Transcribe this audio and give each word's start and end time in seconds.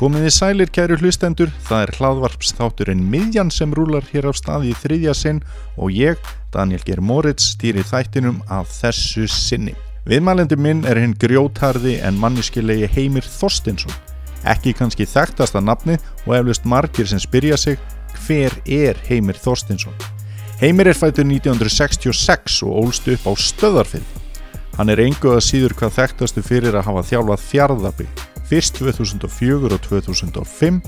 Komiði 0.00 0.30
sælir 0.32 0.70
kæru 0.72 0.96
hlustendur, 0.96 1.50
það 1.68 1.82
er 1.84 1.90
hlaðvarpsþátturinn 1.98 3.02
miðjan 3.12 3.50
sem 3.52 3.74
rúlar 3.76 4.06
hér 4.08 4.30
á 4.30 4.32
staði 4.32 4.70
í 4.70 4.76
þriðja 4.80 5.12
sinn 5.12 5.42
og 5.76 5.92
ég, 5.92 6.16
Daniel 6.54 6.80
Geir 6.86 7.02
Moritz, 7.04 7.50
stýri 7.52 7.84
þættinum 7.84 8.38
af 8.48 8.70
þessu 8.72 9.26
sinni. 9.28 9.74
Viðmælendi 10.08 10.56
minn 10.56 10.80
er 10.88 10.96
hinn 11.02 11.12
grjótarði 11.20 11.98
en 12.00 12.16
manniskilegi 12.16 12.88
Heimir 12.94 13.28
Þorstinsson. 13.28 13.92
Ekki 14.48 14.72
kannski 14.78 15.04
þekktasta 15.04 15.60
nafni 15.60 15.98
og 16.24 16.32
eflust 16.38 16.64
margir 16.64 17.12
sem 17.12 17.20
spyrja 17.20 17.60
sig 17.60 17.76
hver 18.22 18.56
er 18.64 19.04
Heimir 19.10 19.36
Þorstinsson. 19.36 19.92
Heimir 20.64 20.94
er 20.94 20.96
fættur 20.96 21.28
1966 21.28 22.62
og 22.64 22.86
ólst 22.86 23.12
upp 23.12 23.28
á 23.28 23.32
stöðarfið. 23.36 24.08
Hann 24.80 24.96
er 24.96 25.04
engu 25.04 25.36
að 25.36 25.44
síður 25.44 25.76
hvað 25.76 25.96
þekktastu 26.00 26.48
fyrir 26.48 26.72
að 26.72 26.88
hafa 26.88 27.08
þjálfað 27.12 27.48
fjárðabygg 27.52 28.28
fyrst 28.50 28.80
2004 28.80 29.70
og 29.70 29.80
2005 29.86 30.80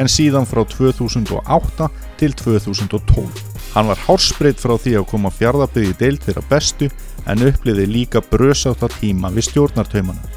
en 0.00 0.10
síðan 0.10 0.48
frá 0.48 0.62
2008 0.68 1.88
til 2.20 2.34
2012. 2.36 3.28
Hann 3.74 3.88
var 3.90 4.00
hálsbreytt 4.06 4.60
frá 4.62 4.74
því 4.80 4.96
að 4.98 5.08
koma 5.12 5.30
fjárðabyggi 5.34 5.96
deilt 6.00 6.26
þeirra 6.26 6.44
bestu 6.50 6.90
en 7.30 7.44
uppliði 7.46 7.86
líka 7.90 8.22
brösátt 8.32 8.82
að 8.86 8.96
tíma 9.02 9.30
við 9.34 9.50
stjórnartaumana. 9.50 10.32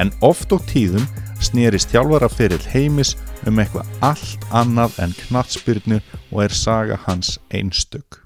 En 0.00 0.12
oft 0.24 0.54
og 0.56 0.64
tíðum 0.70 1.04
snýrist 1.42 1.92
þjálfaraferill 1.92 2.64
heimis 2.72 3.16
um 3.46 3.60
eitthvað 3.60 3.90
allt 4.12 4.48
annað 4.54 4.98
en 5.04 5.14
knatsbyrnu 5.26 6.00
og 6.30 6.44
er 6.46 6.56
saga 6.56 7.00
hans 7.06 7.38
einstök. 7.52 8.21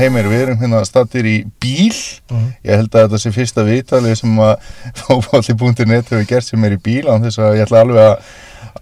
Heimir, 0.00 0.26
við 0.30 0.42
erum 0.46 0.58
hérna 0.60 0.80
stattir 0.88 1.26
í 1.28 1.36
bíl 1.62 1.94
Mhm. 2.30 2.46
ég 2.64 2.76
held 2.80 2.94
að 2.94 3.04
þetta 3.08 3.18
sé 3.22 3.32
fyrsta 3.34 3.64
viðtalið 3.66 4.14
sem 4.20 4.36
að 4.38 4.70
fókballi.net 5.00 6.10
hefur 6.12 6.26
gert 6.30 6.46
sem 6.46 6.64
er 6.64 6.76
í 6.76 6.80
bíl 6.84 7.04
án 7.10 7.24
þess 7.24 7.38
að 7.42 7.56
ég 7.58 7.66
ætla 7.66 7.80
alveg 7.84 8.02
að, 8.06 8.32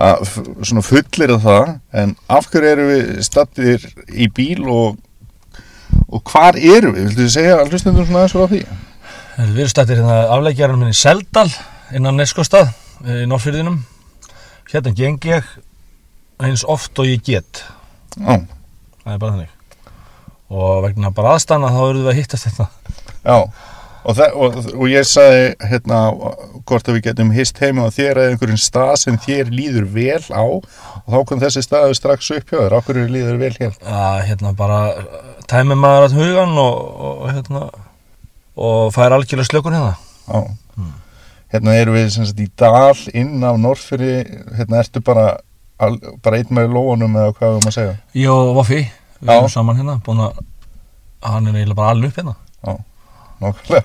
að 0.08 0.32
svona 0.68 0.84
fullir 0.84 1.34
það 1.42 1.74
en 2.02 2.14
af 2.28 2.48
hverju 2.52 2.72
erum 2.72 2.90
við 2.92 3.10
stattir 3.26 3.86
í 4.12 4.28
bíl 4.36 4.64
og, 4.68 4.98
og 6.08 6.22
hvar 6.32 6.56
erum 6.58 6.94
við? 6.96 7.08
Viltu 7.10 7.24
þið 7.26 7.32
segja 7.36 7.56
að 7.60 7.72
hlustendum 7.72 8.06
svona 8.08 8.24
aðeins 8.24 8.36
frá 8.36 8.46
því? 8.52 8.62
Við 9.38 9.58
erum 9.62 9.70
stættir 9.74 10.00
hérna 10.02 10.18
afleggjarinn 10.34 10.80
minn 10.82 10.92
í 10.94 10.98
Seldal 10.98 11.48
innan 11.94 12.16
Neskostad 12.18 12.72
í 13.06 13.22
Norrfyrðinum. 13.30 13.80
Hérna 14.72 14.92
geng 14.98 15.20
ég 15.30 15.46
eins 16.42 16.64
oft 16.68 16.98
og 17.00 17.06
ég 17.08 17.22
get. 17.24 17.62
Já, 18.18 18.40
Það 19.04 19.14
er 19.14 19.20
bara 19.22 19.32
þannig. 19.36 19.54
Og 20.48 20.84
vegna 20.86 21.10
bara 21.14 21.34
aðstana 21.36 21.72
þá 21.74 21.82
erum 21.88 22.04
við 22.06 22.12
að 22.12 22.20
hittast 22.22 22.48
þetta. 22.48 22.68
já 23.24 23.38
og, 24.08 24.14
það, 24.16 24.36
og, 24.36 24.58
og 24.74 24.86
ég 24.90 25.06
sagði 25.08 25.42
hérna 25.68 25.98
hvort 26.68 26.88
að 26.88 26.98
við 26.98 27.08
getum 27.08 27.32
hist 27.34 27.58
heima 27.60 27.88
á 27.88 27.92
þér 27.92 28.20
eða 28.22 28.32
einhverjum 28.32 28.60
stað 28.62 28.94
sem 29.02 29.18
þér 29.24 29.50
líður 29.52 29.88
vel 29.92 30.22
á 30.32 30.44
og 30.44 31.08
þá 31.08 31.18
kom 31.28 31.42
þessi 31.42 31.64
staðu 31.64 31.96
strax 31.96 32.30
upp 32.36 32.52
hjá 32.52 32.60
þér, 32.62 32.76
á 32.76 32.84
hverju 32.86 33.10
líður 33.12 33.40
vel 33.42 33.52
hér? 33.58 33.74
Að 33.84 34.22
hérna 34.30 34.54
bara 34.56 34.80
tæmi 35.50 35.76
maður 35.78 36.08
að 36.08 36.16
hugan 36.22 36.56
og, 36.62 36.78
og, 36.78 37.12
og 37.18 37.34
hérna 37.34 37.66
og 38.58 38.94
fær 38.94 39.14
algjörlega 39.16 39.48
slökun 39.50 39.76
hérna. 39.76 39.96
Já. 40.28 40.40
Hérna 41.48 41.76
erum 41.80 41.96
við 41.96 42.08
sem 42.12 42.26
sagt 42.28 42.40
í 42.44 42.48
dal 42.60 42.96
inn 43.16 43.44
af 43.46 43.56
Norrfyrir, 43.60 44.26
hérna 44.58 44.82
ertu 44.82 45.00
bara, 45.04 45.38
bara 45.78 46.40
einn 46.40 46.50
með 46.52 46.74
lóanum 46.74 47.16
eða 47.16 47.36
hvað 47.38 47.54
við 47.54 47.62
maður 47.62 47.70
að 47.70 47.78
segja. 47.78 48.32
Og 48.34 48.50
Vaffi, 48.58 48.82
við 49.20 49.32
Já. 49.32 49.38
erum 49.38 49.52
saman 49.52 49.80
hérna, 49.80 49.98
búin 50.04 50.22
að 50.24 50.42
hann 51.24 51.48
er 51.48 51.58
eiginlega 51.58 51.78
bara 51.80 51.94
alveg 51.94 52.12
upp 52.12 52.20
hérna. 52.20 52.36
Nákvæmlega. 53.38 53.82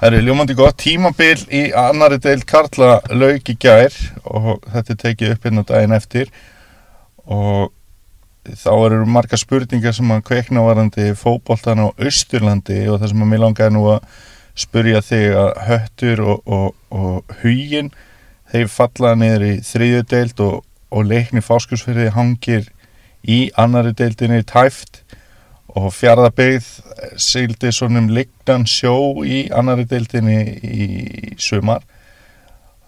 Það 0.00 0.06
eru 0.08 0.20
ljómandi 0.24 0.54
gott 0.56 0.78
tímabil 0.80 1.42
í 1.52 1.66
annari 1.76 2.16
deil 2.24 2.40
Karla 2.48 3.02
lauk 3.12 3.50
í 3.52 3.56
gær 3.60 3.92
og 4.24 4.64
þetta 4.64 4.94
er 4.94 4.98
tekið 5.02 5.34
upp 5.34 5.44
hérna 5.44 5.64
daginn 5.68 5.92
eftir 5.96 6.30
og 7.28 7.68
þá 8.48 8.70
eru 8.86 9.00
marga 9.04 9.36
spurningar 9.36 9.92
sem 9.92 10.08
að 10.14 10.24
kveikna 10.30 10.64
varandi 10.64 11.10
fótboltan 11.20 11.84
á 11.84 11.86
Austurlandi 11.92 12.86
og 12.88 13.02
það 13.02 13.12
sem 13.12 13.24
að 13.26 13.30
mér 13.32 13.42
langaði 13.44 13.74
nú 13.76 13.84
að 13.92 14.06
spurja 14.64 15.02
þig 15.04 15.36
að 15.36 15.50
höttur 15.68 16.22
og, 16.24 16.48
og, 16.48 16.72
og 16.88 17.36
hugin 17.42 17.92
þeir 18.50 18.72
falla 18.72 19.14
niður 19.20 19.46
í 19.46 19.54
þriðju 19.68 20.06
deild 20.10 20.44
og, 20.46 20.56
og 20.90 21.06
leikni 21.12 21.44
fáskursfyrði 21.44 22.08
hangir 22.16 22.68
í 23.28 23.40
annari 23.60 23.92
deildinni 23.96 24.42
tæft 24.48 25.02
og 25.76 25.92
fjárðabyggð 25.94 26.68
sigildi 27.20 27.70
svonum 27.74 28.10
lignan 28.14 28.66
sjó 28.68 28.94
í 29.24 29.44
annari 29.54 29.86
deildinni 29.88 30.40
í 30.60 30.88
sumar. 31.38 31.84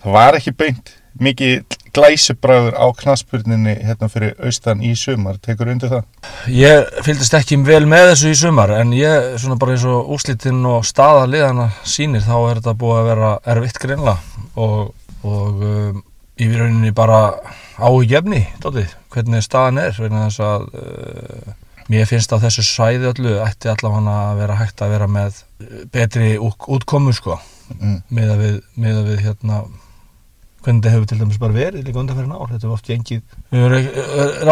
Það 0.02 0.18
var 0.18 0.38
ekki 0.38 0.54
beint 0.58 0.96
mikið 1.22 1.78
glæsibræður 1.92 2.76
á 2.80 2.86
knaspurninni 2.96 3.74
hérna 3.84 4.08
fyrir 4.08 4.32
austan 4.40 4.80
í 4.84 4.94
sumar. 4.96 5.36
Tekur 5.44 5.68
undir 5.72 5.92
það? 5.92 6.06
Ég 6.48 6.88
fylgdist 7.04 7.36
ekki 7.36 7.58
vel 7.66 7.84
með 7.88 8.12
þessu 8.12 8.32
í 8.32 8.38
sumar 8.40 8.72
en 8.78 8.94
ég, 8.96 9.34
svona 9.40 9.58
bara 9.60 9.76
eins 9.76 9.84
og 9.88 10.14
úslitinn 10.16 10.64
og 10.68 10.86
staða 10.88 11.26
liðana 11.28 11.68
sýnir 11.84 12.24
þá 12.24 12.34
er 12.38 12.62
þetta 12.62 12.78
búið 12.80 13.02
að 13.02 13.10
vera 13.12 13.34
erfitt 13.54 13.82
greinlega 13.82 14.16
og, 14.56 14.94
og 15.22 15.66
um, 15.68 16.00
í 16.40 16.48
rauninni 16.56 16.94
bara 16.96 17.20
áhugjefni, 17.88 18.42
dótið, 18.62 18.94
hvernig 19.14 19.44
staðan 19.46 19.82
er 19.82 19.98
vegna 19.98 20.26
þess 20.28 20.42
að 20.46 20.66
uh, 20.78 21.54
mér 21.92 22.06
finnst 22.08 22.32
að 22.32 22.44
þessu 22.46 22.64
svæði 22.66 23.08
öllu 23.12 23.36
ætti 23.44 23.70
allavega 23.72 24.16
að 24.30 24.40
vera 24.42 24.58
hægt 24.62 24.82
að 24.86 24.94
vera 24.96 25.08
með 25.10 25.40
uh, 25.42 25.72
betri 25.94 26.34
út- 26.38 26.68
útkomu 26.78 27.14
sko. 27.16 27.38
Mm. 27.72 28.02
með 28.12 28.30
að 28.34 28.40
við, 28.42 28.56
með 28.84 28.96
að 29.00 29.06
við 29.08 29.20
hérna 29.24 29.58
hvernig 30.62 30.82
þetta 30.82 30.90
hefur 30.92 31.06
til 31.10 31.16
dæmis 31.22 31.38
bara 31.40 31.54
verið 31.56 31.86
líka 31.86 31.98
undanferðin 32.02 32.34
ár, 32.36 32.50
þetta 32.50 32.66
hefur 32.66 32.74
oft 32.76 32.90
gengið. 32.90 33.22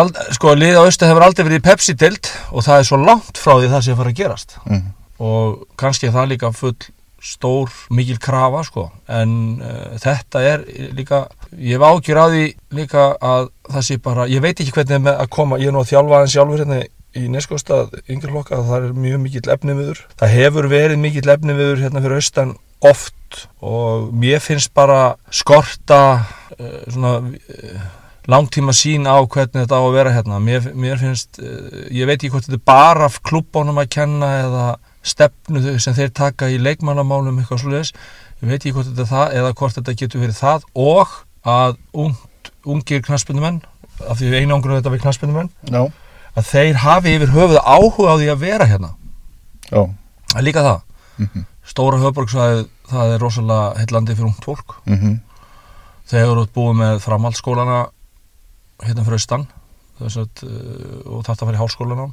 Ald- 0.01 0.21
sko, 0.35 0.55
lið 0.59 0.79
á 0.81 0.83
austu 0.83 1.07
hefur 1.07 1.25
aldrei 1.27 1.45
verið 1.47 1.67
Pepsi-dild 1.67 2.31
og 2.51 2.65
það 2.67 2.81
er 2.81 2.89
svo 2.89 2.99
langt 3.03 3.39
frá 3.39 3.53
því 3.61 3.69
það 3.75 3.91
að 3.93 4.01
fara 4.01 4.15
að 4.15 4.19
gerast. 4.23 4.57
Mm. 4.67 4.89
og 5.21 5.61
kannski 5.79 6.09
er 6.09 6.15
það 6.17 6.31
líka 6.33 6.51
full 6.57 6.75
stór, 7.21 7.69
mikil 7.93 8.17
krafa 8.25 8.63
sko, 8.65 8.87
en 9.13 9.33
uh, 9.61 9.99
þetta 10.01 10.41
er 10.55 10.65
líka, 10.97 11.27
ég 11.59 11.77
hef 11.77 11.84
ágjur 11.87 12.22
á 12.22 12.27
því 12.31 12.47
líka 12.78 13.05
að 13.19 13.50
það 13.71 13.87
sé 13.88 13.99
bara, 14.05 14.27
ég 14.31 14.43
veit 14.44 14.56
ekki 14.56 14.75
hvernig 14.75 14.97
er 14.99 15.05
með 15.05 15.22
að 15.25 15.31
koma, 15.37 15.61
ég 15.61 15.71
er 15.71 15.77
nú 15.77 15.83
að 15.83 15.93
þjálfa 15.93 16.22
hans 16.22 16.34
sjálfur 16.34 16.65
hérna 16.65 16.81
í 17.19 17.27
neskostað 17.27 17.94
yngri 18.06 18.31
hlokka, 18.31 18.61
það 18.66 18.91
er 18.91 18.99
mjög 19.06 19.22
mikill 19.25 19.47
efniviður, 19.50 20.03
það 20.21 20.34
hefur 20.37 20.69
verið 20.71 21.00
mikill 21.03 21.33
efniviður 21.34 21.83
hérna 21.83 22.03
fyrir 22.05 22.21
austan 22.21 22.53
oft 22.81 23.47
og 23.60 24.10
mér 24.16 24.43
finnst 24.43 24.72
bara 24.75 25.16
skorta 25.34 26.03
uh, 26.56 26.84
svona 26.91 27.16
uh, 27.21 27.89
langtíma 28.31 28.75
sín 28.77 29.09
á 29.10 29.19
hvernig 29.21 29.65
þetta 29.65 29.81
á 29.81 29.83
að 29.83 29.97
vera 29.97 30.12
hérna. 30.15 30.39
Mér, 30.43 30.71
mér 30.75 31.00
finnst, 31.00 31.41
uh, 31.43 31.87
ég 31.91 32.09
veit 32.09 32.19
ekki 32.19 32.33
hvort 32.34 32.47
þetta 32.47 32.60
er 32.60 32.66
bara 32.71 33.10
klubbónum 33.27 33.81
að 33.83 33.91
kenna 33.97 34.31
eða 34.44 34.66
stefnu 35.03 35.78
sem 35.81 35.97
þeir 35.97 36.12
taka 36.16 36.50
í 36.53 36.60
leikmannamálum 36.60 37.41
eitthvað 37.41 37.65
svoleiðis, 37.65 37.94
ég 38.41 38.50
veit 38.50 38.60
ekki 38.60 38.75
hvort 38.77 38.91
þetta 38.91 39.05
er 39.06 39.12
það 39.15 39.37
eða 39.41 39.53
hvort 39.60 39.78
þetta 39.78 39.99
getur 40.03 40.25
verið 40.25 40.41
það 40.41 40.66
og 40.77 41.19
að 41.47 41.77
ungt, 41.93 42.53
ungir 42.65 43.03
knaspindumenn 43.06 43.61
af 44.09 44.19
því 44.19 44.31
við 44.33 44.43
einangrunum 44.43 44.81
þetta 44.81 44.93
við 44.95 45.05
knaspindumenn 45.05 45.51
Já, 45.71 45.83
að 46.37 46.51
þeir 46.51 46.81
hafi 46.84 47.15
yfir 47.17 47.34
höfuð 47.34 47.61
áhuga 47.61 48.12
á 48.12 48.19
því 48.21 48.28
að 48.33 48.43
vera 48.45 48.69
hérna. 48.71 48.93
Það 49.71 50.39
er 50.41 50.47
líka 50.47 50.65
það, 50.67 50.83
mhm, 51.19 51.47
stóra 51.71 52.01
höfborgsvæði 52.03 52.67
það 52.91 53.15
er 53.15 53.23
rosalega 53.23 53.78
heillandi 53.78 54.17
fyrir 54.17 54.31
ungt 54.31 54.45
fólk. 54.45 54.77
Mhm, 54.87 55.21
þegar 56.11 56.34
þú 56.34 56.45
ert 56.45 56.55
búið 56.55 56.77
með 56.81 57.01
framhaldsskólana 57.05 57.81
hérna 58.83 59.05
fyrir 59.07 59.19
austan 59.21 59.47
að, 60.01 60.17
uh, 60.17 61.17
og 61.17 61.25
þarft 61.27 61.43
að 61.43 61.51
fara 61.51 61.59
í 61.59 61.61
háskólanám 61.61 62.12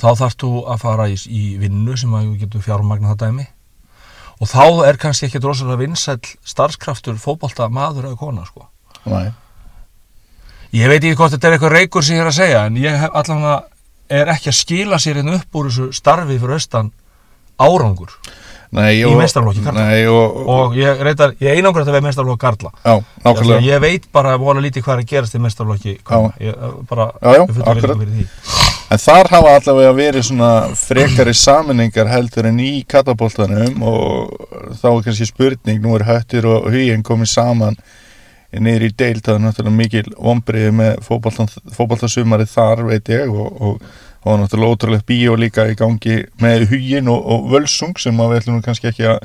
þá 0.00 0.08
þarft 0.22 0.38
þú 0.40 0.52
að 0.72 0.78
fara 0.80 1.08
í, 1.12 1.16
í 1.28 1.42
vinnu 1.60 1.96
sem 2.00 2.14
að 2.16 2.30
þú 2.30 2.38
getur 2.40 2.64
fjármagna 2.64 3.12
það 3.12 3.24
dæmi 3.26 3.46
og 4.42 4.50
þá 4.50 4.64
er 4.88 4.98
kannski 4.98 5.28
ekki 5.28 5.40
rosalega 5.44 5.78
vinsæll 5.84 6.32
starfskraftur 6.44 7.14
fótbolta 7.22 7.68
maður 7.70 8.10
eða 8.10 8.18
kona 8.18 8.44
sko. 8.48 8.66
næ, 9.06 9.30
ég 10.74 10.88
veit 10.90 11.02
ekki 11.04 11.16
hvort 11.18 11.34
þetta 11.36 11.48
er 11.50 11.56
eitthvað 11.58 11.76
reykur 11.76 12.02
sem 12.06 12.16
ég 12.18 12.24
er 12.24 12.30
að 12.32 12.38
segja 12.40 12.64
en 12.66 12.78
ég 12.80 12.96
hef 13.04 13.14
allavega 13.22 13.56
er 14.12 14.30
ekki 14.34 14.50
að 14.52 14.58
skila 14.58 14.98
sér 15.02 15.20
hérna 15.20 15.38
upp 15.38 15.58
úr 15.60 15.68
þessu 15.70 15.90
starfi 15.96 16.38
fyrir 16.40 16.56
austan 16.58 16.90
árangur 17.62 18.10
nei, 18.72 18.98
Í 19.02 19.04
og- 19.04 19.18
meistaraflokki 19.20 19.62
karla. 19.66 19.82
Nei, 19.90 20.06
og, 20.08 20.36
og 20.48 20.76
ég 20.80 21.02
reyndar, 21.04 21.34
ég 21.44 21.58
einangur 21.60 21.84
þetta 21.84 21.96
við 21.98 22.06
mestarflokk 22.08 22.40
Karla 22.40 22.70
já, 22.82 22.94
að 22.96 23.26
nákvæmlega 23.26 23.66
ég 23.68 23.82
veit 23.84 24.06
bara 24.16 24.36
vola 24.40 24.62
lítið 24.64 24.86
hvað 24.86 24.94
er 24.96 25.02
að 25.04 25.10
gerast 25.12 25.36
í 25.36 25.42
mestarflokki 25.44 25.92
ég, 25.92 26.54
eh, 26.56 26.78
bara 26.88 27.10
Já, 27.20 27.34
já, 27.36 27.42
ég 27.42 27.52
fullur 27.52 27.74
akkurat. 27.76 28.71
En 28.92 29.00
þar 29.00 29.30
hafa 29.32 29.56
allavega 29.56 29.92
verið 29.96 30.26
svona 30.28 30.52
frekari 30.76 31.32
saminningar 31.32 32.10
heldur 32.12 32.50
en 32.50 32.60
í 32.60 32.82
kataboltanum 32.84 33.82
og 33.88 34.46
þá 34.82 34.88
er 34.90 35.02
kannski 35.06 35.28
spurning, 35.30 35.80
nú 35.80 35.96
er 35.96 36.04
höttur 36.10 36.48
og 36.50 36.70
huginn 36.74 37.04
komið 37.06 37.30
saman 37.32 37.78
niður 38.52 38.84
í 38.84 38.92
deild, 38.92 39.22
það 39.24 39.38
er 39.38 39.44
náttúrulega 39.46 39.78
mikil 39.78 40.08
vombriði 40.12 40.72
með 40.76 40.98
fótboltasumarið 41.08 42.50
þar 42.52 42.82
veit 42.90 43.08
ég 43.14 43.32
og, 43.32 43.62
og 43.64 44.10
og 44.22 44.38
náttúrulega 44.38 44.72
ótrúlegt 44.72 45.06
bíó 45.06 45.34
líka 45.34 45.66
í 45.66 45.74
gangi 45.74 46.20
með 46.38 46.68
hugin 46.70 47.08
og, 47.10 47.24
og 47.26 47.48
völsung 47.50 47.98
sem 47.98 48.14
við 48.14 48.36
ætlum 48.38 48.60
kannski 48.62 48.92
ekki 48.92 49.08
að, 49.10 49.22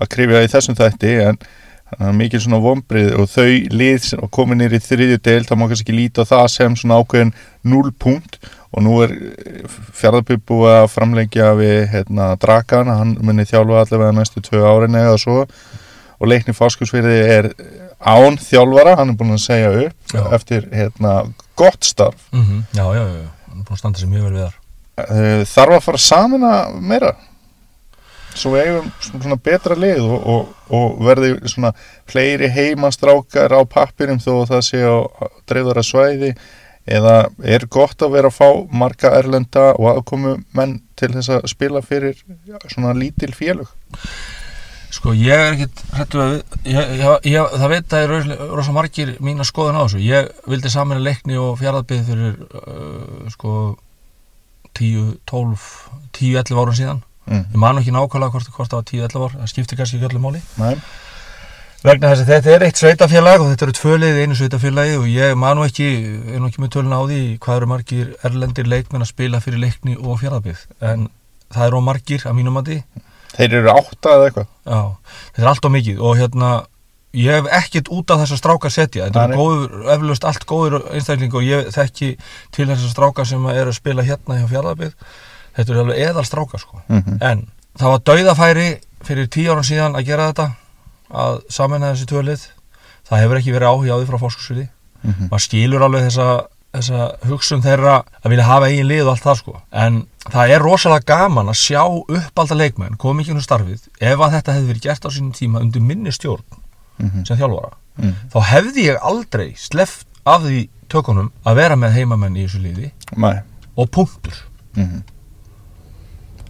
að 0.00 0.10
krifja 0.14 0.44
í 0.44 0.52
þessum 0.52 0.78
þætti 0.78 1.10
en 1.26 1.40
þannig 1.88 2.08
að 2.08 2.16
mikil 2.16 2.40
svona 2.44 2.60
vombrið 2.64 3.10
og 3.20 3.28
þau 3.32 3.50
lið 3.72 3.98
sem 4.06 4.24
komið 4.32 4.60
nýri 4.62 4.80
þriðju 4.84 5.18
deil 5.24 5.44
þá 5.44 5.54
má 5.56 5.66
kannski 5.68 5.96
líta 5.96 6.24
það 6.28 6.46
sem 6.54 6.78
svona 6.80 7.00
ákveðin 7.02 7.34
0 7.68 7.92
punkt 8.00 8.40
og 8.74 8.84
nú 8.84 8.98
er 9.04 9.14
fjárðarpið 9.96 10.40
búið 10.48 10.74
að 10.74 10.88
framleggja 10.92 11.50
við 11.58 11.78
hérna, 11.94 12.30
Dragan, 12.40 12.90
hann 12.92 13.14
munið 13.24 13.52
þjálfa 13.54 13.82
allavega 13.84 14.16
næstu 14.18 14.42
tvö 14.44 14.62
árin 14.68 14.98
eða 14.98 15.16
svo. 15.20 15.44
Og 16.18 16.28
leikni 16.28 16.54
fáskursverði 16.56 17.18
er 17.38 17.50
án 17.98 18.38
þjálfara, 18.42 18.96
hann 18.98 19.12
er 19.12 19.18
búin 19.18 19.36
að 19.36 19.44
segja 19.46 19.70
upp 19.86 20.14
Já. 20.14 20.22
eftir 20.36 20.68
hérna, 20.74 21.14
gott 21.58 21.84
starf. 21.86 22.28
Mm 22.32 22.64
Já, 22.74 22.84
já, 22.94 23.02
já, 23.02 23.16
já, 23.22 23.30
hann 23.48 23.60
er 23.60 23.64
búin 23.64 23.78
að 23.78 23.82
standa 23.82 24.02
sér 24.02 24.12
mjög 24.12 24.28
vel 24.28 24.36
við 24.36 24.44
þar. 24.44 24.60
Eh, 24.98 25.42
þarf 25.46 25.76
að 25.78 25.84
fara 25.86 26.02
saman 26.02 26.46
að 26.48 26.78
meira? 26.82 27.12
Svo 28.38 28.52
við 28.52 28.66
eigum 28.68 28.90
svona 29.02 29.38
betra 29.40 29.74
lið 29.78 30.02
og, 30.04 30.26
og, 30.30 30.54
og 30.74 30.98
verði 31.06 31.32
svona 31.50 31.72
fleiri 32.06 32.50
heimastrákar 32.54 33.54
á 33.56 33.60
pappirum 33.66 34.20
þó 34.22 34.32
að 34.42 34.50
það 34.52 34.64
sé 34.68 34.82
á 34.84 34.96
dreifðara 35.48 35.82
svæði 35.86 36.32
eða 36.88 37.14
er 37.44 37.66
gott 37.70 38.02
að 38.02 38.16
vera 38.16 38.32
að 38.32 38.38
fá 38.38 38.48
marga 38.82 39.12
erlenda 39.18 39.70
og 39.76 39.92
aðkomu 39.92 40.38
menn 40.56 40.78
til 40.98 41.12
þess 41.14 41.36
að 41.36 41.48
spila 41.52 41.84
fyrir 41.84 42.18
svona 42.66 42.94
lítil 42.96 43.34
félög? 43.36 43.70
Sko, 44.88 45.12
ég 45.12 45.36
er 45.36 45.52
ekkit 45.52 45.82
hrættu 45.92 46.20
að 46.22 46.30
ég, 46.64 46.94
ég, 46.96 47.26
ég, 47.28 47.50
það 47.60 47.72
veit 47.74 47.82
að 47.82 47.90
það 47.92 48.04
er 48.04 48.54
rosa 48.56 48.72
margir 48.72 49.10
mín 49.20 49.42
að 49.42 49.50
skoðun 49.50 49.76
á 49.76 49.84
þessu. 49.84 50.00
Ég 50.00 50.30
vildi 50.48 50.72
saman 50.72 51.04
leikni 51.04 51.36
og 51.36 51.58
fjárðarbið 51.60 52.06
fyrir 52.08 52.38
uh, 52.48 53.26
sko 53.34 53.52
10, 54.78 55.18
12, 55.28 55.66
10, 56.16 56.40
11 56.40 56.62
árum 56.62 56.78
síðan. 56.78 57.04
Mm. 57.28 57.44
ég 57.52 57.60
man 57.60 57.76
ekki 57.76 57.92
nákvæmlega 57.92 58.32
hvort, 58.32 58.70
það 58.72 58.78
var 58.78 58.86
10, 58.88 59.02
11 59.04 59.26
ár 59.26 59.34
það 59.36 59.50
skiptir 59.52 59.78
kannski 59.78 59.98
ekki 59.98 60.08
öllu 60.08 60.22
máli. 60.24 60.40
Nei, 60.56 60.78
vegna 61.84 62.12
þess 62.12 62.24
að 62.24 62.32
þetta 62.32 62.54
er 62.54 62.66
eitt 62.66 62.80
sveitafélag 62.80 63.42
og 63.42 63.52
þetta 63.52 63.66
eru 63.68 63.76
tvölið 63.78 64.22
einu 64.22 64.38
sveitafélagi 64.38 64.96
og 64.98 65.10
ég 65.12 65.36
man 65.38 65.58
nú 65.58 65.66
ekki, 65.66 65.90
er 66.34 66.40
nú 66.42 66.48
ekki 66.50 66.62
með 66.64 66.72
tölun 66.74 66.96
á 66.96 67.02
því 67.04 67.20
hvað 67.44 67.60
eru 67.60 67.68
margir 67.70 68.08
erlendir 68.26 68.66
leikmenn 68.70 69.04
að 69.04 69.12
spila 69.12 69.42
fyrir 69.44 69.62
leikni 69.62 69.94
og 69.98 70.18
fjárðarbið 70.22 70.64
en 70.80 71.06
það 71.54 71.68
eru 71.68 71.78
á 71.78 71.88
margir 71.88 72.26
að 72.26 72.36
mínum 72.40 72.58
að 72.58 72.72
því 72.72 72.80
þeir 73.36 73.54
eru 73.60 73.70
átta 73.74 74.16
eða 74.16 74.26
eitthvað? 74.28 74.50
Já, 74.66 74.80
þetta 75.30 75.44
er 75.44 75.50
allt 75.52 75.68
og 75.68 75.74
mikið 75.74 76.02
og 76.02 76.18
hérna, 76.18 76.50
ég 77.18 77.38
hef 77.38 77.50
ekkert 77.58 77.90
út 77.94 78.12
af 78.14 78.22
þessa 78.22 78.38
stráka 78.40 78.72
setja, 78.72 79.08
þetta 79.08 79.24
Nei, 79.24 79.34
er 79.34 79.42
góður, 79.42 79.76
eflaust 79.94 80.28
allt 80.28 80.46
góður 80.48 80.78
einstaklingur 80.92 81.42
og 81.42 81.48
ég 81.48 81.70
þekki 81.74 82.10
til 82.54 82.68
þessa 82.68 82.92
stráka 82.92 83.26
sem 83.28 83.48
eru 83.52 83.72
að 83.72 83.78
spila 83.78 84.06
hérna 84.06 84.40
hjá 84.40 84.48
fjárðarbið, 84.52 84.94
þetta 85.58 85.74
er 85.74 85.82
alveg 85.84 86.02
eðal 86.08 86.26
stráka 86.26 86.62
sko, 86.62 86.80
mm 86.86 87.02
-hmm. 87.02 87.20
en 87.30 87.44
það 87.78 87.94
var 87.94 88.06
dauðafæri 88.10 88.68
fyrir 89.06 89.30
tíu 89.30 89.52
árum 89.52 89.66
síðan 89.66 89.98
að 89.98 90.08
gera 90.10 90.32
þetta, 90.32 90.48
að 91.10 91.40
samanlega 91.50 91.94
þessi 91.94 92.06
tvölið, 92.12 92.44
það 93.08 93.22
hefur 93.22 93.36
ekki 93.40 93.52
verið 93.56 93.68
áhuga 93.72 93.94
á 93.94 93.98
því 94.00 94.06
frá 94.10 94.18
fórskursvili, 94.22 94.68
maður 95.30 95.44
skilur 95.46 95.82
alveg 95.86 96.04
þessa, 96.08 96.28
þessa 96.76 97.02
hugsun 97.30 97.62
þeirra 97.64 97.94
að 98.24 98.30
vilja 98.30 98.44
hafa 98.44 98.68
eigin 98.68 98.86
lið 98.90 99.02
og 99.06 99.10
allt 99.14 99.22
það 99.24 99.38
sko, 99.40 99.60
en 99.72 100.00
það 100.28 100.50
er 100.54 100.60
rosalega 100.62 101.04
gaman 101.16 101.48
að 101.48 101.60
sjá 101.62 101.82
uppalda 101.88 102.54
leikmenn 102.54 102.96
koma 103.00 103.22
ekki 103.22 103.32
um 103.32 103.40
starfið. 103.40 103.86
Ef 104.00 104.18
að 104.20 104.32
þetta 104.36 104.52
hefði 104.58 104.68
verið 104.72 104.82
gert 104.88 105.06
á 105.06 105.10
sínum 105.10 105.32
tíma 105.32 105.60
undir 105.64 105.80
minni 105.82 106.12
stjórn 106.12 106.44
sem 107.24 107.36
þjálfara 107.38 107.76
Mm. 107.98 108.12
þá 108.30 108.38
hefði 108.46 108.82
ég 108.86 108.98
aldrei 109.02 109.54
sleft 109.58 110.06
af 110.24 110.42
því 110.44 110.68
tökunum 110.88 111.32
að 111.44 111.56
vera 111.58 111.74
með 111.74 111.96
heimamenn 111.96 112.36
í 112.38 112.44
þessu 112.46 112.60
liði 112.62 112.92
Nei, 113.16 113.40
og 113.74 113.88
punktur. 113.90 114.36
Mm 114.76 114.84
-hmm. 114.86 115.02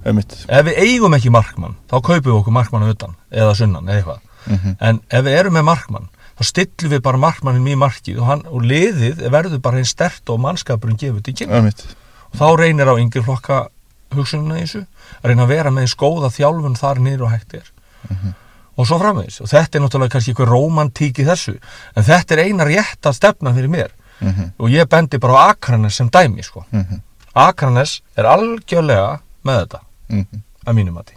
Einmitt. 0.05 0.35
ef 0.49 0.67
við 0.67 0.77
eigum 0.79 1.15
ekki 1.17 1.31
markmann 1.33 1.75
þá 1.91 1.97
kaupum 2.05 2.29
við 2.29 2.37
okkur 2.39 2.53
markmann 2.53 2.85
á 2.85 2.93
utan 2.93 3.15
eða 3.33 3.55
sunnan 3.57 3.89
eða 3.89 3.97
eitthvað 3.97 4.21
Mm 4.49 4.77
en 4.81 5.01
ef 5.11 5.25
við 5.25 5.39
erum 5.39 5.55
með 5.55 5.65
markmann 5.65 6.09
þá 6.39 6.43
stillum 6.45 6.93
við 6.93 7.03
bara 7.03 7.19
markmannin 7.19 7.67
í 7.69 7.77
markið 7.77 8.19
og, 8.21 8.27
hann, 8.27 8.43
og 8.47 8.63
liðið 8.63 9.31
verður 9.31 9.61
bara 9.61 9.77
einn 9.77 9.85
stert 9.85 10.29
og 10.31 10.41
mannskapurinn 10.41 10.97
gefur 10.99 11.21
til 11.23 11.35
kynna 11.35 11.57
Einmitt. 11.57 11.85
og 12.33 12.39
þá 12.39 12.57
reynir 12.59 12.87
á 12.89 12.95
yngri 12.99 13.23
flokka 13.23 13.69
hugsununa 14.15 14.59
í 14.59 14.63
þessu 14.67 14.85
að 15.23 15.29
reyna 15.31 15.43
að 15.43 15.49
vera 15.49 15.71
með 15.71 15.81
eins 15.83 15.97
góða 15.97 16.31
þjálfun 16.31 16.77
þar 16.77 17.01
niður 17.01 17.25
og 17.27 17.31
hægt 17.31 17.55
er 17.55 17.73
og 18.79 18.87
svo 18.87 18.99
framvegis 18.99 19.41
og 19.43 19.49
þetta 19.51 19.79
er 19.79 19.83
náttúrulega 19.83 20.13
kannski 20.15 20.31
eitthvað 20.31 20.53
romantík 20.53 21.19
í 21.19 21.27
þessu 21.27 21.59
en 21.95 22.05
þetta 22.05 22.35
er 22.35 22.45
eina 22.47 22.65
rétta 22.65 23.13
stefna 23.13 23.53
fyrir 23.55 23.69
mér 23.69 23.91
Mm 24.21 24.33
-hmm. 24.33 24.51
og 24.59 24.69
ég 24.71 24.89
bendi 24.89 25.19
bara 25.19 25.33
á 25.33 25.51
Akranes 25.51 25.95
sem 25.95 26.09
dæmi 26.11 26.43
sko. 26.43 26.65
Mm 26.71 26.81
-hmm. 26.83 27.01
Akranes 27.35 28.03
er 28.17 28.25
algjörlega 28.25 29.19
með 29.45 29.61
þetta 29.61 29.81
Mm 30.09 30.27
-hmm. 30.33 30.41
að 30.67 30.75
mínum 30.75 30.95
mati 30.95 31.13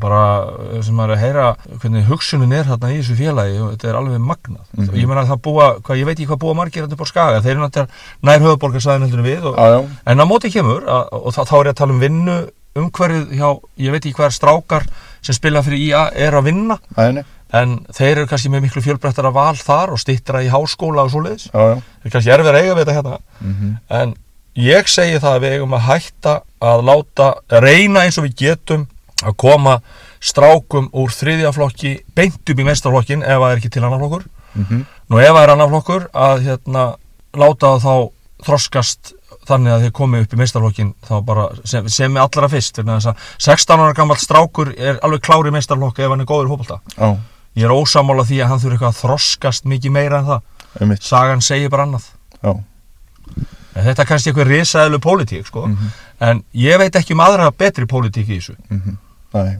bara 0.00 0.20
uh, 0.46 0.82
sem 0.82 0.94
maður 0.94 1.12
er 1.12 1.16
að 1.16 1.22
heyra 1.24 1.46
hvernig 1.82 2.06
hugsunin 2.08 2.52
er 2.52 2.64
þarna 2.68 2.90
í 2.94 2.98
þessu 3.00 3.16
félagi 3.18 3.58
og 3.62 3.70
þetta 3.74 3.88
er 3.92 3.98
alveg 4.00 4.20
magnað 4.20 4.64
Mhm. 4.78 4.88
og 4.88 4.94
ég 5.00 5.06
meina 5.08 5.22
að 5.24 5.30
það 5.32 5.40
búa, 5.48 5.66
hvað, 5.82 5.98
ég 6.00 6.04
veit 6.06 6.18
ekki 6.18 6.28
hvað 6.30 6.38
búa 6.44 6.54
margir 6.54 6.84
þetta 6.86 6.92
upp 6.98 7.04
á 7.04 7.12
skaga, 7.12 7.40
þeir 7.42 7.50
eru 7.56 7.64
náttúrulega 7.64 7.88
nær 8.22 8.40
höfuborgarsæðin 8.46 9.24
við 9.24 9.44
og, 9.44 9.56
já. 9.56 9.88
en 10.06 10.20
á 10.20 10.24
móti 10.28 10.50
kemur 10.52 10.84
að, 10.86 11.08
og 11.12 11.32
þá, 11.34 11.40
þá 11.48 11.54
er 11.60 11.64
ég 11.66 11.72
að 11.74 11.80
tala 11.82 11.92
um 11.92 12.00
vinnu 12.00 12.36
umhverfið 12.78 13.32
hjá, 13.38 13.48
ég 13.78 13.90
veit 13.90 14.04
ekki 14.06 14.14
hvað 14.18 14.34
strákar 14.36 14.84
sem 15.22 15.34
spila 15.34 15.62
fyrir 15.66 15.80
IA 15.88 16.02
er 16.14 16.36
að 16.38 16.44
vinna 16.44 16.76
Æni. 16.96 17.24
en 17.52 17.78
þeir 17.96 18.18
eru 18.20 18.26
kannski 18.30 18.50
með 18.52 18.62
miklu 18.68 18.82
fjölbrettara 18.84 19.32
val 19.34 19.56
þar 19.56 19.90
og 19.96 19.98
stittra 19.98 20.42
í 20.44 20.50
háskóla 20.52 21.02
og 21.08 21.10
svoleiðis 21.10 21.48
Já, 21.50 21.58
já. 21.58 21.74
það 21.80 22.06
er 22.06 22.10
kannski 22.14 22.30
erfið 22.36 22.52
að 22.52 22.60
eiga 22.62 22.74
við 22.78 22.84
þetta 22.86 22.94
hérna 22.98 23.18
Mm 23.40 23.54
-hmm. 23.54 23.74
en 24.02 24.14
ég 24.58 24.88
segi 24.88 25.18
það 25.18 25.34
að 25.34 25.42
við 25.42 25.52
eigum 25.56 25.74
að 25.74 25.86
hætta 25.88 26.40
að 26.60 26.84
láta, 26.84 27.34
reyna 27.50 28.00
eins 28.04 28.18
og 28.18 28.24
við 28.24 28.34
getum 28.36 28.86
að 29.24 29.36
koma 29.36 29.80
strákum 30.20 30.90
úr 30.92 31.10
þriðja 31.14 31.52
flokki 31.54 31.98
beint 32.14 32.50
upp 32.50 32.58
í 32.58 32.66
meistarflokkin 32.66 33.22
ef 33.22 33.38
það 33.38 33.50
er 33.52 33.56
ekki 33.62 33.70
til 33.70 33.84
annar 33.84 34.02
flokkur 34.02 34.26
Mm 34.54 34.64
-hmm. 34.64 34.84
nú 35.10 35.18
ef 35.20 35.28
það 35.28 35.42
er 35.42 35.50
annar 35.50 35.68
flokkur 35.68 36.08
að 36.14 36.42
hérna, 36.42 36.96
láta 37.36 37.78
þá 37.78 38.10
þroskast 38.42 39.12
þannig 39.48 39.72
að 39.72 39.82
þeir 39.82 39.92
komi 39.92 40.20
upp 40.20 40.34
í 40.34 40.92
bara 41.24 41.48
sem, 41.64 41.88
sem 41.88 42.16
er 42.16 42.22
allra 42.22 42.48
fyrst 42.48 42.78
vegna 42.78 42.98
þess 42.98 43.06
að 43.06 43.16
16 43.38 43.80
ára 43.80 43.94
gammal 43.96 44.16
strákur 44.16 44.74
er 44.76 44.98
alveg 45.02 45.20
klári 45.20 45.50
meistarflokk 45.50 45.98
ef 45.98 46.10
hann 46.10 46.20
er 46.20 46.26
góður 46.26 46.48
fótbolta 46.48 46.80
Já, 46.96 47.16
ég 47.56 47.64
er 47.64 47.70
ósamála 47.70 48.24
því 48.24 48.42
að 48.42 48.48
hann 48.48 48.60
þurfi 48.60 48.76
eitthvað 48.76 48.94
að 48.94 49.00
þroskast 49.02 49.64
mikið 49.64 49.90
meira 49.90 50.18
en 50.18 50.24
það 50.26 50.40
einmitt. 50.80 51.02
sagan 51.02 51.40
segir 51.40 51.70
bara 51.70 51.82
annað. 51.82 52.04
En 52.42 53.84
þetta 53.84 54.02
er 54.02 54.08
kannski 54.08 54.30
eitthvað 54.30 54.48
risaðilu 54.52 54.98
pólitík 54.98 55.46
sko. 55.46 55.66
Mhm. 55.66 55.90
en 56.20 56.42
ég 56.54 56.78
veit 56.78 56.96
ekki 56.96 57.12
um 57.14 57.20
aðra 57.20 57.50
betri 57.50 57.86
pólitík 57.86 58.28
í 58.28 58.38
þessu 58.40 58.56
Mm 58.70 58.98
Nei. 59.36 59.56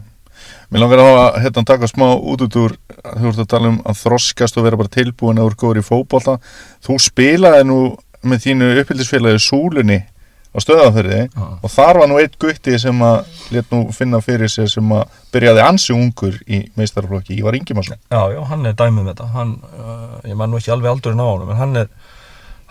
Mér 0.70 0.82
langar 0.84 1.00
að 1.02 1.38
hérna, 1.42 1.64
taka 1.66 1.88
smá 1.90 2.06
út 2.14 2.42
út 2.44 2.56
úr, 2.60 2.74
þú 3.04 3.30
ert 3.32 3.40
að 3.42 3.48
tala 3.50 3.70
um 3.72 3.80
að 3.88 3.98
þroskast 4.04 4.58
og 4.60 4.64
vera 4.68 4.78
bara 4.80 4.92
tilbúin 4.92 5.40
að 5.40 5.50
ert 5.50 5.60
góður 5.60 5.80
í 5.80 5.86
fótbolta. 5.86 6.36
Þú 6.84 6.98
spilaði 7.02 7.64
nú 7.68 7.78
með 8.28 8.44
þínu 8.46 8.68
uppbyldisfélagi 8.82 9.40
Súlunni 9.42 9.98
á 10.48 10.58
stöðaferði 10.64 11.18
Já. 11.28 11.42
og 11.62 11.70
þar 11.70 11.98
var 12.00 12.08
nú 12.10 12.16
eitt 12.22 12.38
gutti 12.40 12.78
sem 12.80 13.02
að 13.04 13.26
let 13.54 13.68
nú 13.74 13.82
finna 13.94 14.20
fyrir 14.24 14.48
sig 14.50 14.68
sem 14.72 14.92
að 14.96 15.04
byrjaði 15.34 15.64
ansi 15.64 15.92
ungur 15.94 16.38
í 16.48 16.62
meistarflokki, 16.78 17.36
Ívar 17.38 17.58
Ingimarsson. 17.58 17.98
Já, 18.10 18.22
já, 18.32 18.40
hann 18.48 18.64
er 18.66 18.72
dæmið 18.78 19.02
með 19.04 19.10
þetta 19.12 19.26
hann, 19.34 19.52
uh, 19.76 20.14
ég 20.24 20.38
man 20.40 20.50
nú 20.50 20.58
ekki 20.58 20.72
alveg 20.72 20.90
aldurinn 20.94 21.20
á 21.20 21.28
en 21.36 21.60
hann 21.60 21.76
er, 21.84 21.90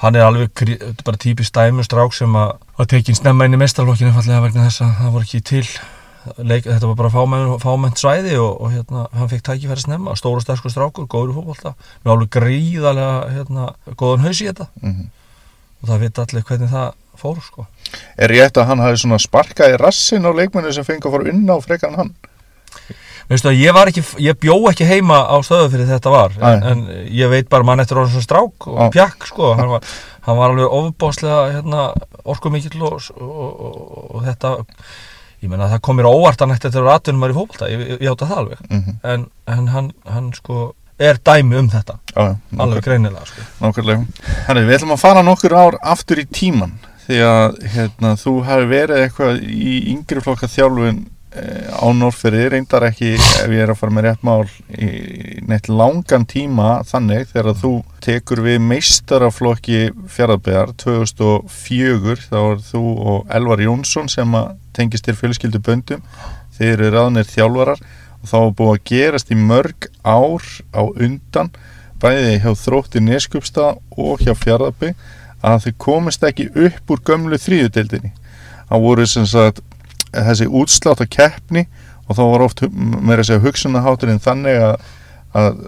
hann 0.04 0.16
er 0.18 0.26
alveg 0.26 0.52
kri- 0.58 0.80
bara 1.06 1.22
típist 1.22 1.54
dæmustrák 1.56 2.18
sem 2.18 2.34
að 2.36 2.56
var 2.82 2.90
tekin 2.90 3.16
snemma 3.16 3.46
inn 3.46 3.56
í 3.56 3.62
meistarflokkinu 3.62 4.12
fallega 4.18 4.42
vegna 4.48 4.66
þess 4.68 4.82
að 4.88 4.98
það 5.04 5.14
voru 5.16 5.30
ekki 5.30 5.44
til 5.54 5.66
leik, 6.38 6.66
þetta 6.68 6.90
var 6.90 6.98
bara 7.00 7.14
fámenn, 7.14 7.54
fámennt 7.64 8.02
svæði 8.02 8.38
og, 8.42 8.62
og 8.62 8.74
hérna, 8.74 9.06
hann 9.18 9.32
fekk 9.32 9.46
tækifæri 9.50 9.86
snemma. 9.86 10.16
Stóra 10.20 10.44
sterkur 10.44 10.74
strákur, 10.74 11.08
góður 11.12 11.38
fótbolta. 11.40 11.76
Með 12.04 12.16
alveg 12.16 12.34
gríðarlega 12.38 13.16
hérna, 13.36 13.70
góðan 13.96 14.28
haus 14.28 14.42
í 14.42 14.50
þetta. 14.50 14.70
Mm 14.84 15.08
og 15.82 15.92
það 15.92 16.06
vita 16.06 16.24
allir 16.26 16.46
hvernig 16.48 16.72
það 16.72 16.88
fór 17.18 17.44
sko. 17.44 17.68
Er 18.18 18.34
rétt 18.34 18.58
að 18.58 18.72
hann 18.72 18.82
hafi 18.84 19.02
svona 19.02 19.20
sparkað 19.22 19.76
í 19.76 19.82
rassin 19.82 20.26
á 20.26 20.32
leikmennu 20.34 20.74
sem 20.74 20.86
fengi 20.86 21.08
að 21.08 21.18
fara 21.18 21.32
unna 21.34 21.58
á 21.58 21.60
frekar 21.64 21.94
en 21.94 22.00
hann? 22.02 22.12
Veistu 23.28 23.50
að 23.52 23.60
ég 23.60 23.76
var 23.76 23.90
ekki, 23.92 24.04
ég 24.24 24.38
bjó 24.40 24.56
ekki 24.70 24.88
heima 24.88 25.20
á 25.28 25.36
stöðu 25.44 25.74
fyrir 25.74 25.90
þetta 25.90 26.14
var. 26.14 26.38
En, 26.40 26.64
en 26.64 26.84
ég 27.12 27.28
veit 27.32 27.50
bara 27.52 27.66
mann 27.68 27.84
eftir 27.84 28.00
orðin 28.00 28.16
svo 28.16 28.24
strák 28.24 28.70
og 28.72 28.94
pjakk 28.94 29.28
sko, 29.28 29.52
hann 29.60 29.74
var, 29.74 29.92
hann 30.28 30.40
var 30.40 30.54
alveg 30.54 30.78
ofbáslega 30.80 31.42
hérna, 31.58 31.90
orkumikill 32.24 32.86
og, 32.88 33.10
og, 33.18 33.44
og, 33.68 34.08
og 34.16 34.26
þetta 34.30 34.54
ég 35.44 35.50
meina 35.52 35.70
það 35.70 35.82
kom 35.86 35.98
mér 36.00 36.10
á 36.10 36.18
óvart 36.18 36.42
að 36.42 36.52
nætti 36.52 36.68
þetta 36.70 36.84
var 36.86 36.98
aðtunum 36.98 37.24
var 37.26 37.34
í 37.34 37.38
fótbolta, 37.38 37.70
ég, 37.72 37.86
ég, 37.92 38.02
ég 38.02 38.12
átta 38.12 38.30
það 38.30 38.44
alveg. 38.44 38.62
Mm 38.70 39.00
en, 39.14 39.26
en 39.54 39.68
hann, 39.74 39.90
hann 40.10 40.30
sko 40.34 40.62
er 40.98 41.20
dæmi 41.22 41.60
um 41.60 41.68
þetta, 41.70 42.00
Já, 42.16 42.22
já, 42.26 42.36
alveg 42.64 42.84
greinilega 42.88 43.26
sko. 43.30 43.44
Nákvæmlega. 43.62 44.06
Herri, 44.48 44.64
við 44.66 44.78
ætlum 44.80 44.96
að 44.96 45.04
fara 45.04 45.22
nokkur 45.26 45.54
ár 45.54 45.78
aftur 45.82 46.24
í 46.24 46.26
tíman 46.26 46.74
því 47.08 47.20
að 47.24 47.60
hérna, 47.76 48.16
þú 48.20 48.34
hafi 48.48 48.66
verið 48.72 49.04
eitthvað 49.04 49.44
í 49.46 49.76
yngri 49.94 50.24
flokka 50.26 50.50
þjálfun 50.52 51.04
ánor 51.84 52.14
fyrir 52.16 52.54
reyndar 52.54 52.86
ekki 52.88 53.12
ef 53.18 53.52
ég 53.52 53.60
er 53.66 53.72
að 53.74 53.80
fara 53.82 53.94
með 53.94 54.06
rétt 54.08 54.24
mál 54.26 54.48
í 54.72 54.88
neitt 55.48 55.68
langan 55.68 56.24
tíma 56.30 56.70
þannig 56.88 57.28
þegar 57.34 57.60
þú 57.60 57.72
tekur 58.04 58.42
við 58.46 58.62
meistaraflokki 58.64 59.82
fjaraðbegar 60.14 60.72
2004 60.80 62.16
þá 62.30 62.40
er 62.40 62.64
þú 62.70 62.84
og 63.12 63.36
Elvar 63.40 63.64
Jónsson 63.66 64.08
sem 64.12 64.40
að 64.40 64.56
tengist 64.78 65.08
til 65.08 65.18
fjölskyldu 65.20 65.62
böndum 65.68 66.06
þeir 66.58 66.74
eru 66.78 66.94
ráðnir 66.96 67.28
þjálfarar 67.28 67.84
og 67.84 68.32
þá 68.32 68.38
er 68.40 68.58
búið 68.62 68.74
að 68.74 68.84
gerast 68.94 69.36
í 69.36 69.40
mörg 69.42 69.92
ár 70.08 70.50
á 70.72 70.82
undan 70.88 71.52
bæði 72.02 72.38
hjá 72.40 72.52
þrótti 72.64 73.04
Neskjöpstað 73.04 73.82
og 74.00 74.24
hjá 74.24 74.32
fjaraðbeg 74.38 74.96
að 75.44 75.68
þau 75.68 75.74
komist 75.92 76.24
ekki 76.24 76.48
upp 76.56 76.94
úr 76.94 77.04
gömlu 77.04 77.38
þrýðudeldinni 77.42 78.16
það 78.70 78.86
voru 78.88 79.08
sem 79.10 79.28
sagt 79.28 79.62
þessi 80.14 80.48
útslátt 80.48 81.04
að 81.04 81.12
keppni 81.18 81.66
og 82.08 82.16
þá 82.16 82.24
var 82.24 82.46
oft 82.46 82.64
með 82.72 83.22
þessi 83.22 83.42
hugsunahátturinn 83.44 84.24
þannig 84.24 84.62
að, 84.64 84.86
að 85.38 85.60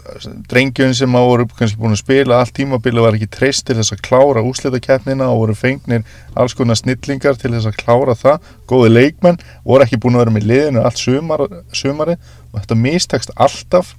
drengjum 0.50 0.94
sem 0.96 1.18
á 1.20 1.22
voru 1.22 1.46
kannski 1.52 1.80
búin 1.80 1.96
að 1.96 2.02
spila 2.02 2.40
allt 2.40 2.56
tímabili 2.58 3.04
var 3.04 3.18
ekki 3.18 3.30
treyst 3.36 3.68
til 3.68 3.78
þess 3.80 3.94
að 3.96 4.04
klára 4.08 4.44
úslitakeppnina 4.48 5.28
og 5.30 5.44
voru 5.44 5.58
fengnir 5.60 6.06
alls 6.40 6.56
konar 6.58 6.80
snillingar 6.80 7.40
til 7.40 7.52
þess 7.54 7.70
að 7.70 7.80
klára 7.84 8.16
það. 8.18 8.50
Góði 8.72 8.94
leikmenn, 8.96 9.40
voru 9.68 9.86
ekki 9.86 10.00
búin 10.00 10.18
að 10.18 10.26
vera 10.26 10.36
með 10.38 10.50
liðinu 10.54 10.84
allt 10.86 11.04
sumar, 11.04 11.46
sumari 11.76 12.18
og 12.54 12.60
þetta 12.62 12.80
mistakst 12.88 13.36
alltaf. 13.36 13.96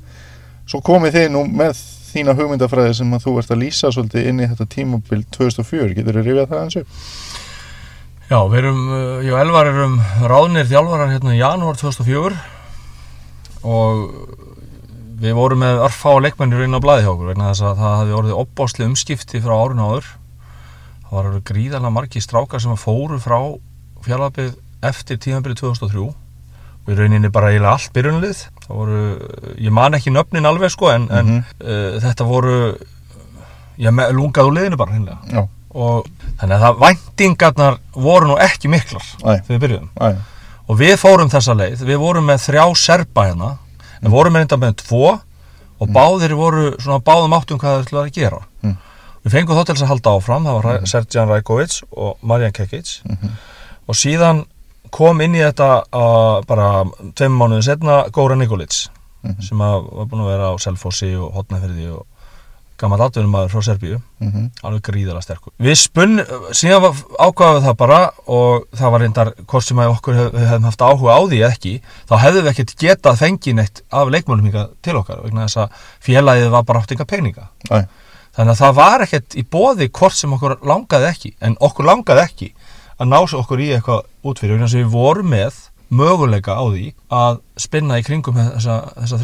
Svo 0.71 0.81
komið 0.87 1.19
þið 1.19 1.33
nú 1.35 1.45
með 1.51 1.77
þína 2.11 2.35
hugmyndafræði 2.39 2.97
sem 2.99 3.15
að 3.15 3.27
þú 3.27 3.37
ert 3.41 3.53
að 3.53 3.63
lýsa 3.63 3.93
svolítið 3.95 4.27
inn 4.31 4.43
í 4.43 4.49
þetta 4.51 4.67
tímabil 4.73 5.23
2004, 5.37 5.95
getur 5.99 6.19
þið 6.19 6.27
rifjað 6.27 6.51
það 6.51 6.65
eins 6.65 6.79
og? 6.81 6.99
Já, 8.31 8.39
við 8.47 8.61
erum, 8.61 8.83
uh, 8.95 9.17
ég 9.27 9.35
og 9.35 9.41
Elvar 9.43 9.67
erum 9.67 9.97
ráðnir 10.31 10.69
þjálfarar 10.71 11.09
hérna 11.11 11.33
í 11.35 11.41
janúar 11.41 11.75
2004 11.81 12.37
og 13.67 14.05
við 15.19 15.35
vorum 15.35 15.59
með 15.65 15.83
örfá 15.89 16.13
leikmennir 16.23 16.63
inn 16.63 16.79
á 16.79 16.85
blæði 16.85 17.09
hjá 17.09 17.11
okkur 17.11 17.33
vegna 17.33 17.49
þess 17.49 17.67
að 17.67 17.83
það 17.83 17.97
hefði 17.97 18.17
orðið 18.21 18.39
opbásli 18.45 18.87
umskipti 18.87 19.43
frá 19.43 19.57
árun 19.57 19.83
áður. 19.83 20.15
Það 21.03 21.17
var 21.17 21.31
orðið 21.33 21.45
gríðarlega 21.51 21.95
margi 21.99 22.23
strákar 22.23 22.63
sem 22.63 22.79
fóru 22.79 23.19
frá 23.19 23.39
fjallabið 24.07 24.55
eftir 24.87 25.23
tímanbyrju 25.27 25.63
2003 25.67 26.07
og 26.07 26.95
í 26.95 27.03
rauninni 27.03 27.35
bara 27.35 27.51
eiginlega 27.51 27.75
allt 27.75 27.95
byrjunlið 27.99 28.47
það 28.63 28.75
voru, 28.79 29.07
ég 29.59 29.75
man 29.75 29.99
ekki 29.99 30.15
nöfnin 30.15 30.47
alveg 30.47 30.71
sko 30.71 30.95
en, 30.95 31.11
mm 31.11 31.17
-hmm. 31.19 31.43
en 31.67 31.67
uh, 31.67 32.01
þetta 32.07 32.25
voru 32.31 32.59
ég 33.77 34.05
lungaði 34.15 34.47
úr 34.47 34.55
liðinu 34.55 34.79
bara 34.79 34.95
hinnlega 34.95 35.19
Já 35.35 35.49
og 35.75 36.07
þannig 36.41 36.57
að 36.57 36.63
það 36.65 36.79
væntingarnar 36.85 37.79
voru 37.95 38.27
nú 38.33 38.37
ekki 38.43 38.69
miklar 38.73 39.03
Æ. 39.23 39.41
þegar 39.47 39.55
við 39.55 39.61
byrjuðum 39.65 39.91
Æ, 40.01 40.11
og 40.71 40.79
við 40.79 40.95
fórum 41.03 41.31
þessa 41.33 41.55
leið, 41.59 41.83
við 41.87 41.99
vorum 42.03 42.27
með 42.31 42.45
þrjá 42.49 42.65
serpa 42.77 43.27
hérna, 43.31 43.51
en 44.03 44.11
vorum 44.11 44.33
með 44.35 44.47
þetta 44.47 44.61
með 44.65 44.77
tvo 44.85 45.11
og 45.81 45.89
báðir 45.95 46.35
voru 46.37 46.65
svona 46.79 47.01
báðum 47.05 47.35
áttum 47.39 47.59
hvað 47.59 47.77
það 47.79 47.85
ætlaði 47.87 48.11
að 48.11 48.15
gera 48.21 48.41
Mm. 48.63 48.77
við 49.25 49.33
fengum 49.33 49.57
þá 49.57 49.65
til 49.67 49.75
þess 49.75 49.83
að 49.87 49.89
halda 49.95 50.11
áfram 50.19 50.45
það 50.45 50.57
var 50.63 50.67
mm. 50.81 50.87
Sergjan 50.91 51.29
Rajkovic 51.29 51.83
og 51.97 52.17
Marjan 52.23 52.53
Kekic 52.53 53.01
Mhm. 53.09 53.31
og 53.89 53.95
síðan 53.95 54.45
kom 54.91 55.21
inn 55.21 55.35
í 55.35 55.41
þetta 55.41 55.69
uh, 55.93 56.43
bara 56.47 56.85
tveim 57.15 57.37
mánuðin 57.39 57.63
setna 57.65 58.05
Góra 58.13 58.37
Nikolic 58.37 58.89
Mhm. 59.23 59.43
sem 59.43 59.59
var 59.59 59.81
búin 60.09 60.23
að 60.25 60.31
vera 60.33 60.53
á 60.53 60.55
Selfossi 60.61 61.15
og 61.17 61.33
Hotnafyrði 61.37 61.91
og 61.93 62.07
gammal 62.81 63.01
atvinnum 63.05 63.31
maður 63.35 63.53
frá 63.53 63.63
Serbíu. 63.69 63.99
Mhm, 64.25 64.47
alveg 64.65 64.83
gríðalega 64.89 65.23
sterkur. 65.25 65.53
Við 65.61 65.77
spunn, 65.81 66.21
síðan 66.57 66.87
ákváðum 67.21 67.59
við 67.61 67.67
það 67.69 67.77
bara 67.83 68.01
og 68.27 68.67
það 68.81 68.93
var 68.95 69.05
reyndar 69.05 69.33
hvort 69.47 69.67
sem 69.69 69.83
að 69.85 69.95
okkur 69.95 70.19
hef, 70.19 70.33
hefðum 70.41 70.69
haft 70.71 70.85
áhuga 70.87 71.17
á 71.17 71.21
því 71.29 71.41
eða 71.41 71.51
ekki, 71.55 71.75
þá 72.11 72.15
hefðum 72.25 72.45
við 72.47 72.53
ekkert 72.55 72.75
getað 72.85 73.21
fengið 73.21 73.59
neitt 73.61 73.83
af 73.93 74.13
leikmönnum 74.15 74.49
hinga 74.51 74.67
til 74.83 74.97
okkar 75.01 75.23
vegna 75.25 75.47
þess 75.49 75.63
að 75.65 75.81
félagið 76.09 76.51
var 76.57 76.63
bara 76.69 76.81
átt 76.85 76.93
enga 76.97 77.09
peninga. 77.09 77.49
Æ, 77.71 77.85
Þannig 78.31 78.53
að 78.55 78.61
það 78.63 78.75
var 78.79 79.03
ekkert 79.05 79.35
í 79.35 79.43
bóði 79.43 79.89
hvort 79.91 80.15
sem 80.15 80.33
okkur 80.33 80.53
langaði 80.63 81.09
ekki, 81.11 81.33
en 81.43 81.57
okkur 81.61 81.85
langaði 81.89 82.23
ekki 82.23 82.53
að 83.01 83.09
ná 83.11 83.19
sér 83.27 83.41
okkur 83.41 83.59
í 83.65 83.67
eitthvað 83.75 84.05
út 84.23 84.39
fyrir. 84.39 84.55
Vegna 84.55 84.69
að 84.71 84.77
við 84.79 84.93
vorum 84.93 85.33
með 85.35 85.59
möguleika 85.91 86.55
á 86.55 86.63
því 86.71 86.93
að 87.11 87.41
spinna 87.59 87.99
í 87.99 88.05
kringum 88.07 88.39
þessa, 88.39 88.77
þessa 89.01 89.19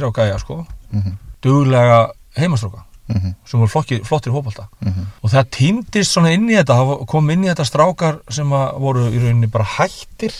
mhm, 3.08 3.14
heimastróka 3.14 3.28
mhm, 3.28 3.36
sem 3.46 3.60
voru 3.60 3.70
flokki, 3.70 4.00
flottir 4.04 4.34
hópalta 4.34 4.68
mhm, 4.80 5.06
og 5.22 5.30
það 5.30 5.48
týndist 5.58 6.12
svona 6.12 6.32
inn 6.34 6.48
í 6.50 6.56
þetta 6.58 6.76
það 6.80 7.06
kom 7.06 7.30
inn 7.30 7.44
í 7.44 7.50
þetta 7.52 7.64
strákar 7.64 8.20
sem 8.28 8.52
að 8.52 8.78
voru 8.82 9.08
í 9.10 9.22
rauninni 9.22 9.50
bara 9.52 9.64
hættir 9.78 10.34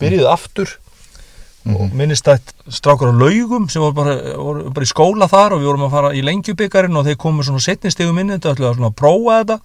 byrjuðu 0.00 0.30
aftur. 0.30 0.74
Og 1.64 1.94
minnist 1.96 2.26
að 2.28 2.50
strákar 2.76 3.08
á 3.08 3.14
laugum 3.16 3.70
sem 3.72 3.80
voru 3.80 3.96
bara, 3.96 4.14
voru 4.36 4.68
bara 4.74 4.84
í 4.84 4.90
skóla 4.90 5.28
þar 5.32 5.56
og 5.56 5.62
við 5.62 5.70
vorum 5.70 5.86
að 5.86 5.94
fara 5.96 6.10
í 6.12 6.20
lengjubikarin 6.26 7.00
og 7.00 7.06
þeir 7.06 7.16
komu 7.22 7.46
svona 7.46 7.64
setnistegum 7.64 8.20
inn 8.20 8.34
í 8.34 8.36
þetta 8.36 8.52
ætluðu 8.52 8.68
að 8.68 8.76
svona 8.80 8.96
prófa 9.00 9.38
þetta. 9.38 9.56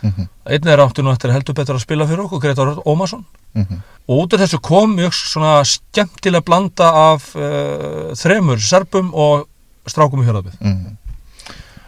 Mhm, 0.00 0.28
einn 0.54 0.68
er 0.70 0.80
áttu 0.80 1.02
nú 1.04 1.10
eftir 1.12 1.34
heldur 1.34 1.56
betur 1.58 1.76
að 1.76 1.82
spila 1.82 2.06
fyrir 2.08 2.22
okkur 2.24 2.40
Gretar 2.44 2.78
Ómarsson. 2.86 3.24
Mhm, 3.58 3.82
og 4.06 4.22
út 4.22 4.34
af 4.34 4.44
þessu 4.44 4.60
kom 4.62 4.94
mjög 4.96 5.16
svona 5.18 5.58
skemmtilega 5.66 6.46
blanda 6.46 6.92
af 7.10 7.32
uh, 7.34 8.14
þremur 8.14 8.62
serbum 8.62 9.10
og 9.12 9.48
strákum 9.90 10.22
í 10.22 10.28
hjörðabið 10.28 10.54
mhm. 10.60 10.96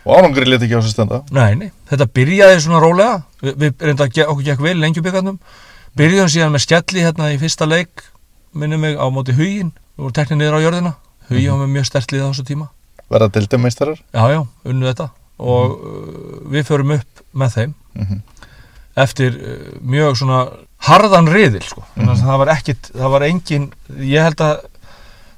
Og 0.04 0.16
árangri 0.18 0.48
leti 0.48 0.66
ekki 0.66 0.78
á 0.78 0.82
þessu 0.82 0.94
stenda 0.94 1.22
Nei, 1.30 1.54
nei, 1.54 1.68
þetta 1.90 2.06
byrjaði 2.06 2.60
svona 2.64 2.80
rólega. 2.82 3.22
Vi, 3.42 3.52
Við 3.54 3.84
reynda 3.86 4.08
okkur 4.08 4.42
gekk 4.46 4.64
vel 4.64 4.78
lengjubíkarnum 4.80 5.38
Byrjuðum 5.98 6.32
síðan 6.32 6.54
með 6.54 6.64
skjalli 6.66 7.04
hérna 7.04 7.30
í 7.34 7.38
fyrsta 7.38 7.68
leik 7.68 8.04
Minnum 8.52 8.80
mig 8.80 8.98
á 8.98 9.06
móti 9.12 9.36
hugin 9.36 9.72
Við 9.92 10.06
vorum 10.06 10.14
teknið 10.16 10.38
niður 10.40 10.54
á 10.56 10.64
jörðina. 10.64 10.90
Hugi 11.28 11.48
var 11.50 11.58
með 11.60 11.72
mjög 11.74 11.88
stertlið 11.88 12.22
á 12.24 12.28
þessu 12.30 12.44
tíma. 12.48 12.68
Verða 13.12 13.28
dildameistarar 13.34 13.98
Já, 14.00 14.22
já, 14.32 14.40
unnu 14.72 14.88
þetta. 14.88 15.08
Og 15.42 15.74
uh, 15.76 16.38
við 16.54 16.64
förum 16.68 16.94
upp 16.96 17.22
með 17.36 17.56
þeim. 17.56 17.74
Mhm. 17.98 18.22
Eftir 19.02 19.36
uh, 19.36 19.66
mjög 19.94 20.18
svona 20.20 20.40
harðan 20.88 21.28
riðil 21.32 21.62
sko. 21.64 21.84
mm 21.94 22.08
-hmm. 22.08 22.22
Það 22.24 22.40
var 22.42 22.52
ekkit, 22.56 22.90
það 22.96 23.12
var 23.14 23.22
engin 23.28 23.72
Ég 24.00 24.22
held 24.22 24.40
að 24.40 24.64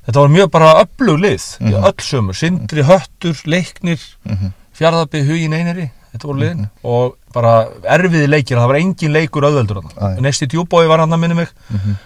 Þetta 0.07 0.21
var 0.21 0.29
mjög 0.29 0.51
bara 0.51 0.73
öflug 0.85 1.19
lið 1.21 1.45
mm 1.61 1.69
Mhm. 1.73 1.85
Öll 1.85 2.01
sömur, 2.05 2.35
sindri, 2.35 2.83
höttur, 2.83 3.37
leiknir 3.47 4.01
Mhm, 4.25 4.53
Fjarðabbi, 4.75 5.23
hugin 5.27 5.53
einari 5.53 5.91
Þetta 6.15 6.27
voru 6.29 6.39
liðin. 6.39 6.69
Og 6.85 7.17
bara 7.35 7.67
erfiði 7.91 8.29
leikir 8.29 8.57
það 8.57 8.69
var 8.69 8.77
engin 8.79 9.13
leikur 9.13 9.43
þarna. 9.43 10.21
Nesti 10.23 10.47
djúbói 10.47 10.87
var 10.87 10.99
hann 11.01 11.11
að 11.11 11.19
minni 11.19 11.35
mig. 11.35 11.49
Mhm, 11.71 11.97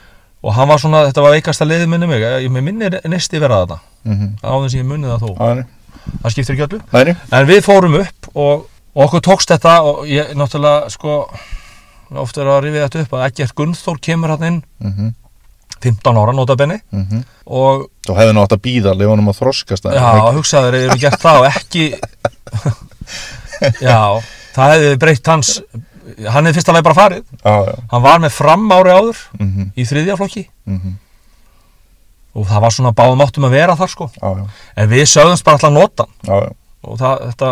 og 0.45 0.55
hann 0.55 0.69
var 0.69 0.79
svona, 0.79 1.03
þetta 1.13 1.23
var 1.23 1.33
veikasta 1.35 1.65
liði 1.67 1.87
minni 1.89 2.07
mig. 2.07 2.23
Ég 2.23 2.51
minni 2.51 2.89
Nesti 3.05 3.39
verða 3.39 3.67
þarna. 3.67 3.81
Mhm. 4.07 4.39
Á 4.43 4.49
þess 4.49 4.75
að 4.75 4.81
ég 4.81 4.87
munni 4.87 5.07
það 5.09 5.21
þó, 5.21 5.37
Æ, 5.37 5.65
það 6.23 6.31
skiptir 6.33 6.55
ekki 6.57 6.67
öllu. 6.69 6.81
Næri 6.93 7.17
en 7.33 7.47
við 7.47 7.61
fórum 7.61 8.01
upp 8.01 8.29
og, 8.35 8.67
og 8.97 9.05
okkur 9.11 9.21
tókst 9.21 9.49
þetta 9.53 9.83
og 9.83 10.07
ég 10.07 10.33
náttúrulega 10.35 10.91
sko 10.91 11.29
oft 12.17 12.39
er 12.39 12.47
að 12.47 12.63
rifið 12.65 12.89
þetta 12.89 13.01
upp 13.05 13.13
að 13.13 13.27
Egert 13.29 13.55
Gunnþór 13.55 14.01
kemur 14.01 14.29
hann 14.31 14.45
inn. 14.45 14.63
Mhm, 14.83 15.15
15 15.85 16.21
ára 16.23 16.35
notabene. 16.37 16.81
Mhm. 16.95 17.25
Og 17.47 17.87
Þú 18.09 18.17
hefði 18.19 18.35
nú 18.37 18.43
átt 18.45 18.57
að 18.57 18.65
býða 18.65 18.93
alveg 18.93 19.09
honum 19.13 19.31
að 19.33 19.39
þroskast 19.41 19.89
Já, 19.89 20.05
ekki? 20.05 20.35
hugsaður, 20.37 20.75
erum 20.79 20.95
við 20.97 21.01
gert 21.05 21.21
það 21.23 21.41
og 21.41 21.47
ekki 21.49 21.85
Já, 23.89 24.01
það 24.55 24.73
hefði 24.75 24.99
breytt 25.03 25.31
hans 25.33 25.53
hann 26.29 26.49
hefði 26.49 26.57
fyrsta 26.59 26.75
leið 26.75 26.87
bara 26.87 26.99
farið. 26.99 27.25
Já, 27.43 27.55
já. 27.69 27.75
Hann 27.93 28.05
var 28.07 28.23
með 28.23 28.33
fram 28.37 28.65
ári 28.73 28.95
áður 28.95 29.21
mhm, 29.39 29.69
í 29.77 29.85
þriðja 29.89 30.17
flokki. 30.21 30.45
Mhm, 30.69 30.95
og 32.39 32.47
það 32.49 32.65
var 32.65 32.75
svona 32.77 32.95
báðum 32.97 33.25
áttum 33.25 33.49
að 33.49 33.57
vera 33.59 33.77
þar 33.77 33.93
sko. 33.93 34.09
Já, 34.17 34.29
já. 34.39 34.47
En 34.79 34.91
við 34.93 35.05
sögðumst 35.11 35.45
bara 35.47 35.59
alltaf 35.59 35.71
að 35.73 35.79
nota 35.79 36.09
já 36.29 36.39
og 36.89 36.99
það, 37.01 37.25
þetta 37.33 37.49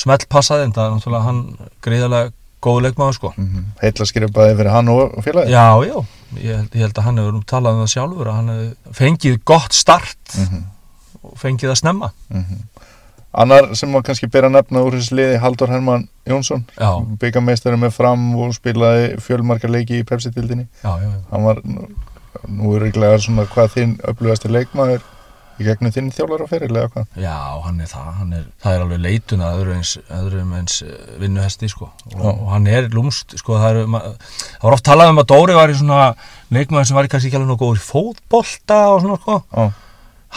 smelt 0.00 0.26
passaði 0.30 0.66
en 0.68 0.74
það 0.76 0.84
er 0.86 0.92
náttúrulega 0.94 1.26
hann 1.26 1.40
greiðarlega 1.84 2.32
góð 2.62 2.80
leikmaður 2.86 3.16
sko. 3.16 3.32
Mhm. 3.36 3.66
Heitla 3.82 4.06
skrifaði 4.08 4.56
fyrir 4.60 4.74
hann 4.74 4.92
og 4.92 5.18
félagi 5.24 5.54
Já, 5.54 5.66
já, 5.88 5.96
ég 6.36 6.56
held, 6.56 6.74
ég 6.74 6.80
held 6.86 6.98
að 6.98 7.04
hann 7.08 7.18
hefur 7.18 7.32
nú 7.32 7.42
talað 7.44 7.74
um 7.78 7.84
það 7.84 7.92
sjálfur 7.94 8.30
að 8.30 8.34
hann 8.40 8.48
hefur 8.54 8.94
fengið 9.00 9.38
gott 9.44 9.72
start 9.74 10.36
Mhm, 10.38 10.62
og 11.22 11.34
fengið 11.38 11.70
að 11.70 11.80
snemma. 11.82 12.12
Mhm. 12.30 12.60
Annar 13.32 13.74
sem 13.76 13.90
maður 13.92 14.02
kannski 14.08 14.26
bera 14.30 14.48
nefna 14.50 14.80
úr 14.82 14.92
þessu 14.98 15.14
liði 15.14 15.38
Haldur 15.38 15.68
Hermann 15.70 16.08
Jónsson 16.26 16.64
byggameistari 17.20 17.76
með 17.78 17.92
fram 17.94 18.34
og 18.34 18.54
spilaði 18.56 19.20
fjölmarkar 19.22 19.70
leiki 19.70 20.00
í 20.00 20.04
Pepsi-tildinni 20.04 20.66
hann 21.30 21.44
var 21.44 21.60
nú, 21.62 22.74
er 22.74 22.80
reglega 22.82 23.18
svona 23.22 23.44
hvað 23.46 23.68
þinn 23.76 23.92
upplugasti 24.02 24.48
leikmaður 24.50 25.02
í 25.60 25.66
gegnum 25.66 25.92
þinn 25.94 26.08
þjálfara 26.14 26.46
ferilega 26.48 26.90
hvað? 26.94 27.08
Já, 27.20 27.36
hann 27.66 27.82
er 27.84 27.90
það, 27.90 28.08
hann 28.20 28.32
er, 28.38 28.46
það 28.62 28.76
er 28.76 28.84
alveg 28.86 29.02
leitun 29.04 29.44
að 29.44 29.58
öðru 29.60 29.74
eins, 29.76 29.92
öðrum 30.20 30.54
eins 30.56 30.78
eh, 30.86 30.94
vinnuhesti 31.20 31.70
sko. 31.72 31.90
Og, 32.14 32.16
Já. 32.16 32.30
og 32.30 32.48
hann 32.54 32.70
er 32.70 32.88
lúmst 32.94 33.36
sko 33.40 33.60
það 33.60 33.82
er, 33.82 33.92
það 33.92 34.64
var 34.64 34.78
oft 34.78 34.88
talað 34.88 35.12
um 35.12 35.22
að 35.24 35.28
Dóri 35.34 35.58
var 35.58 35.72
í 35.72 35.76
svona 35.78 36.00
leikmaður 36.54 36.90
sem 36.90 36.98
var 36.98 37.08
í 37.08 37.12
kannski 37.12 37.30
ekki 37.30 37.40
alveg 37.40 37.60
góður 37.60 37.82
í 37.82 37.86
fótbolta 37.90 38.80
og 38.94 39.04
svona 39.04 39.20
sko. 39.20 39.38
Já, 39.52 39.70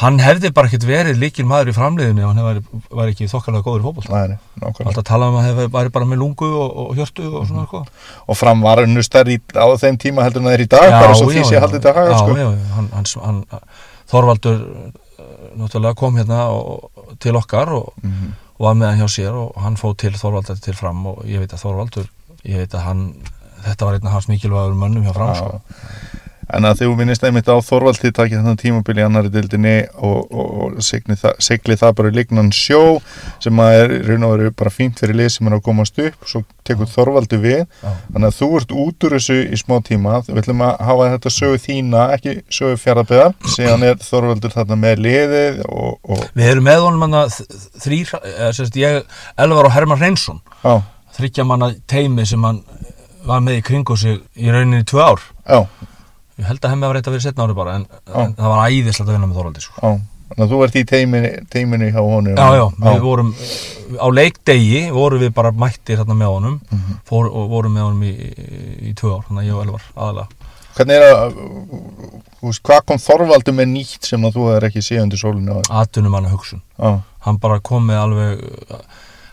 hann 0.01 0.18
hefði 0.18 0.50
bara 0.58 0.70
ekkert 0.70 0.88
verið 0.89 1.20
líkil 1.22 1.46
maður 1.46 1.70
í 1.70 1.75
framleiðinu 1.77 2.24
ef 2.24 2.30
hann 2.32 2.42
hefði 2.42 2.82
væri 2.98 3.13
ekki 3.13 3.30
þokkalega 3.30 3.65
góður 3.68 3.84
í 3.84 3.88
fótbolta. 3.88 4.22
Nei, 4.24 4.39
nákvæmlega. 4.58 4.88
alltaf 4.89 5.08
tala 5.08 5.30
um 5.30 5.38
að 5.38 5.48
hefði 5.51 5.68
væri 5.77 5.94
bara 5.94 6.10
með 6.10 6.22
lungu 6.24 6.50
og, 6.50 6.80
og 6.84 6.98
hjörtu 6.98 7.30
og 7.30 7.46
svona 7.46 7.68
eitthvað 7.68 8.10
Og 8.25 8.39
fram 8.39 8.65
var 8.65 8.82
unnu 8.84 9.06
stærri 9.06 9.38
á 9.53 9.65
þeim 9.77 10.00
tíma 10.01 10.25
heldur 10.25 10.42
en 10.42 10.50
það 10.50 10.58
er 10.58 10.65
í 10.65 10.70
dag, 10.74 10.89
bara 10.98 11.13
svo 11.20 11.30
því 11.30 11.46
sé 11.46 11.62
haldið 11.62 11.77
þetta 11.77 11.94
haga, 12.00 12.18
já, 12.18 12.24
sko. 12.24 12.38
já, 12.42 12.48
já, 12.50 12.74
hann, 12.74 12.89
hann, 12.98 13.12
hann, 13.53 13.70
Þorvaldur 14.13 14.58
náttúrulega 15.58 15.96
kom 15.96 16.15
hérna 16.18 16.48
og, 16.53 16.89
til 17.20 17.36
okkar 17.36 17.70
og, 17.74 17.94
Mhm. 18.03 18.34
og 18.60 18.65
var 18.68 18.74
með 18.75 18.89
hann 18.92 19.00
hjá 19.01 19.10
sér 19.18 19.34
og 19.34 19.62
hann 19.62 19.75
fóð 19.75 19.98
til 19.98 20.12
Þorvaldur 20.13 20.60
til 20.62 20.74
fram 20.74 21.06
og 21.08 21.24
ég 21.25 21.39
veit 21.39 21.53
að 21.53 21.63
Þorvaldur 21.63 22.08
ég 22.46 22.58
veit 22.58 22.74
að 22.75 22.84
hann, 22.86 23.03
þetta 23.65 23.86
var 23.86 23.94
einn 23.98 24.08
af 24.08 24.13
hans 24.13 24.27
mikilvægur 24.27 24.75
mönnum 24.75 25.03
hjá 25.08 25.13
fram 25.13 25.36
sko. 25.36 25.62
En 26.54 26.68
að 26.68 26.82
þú 26.84 26.96
minnist 27.00 27.24
einmitt 27.24 27.48
á 27.48 27.56
Þorvald 27.64 28.00
þið 28.02 28.14
takið 28.18 28.42
þannig 28.42 28.62
tímabili 28.62 29.04
annari 29.06 29.32
dildinni 29.34 29.76
og, 29.96 30.32
og, 30.32 30.50
og 30.66 30.84
sigli, 30.84 31.16
það, 31.20 31.38
sigli 31.44 31.78
það 31.80 31.96
bara 32.00 32.12
í 32.12 32.16
lignan 32.18 32.52
sjó 32.56 32.82
sem 33.44 33.62
að 33.64 33.78
er 33.80 33.94
raun 34.10 34.28
og 34.28 34.34
veru 34.36 34.54
bara 34.60 34.74
fínt 34.74 35.00
fyrir 35.02 35.20
lið 35.22 35.32
sem 35.36 35.50
er 35.50 35.58
að 35.58 35.64
komast 35.68 36.00
upp 36.04 36.26
og 36.26 36.32
svo 36.34 36.44
tekur 36.68 36.90
Þorvaldi 36.92 37.40
við. 37.44 37.64
Já. 37.84 37.92
þannig 38.14 38.30
að 38.30 38.38
þú 38.40 38.50
ert 38.60 38.74
út 38.84 39.08
úr 39.08 39.18
þessu 39.18 39.40
í 39.44 39.60
smá 39.60 39.76
tíma. 39.88 40.22
Við 40.28 40.42
ætlum 40.44 40.66
að 40.68 40.74
hafa 40.90 41.10
þetta 41.16 41.34
sögu 41.38 41.62
þína 41.64 42.08
ekki 42.18 42.36
sögu 42.54 42.80
fjaraðbeðar 42.84 43.38
síðan 43.56 43.88
er 43.90 44.02
Þorvaldur 44.04 44.56
þarna 44.56 44.80
með 44.80 45.06
liðið 45.08 45.62
og, 45.68 46.00
og 46.04 46.26
Við 46.34 46.50
erum 46.54 46.68
með 46.68 46.84
honum 46.88 47.08
hann 47.08 47.22
að 47.24 47.40
þrýr, 47.84 48.18
eða 48.34 48.52
sérst 48.60 48.80
ég, 48.80 49.00
Elvar 49.44 49.70
og 49.70 49.76
Herman 49.76 50.02
Reynsson 50.02 50.44
þryggja 51.14 51.46
manna 51.48 51.72
teimi 51.90 52.26
sem 52.26 52.44
hann 52.46 52.62
var 53.28 53.44
með 53.44 53.62
í 53.62 53.66
kringu 53.66 53.98
sig 54.00 54.20
í 54.36 54.52
rauninni 54.52 54.86
tvö 54.88 55.04
ár. 55.14 55.26
Á, 55.48 55.64
ég 56.40 56.46
held 56.50 56.66
að 56.66 56.80
var 56.82 56.94
reynd 56.98 57.08
að 57.08 57.13
vera 57.18 57.25
setna 57.28 57.46
ári 57.48 57.56
bara 57.58 57.75
en, 57.80 57.86
Já. 58.08 58.16
en 58.24 58.34
það 58.40 58.50
var 58.54 58.70
æðislegt 58.70 59.08
að 59.10 59.13
vinna 59.18 59.28
með 59.30 59.38
Þorvaldi 59.40 59.62
sko. 59.62 59.75
á 59.84 59.90
þannig 60.34 60.44
að 60.48 60.54
þú 60.54 60.60
ert 60.66 60.75
í 60.80 60.84
teiminu, 60.90 61.32
teiminu 61.54 61.90
hjá 61.94 62.02
honum 62.02 62.38
Já, 62.38 62.48
já, 62.58 62.66
við 62.88 63.02
vorum 63.04 63.34
á 64.02 64.08
leikdegi 64.18 64.80
vorum 64.96 65.22
við 65.22 65.34
bara 65.36 65.52
mættir 65.52 66.00
hérna 66.00 66.16
með 66.18 66.32
honum 66.34 66.56
Mhm. 66.72 66.96
fór, 67.06 67.28
og 67.30 67.50
vorum 67.52 67.74
með 67.75 67.84
honum 67.86 68.04
í, 68.04 68.13
í, 68.13 68.90
í 68.90 68.94
tvö 68.98 69.12
ár, 69.18 69.24
þannig 69.28 69.44
að 69.44 69.48
ég 69.52 69.54
og 69.60 69.66
Elvar 69.68 69.84
aðalega 69.96 70.28
Hvernig 70.74 70.96
er 70.98 71.04
að, 71.13 71.34
þú 72.40 72.48
veist, 72.50 72.63
hvað 72.66 72.86
kom 72.90 72.98
Þorvaldur 72.98 73.54
með 73.54 73.68
nýtt 73.75 74.08
sem 74.10 74.24
að 74.25 74.34
þú 74.40 74.46
er 74.56 74.66
ekki 74.72 74.82
séð 74.82 75.04
undir 75.04 75.22
sólinu 75.22 75.60
á? 75.62 75.62
atvinnum 75.84 76.16
hann 76.18 76.25
að 76.25 76.34
hugsun 76.34 76.62
Á, 76.82 76.90
hann 77.28 77.38
bara 77.38 77.60
kom 77.60 77.86
með 77.92 78.02
alveg 78.02 78.42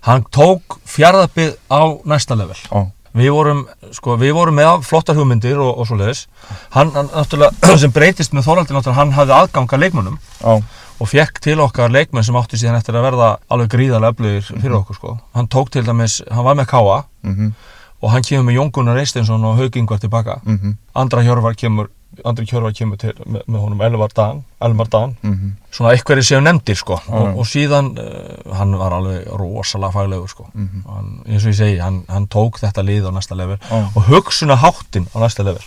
hann 0.05 0.25
tók 0.33 0.77
fjárðabið 0.85 1.57
á 1.73 1.81
næsta 2.05 2.37
level 2.37 2.61
á, 2.69 2.93
við 3.17 3.33
vorum, 3.35 3.65
sko, 3.97 4.17
við 4.21 4.35
vorum 4.37 4.59
með 4.61 4.85
flottar 4.87 5.19
hugmyndir 5.19 5.59
og, 5.59 5.73
og 5.81 5.89
svo 5.89 5.99
leiðis 5.99 6.27
hann, 6.75 6.93
hann 6.95 7.11
náttúrulega, 7.11 7.79
sem 7.83 7.95
breytist 7.95 8.37
með 8.37 8.47
Þorvaldi 8.47 8.77
náttúrulega, 8.77 8.99
hann 9.01 9.15
hafði 9.17 9.37
aðgang 9.37 9.75
að 9.75 9.85
leikmönnum 9.85 10.21
á, 10.47 10.53
og 11.01 11.11
fekk 11.11 11.43
til 11.43 11.59
okkar 11.65 11.93
leikmenn 11.93 12.27
sem 12.27 12.39
átti 12.39 12.61
síðan 12.61 12.79
eftir 12.79 12.99
að 12.99 13.09
verða 13.09 13.31
alveg 13.51 13.73
gríðarlega 13.75 14.15
öflugir 14.15 14.49
fyrir 14.51 14.79
okkur 14.79 15.01
sko. 15.01 15.19
hann 15.37 15.51
tók 15.51 15.73
til 15.75 15.85
dæmis, 15.87 16.21
hann 16.31 16.47
var 16.47 16.59
með 16.59 16.71
Káa 16.71 17.01
mhm, 17.27 17.55
og 18.01 18.15
hann 18.15 18.27
kemur 18.27 18.47
með 18.47 18.61
Jón 18.61 18.75
Gunnar 18.75 19.01
Eisteinsson 19.03 19.45
og 19.45 19.59
Haug 19.59 19.81
Ingvar 19.81 20.03
tilbaka 20.03 20.41
mhm, 20.45 20.77
Andra 20.95 21.25
Hjörvar 21.27 21.59
kemur 21.59 21.91
Andri 22.25 22.47
Hjörvar 22.49 22.75
kemur 22.77 22.99
til 23.01 23.13
með, 23.25 23.43
með 23.47 23.63
honum 23.65 23.81
Elvar 23.87 24.13
Dan, 24.17 24.43
Elmar 24.61 24.89
Dan. 24.93 25.17
Mhm, 25.23 25.53
svona 25.73 25.93
einhverjir 25.95 26.27
séu 26.27 26.41
nefndir 26.43 26.77
sko. 26.77 26.99
Já. 27.07 27.13
og, 27.15 27.39
og 27.41 27.47
síðan 27.49 27.91
uh, 27.99 28.55
hann 28.59 28.75
var 28.79 28.97
alveg 28.97 29.27
rosalega 29.41 29.93
faglegur 29.95 30.29
sko. 30.33 30.47
Mhm, 30.55 30.85
hann, 30.89 31.11
eins 31.27 31.45
og 31.47 31.53
ég 31.53 31.59
segi, 31.61 31.79
hann, 31.81 32.01
hann 32.09 32.29
tók 32.33 32.61
þetta 32.63 32.85
lið 32.87 33.09
á 33.09 33.13
næsta 33.17 33.39
level 33.39 33.59
og 33.71 34.01
hugsuna 34.11 34.57
háttin 34.61 35.07
á 35.15 35.17
næsta 35.23 35.47
level. 35.47 35.63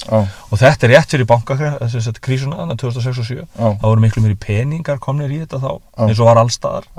Og 0.52 0.60
þetta 0.62 0.88
er 0.90 0.96
rétt 0.98 1.16
fyrir 1.16 1.30
bankakrísuna 1.30 2.60
þannig 2.64 2.82
2006 2.84 3.22
og 3.24 3.28
2007 3.28 3.46
á, 3.58 3.66
það 3.80 3.88
voru 3.90 4.04
miklu 4.04 4.24
meiri 4.26 4.36
peningar 4.40 5.00
komnir 5.04 5.32
í 5.32 5.40
þetta 5.44 5.62
þá 5.64 5.72
eins 6.08 6.20
og 6.20 6.28
var 6.30 6.42
allstaðar 6.44 6.90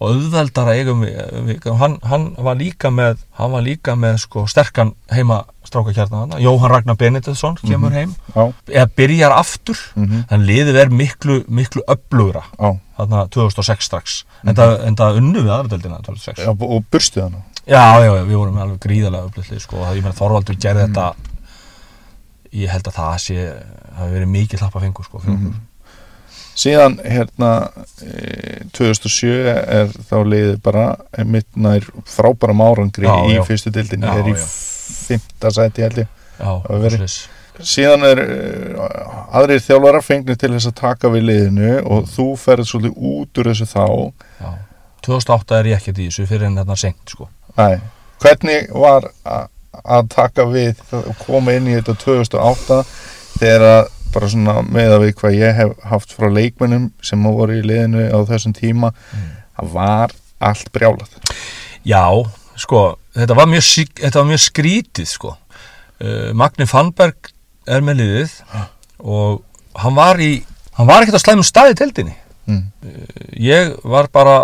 og 0.00 0.14
auðveldara 0.14 0.72
eigum 0.80 1.02
við, 1.04 1.66
hann, 1.76 1.98
hann 2.08 2.22
var 2.40 2.56
líka 2.56 2.88
með 2.88 3.18
hann 3.36 3.50
var 3.52 3.60
líka 3.66 3.92
með 4.00 4.16
sko 4.22 4.46
sterkan 4.48 4.94
heima 5.12 5.42
strákakjarnar 5.68 6.40
Jóhann 6.40 6.72
Ragnar 6.72 6.96
Benediktsson 6.96 7.58
kemur 7.60 7.92
heim. 7.92 8.14
Á, 8.32 8.48
eða 8.72 8.86
byrjar 8.96 9.34
aftur 9.36 9.76
mhm, 9.94 10.22
þannig 10.30 10.48
liðið 10.48 10.78
er 10.82 10.90
miklu, 11.02 11.36
miklu 11.52 11.84
öflugra 11.86 12.46
á, 12.56 12.68
þarna 12.96 13.26
2006 13.36 13.86
strax. 13.90 14.16
En, 14.42 14.54
það, 14.56 14.76
en 14.88 14.96
það 14.96 15.20
unnu 15.20 15.44
við 15.44 15.52
aðradeldina 15.58 16.00
2006 16.08 16.46
já, 16.46 16.50
og 16.56 16.84
burstu 16.90 17.22
hana. 17.26 17.44
já, 17.68 17.84
já, 18.00 18.08
já, 18.16 18.24
við 18.24 18.36
vorum 18.40 18.56
alveg 18.64 18.80
gríðarlega 18.86 19.28
öflutlið 19.28 19.60
sko, 19.66 19.84
það, 19.84 19.96
ég 20.00 20.06
meina 20.08 20.16
Þorvaldur 20.22 20.56
gerði 20.64 20.86
þetta 20.88 21.10
ég 22.56 22.72
held 22.72 22.88
að 22.90 22.96
það 22.96 23.18
sé 23.22 23.36
hafi 24.00 24.14
verið 24.16 24.32
mikið 24.32 24.62
hlappa 24.64 24.80
fengur 24.82 25.06
sko, 25.06 25.20
fyrir 25.22 25.36
Mhm. 25.36 25.50
okkur 25.52 25.66
Síðan, 26.60 26.98
hérna, 27.00 27.50
e, 28.04 28.62
2007 28.76 29.30
er 29.48 29.92
þá 30.10 30.16
liðið 30.28 30.56
bara 30.64 30.86
mitt 31.24 31.48
nær 31.56 31.86
frábæram 32.10 32.60
árangri 32.64 33.06
Já, 33.08 33.14
í 33.30 33.36
já. 33.38 33.44
fyrstu 33.48 33.72
dildinni, 33.72 34.08
Já, 34.10 34.18
er 34.20 34.32
í 34.32 34.34
fymta 34.40 35.52
sæti 35.56 35.86
held 35.86 36.02
ég. 36.02 36.16
Síðan 37.60 38.04
er 38.08 38.20
uh, 38.24 39.36
aðrir 39.36 39.60
þjálfarar 39.60 40.04
fengnir 40.04 40.38
til 40.40 40.52
þess 40.54 40.70
að 40.70 40.76
taka 40.80 41.10
við 41.12 41.26
liðinu 41.28 41.72
og 41.92 42.06
þú 42.08 42.26
ferð 42.40 42.68
svolítið 42.70 43.08
út 43.10 43.40
úr 43.42 43.50
þessu 43.50 43.68
þá. 43.68 43.84
Já. 44.40 44.50
2008 45.04 45.58
er 45.58 45.68
ég 45.70 45.80
ekkert 45.80 46.00
í 46.00 46.08
þessu 46.08 46.26
fyrir 46.28 46.48
en 46.48 46.58
þarna 46.60 46.76
senkt 46.80 47.14
sko. 47.14 47.28
Æ, 47.56 47.80
hvernig 48.22 48.68
var 48.72 49.10
að 49.24 50.10
taka 50.12 50.46
við 50.50 50.80
og 50.96 51.12
koma 51.24 51.56
inn 51.56 51.68
í 51.68 51.76
þetta 51.78 51.96
2008 52.04 52.80
þegar 53.40 53.66
að 53.68 53.82
bara 54.14 54.28
svona 54.32 54.60
með 54.66 54.94
að 54.96 55.04
við 55.04 55.14
hvað 55.20 55.36
ég 55.38 55.54
hef 55.60 55.72
haft 55.90 56.14
frá 56.16 56.28
leikmennum 56.32 56.90
sem 57.02 57.22
voru 57.24 57.58
í 57.58 57.64
liðinu 57.66 58.06
á 58.10 58.18
þessum 58.28 58.54
tíma 58.56 58.92
það 59.56 59.74
var 59.74 60.14
allt 60.40 60.70
brjálað 60.72 61.16
Já, 61.84 62.04
sko, 62.60 62.98
þetta 63.16 63.36
var 63.38 63.48
mjög, 63.48 63.92
þetta 64.00 64.18
var 64.20 64.28
mjög 64.28 64.42
skrítið 64.44 65.06
sko. 65.08 65.36
uh, 66.00 66.32
Magni 66.36 66.66
Fannberg 66.68 67.30
er 67.66 67.80
með 67.84 68.02
liðið 68.02 68.34
og 69.00 69.42
hann 69.80 69.94
var 69.96 70.20
í 70.20 70.42
hann 70.76 70.88
var 70.88 71.02
ekkert 71.04 71.20
að 71.20 71.24
slæmum 71.24 71.46
staði 71.46 71.76
tildinni 71.78 72.16
mm. 72.46 72.64
ég 73.40 73.76
var 73.84 74.08
bara 74.12 74.36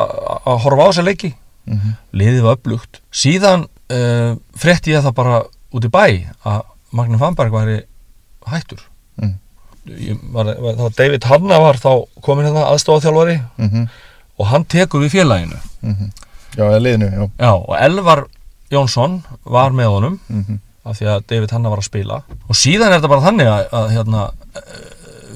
að 0.46 0.62
horfa 0.64 0.88
á 0.88 0.90
þessa 0.92 1.06
leiki 1.10 1.34
Mm 1.66 1.78
-hmm. 1.82 1.94
liðið 2.14 2.42
var 2.46 2.56
upplugt 2.60 3.00
síðan 3.10 3.64
uh, 3.90 4.36
frétti 4.54 4.92
ég 4.94 5.02
það 5.02 5.14
bara 5.18 5.42
út 5.74 5.84
í 5.84 5.90
bæ 5.90 6.30
að 6.46 6.60
Magni 6.94 7.18
Fannberg 7.18 7.50
væri 7.50 7.80
hættur 8.46 8.78
Mm. 8.78 8.95
Var, 10.34 10.52
var, 10.60 10.92
David 10.98 11.26
Hanna 11.30 11.58
var 11.62 11.80
þá 11.82 11.90
komin 12.24 12.48
hérna 12.48 12.68
aðstofaþjálfari 12.74 13.40
Mm 13.56 13.88
og 14.36 14.50
hann 14.50 14.66
tekur 14.68 15.00
við 15.00 15.14
félaginu. 15.14 15.56
Já, 15.80 16.66
eða 16.66 16.80
liðinu, 16.84 17.06
já. 17.08 17.22
Já, 17.40 17.52
og 17.56 17.70
Elvar 17.80 18.20
Jónsson 18.68 19.14
var 19.48 19.72
með 19.72 19.94
honum. 19.94 20.18
Mm 20.28 20.58
af 20.86 20.98
því 21.00 21.08
að 21.10 21.24
David 21.32 21.54
Hanna 21.54 21.72
var 21.72 21.82
að 21.82 21.88
spila. 21.88 22.20
Og 22.46 22.58
síðan 22.58 22.92
er 22.92 23.00
þetta 23.00 23.10
bara 23.10 23.24
þannig 23.24 23.50
að, 23.50 23.62
að 23.78 23.88
hérna, 23.94 24.24
eh, 24.60 24.76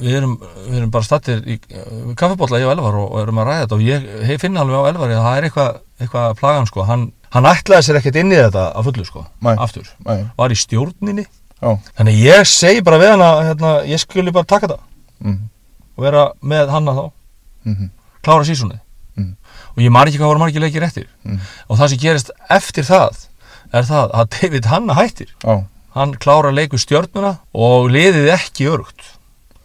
við, 0.00 0.16
erum, 0.20 0.34
við 0.66 0.76
erum 0.80 0.92
bara 0.94 1.06
stattir 1.06 1.40
í 1.42 1.56
uh, 1.58 2.12
kaffibólla 2.18 2.60
ég 2.62 2.68
og 2.68 2.74
Elvar 2.76 2.98
og, 3.00 3.08
og 3.08 3.22
erum 3.24 3.40
að 3.42 3.50
ræða 3.50 3.64
þetta. 3.64 3.78
Og 3.78 4.28
ég 4.28 4.42
finna 4.42 4.64
alveg 4.64 4.78
á 4.78 4.90
Elvari 4.92 5.16
að 5.16 5.26
það 5.26 5.40
er 5.40 5.48
eitthvað 5.48 5.80
eitthva 6.00 6.22
plagan 6.38 6.70
sko, 6.70 6.86
hann, 6.88 7.08
hann 7.34 7.50
ætlaði 7.50 7.88
sér 7.88 8.00
ekkert 8.00 8.20
inn 8.22 8.32
í 8.32 8.38
þetta 8.38 8.70
að 8.78 8.86
fullu 8.88 9.04
sko, 9.08 9.26
Nei. 9.44 9.52
aftur. 9.60 9.90
Nei, 10.06 10.22
var 10.38 10.54
í 10.54 10.56
stjórninni, 10.56 11.26
þannig 11.60 12.20
ég 12.24 12.46
segi 12.48 12.82
bara 12.82 12.98
við 12.98 13.10
hann 13.14 13.24
að 13.24 13.40
hérna, 13.48 13.72
ég 13.88 14.00
skuli 14.00 14.32
bara 14.32 14.44
taka 14.48 14.66
þetta 14.66 14.80
mm 15.20 15.40
og 16.00 16.04
vera 16.06 16.20
með 16.40 16.70
Hanna 16.72 16.92
þá, 16.96 17.10
-hmm. 17.66 17.90
klára 18.24 18.44
sísunni 18.44 18.78
Mm. 19.16 19.36
og 19.76 19.82
ég 19.82 19.90
mar 19.90 20.06
ekki 20.06 20.18
hvað 20.18 20.30
voru 20.30 20.38
margir 20.38 20.62
leikir 20.62 20.82
eftir. 20.82 21.06
Mm. 21.24 21.38
og 21.68 21.76
það 21.78 21.88
sem 21.88 21.98
gerist 21.98 22.30
eftir 22.48 22.84
það 22.84 23.26
er 23.72 23.82
það 23.82 24.12
að 24.14 24.28
David 24.40 24.64
Hanna 24.64 24.94
hættir. 24.94 25.28
Já, 25.44 25.64
hann 25.94 26.14
klára 26.14 26.50
leiku 26.54 26.78
stjörnuna 26.78 27.38
og 27.52 27.90
liðið 27.90 28.30
ekki 28.32 28.68
örugt 28.70 29.02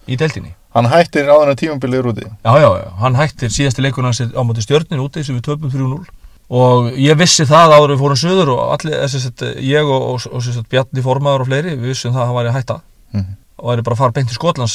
í 0.07 0.17
deltinni. 0.17 0.55
hann 0.73 0.85
hættir 0.91 1.29
áður 1.29 1.49
en 1.53 1.55
tímabilið 1.55 1.99
er 1.99 2.09
úti. 2.11 2.25
Já, 2.43 2.51
já, 2.59 2.69
já, 2.83 2.89
hann 2.99 3.15
hættir 3.15 3.49
síðasti 3.49 3.81
leikun 3.81 4.03
hans 4.03 4.19
á 4.19 4.41
móti 4.43 4.61
stjörnin 4.65 4.99
úti 4.99 5.23
sem 5.23 5.37
við 5.37 5.45
töpum 5.47 5.71
3-0 5.71 6.03
og 6.49 6.91
ég 7.01 7.17
vissi 7.17 7.45
það 7.49 7.73
áður 7.75 7.93
við 7.95 7.99
fórum 8.03 8.19
söður 8.21 8.49
og 8.53 8.73
allir, 8.75 8.99
þessi 9.01 9.19
sett, 9.23 9.41
ég 9.65 9.83
og, 9.89 10.01
og, 10.13 10.27
og 10.31 10.43
sett, 10.43 10.67
Bjarni 10.69 11.01
Formaður 11.01 11.41
og 11.41 11.47
fleiri, 11.47 11.75
við 11.75 11.89
vissum 11.93 12.13
það 12.13 12.21
að 12.21 12.27
hann 12.27 12.35
væri 12.35 12.49
að 12.53 12.57
hætta 12.59 12.79
mm 13.13 13.25
og 13.55 13.69
væri 13.71 13.81
bara 13.87 13.95
að 13.95 13.97
fara 13.97 14.11
beint 14.11 14.27
til 14.27 14.35
Skotlands 14.35 14.73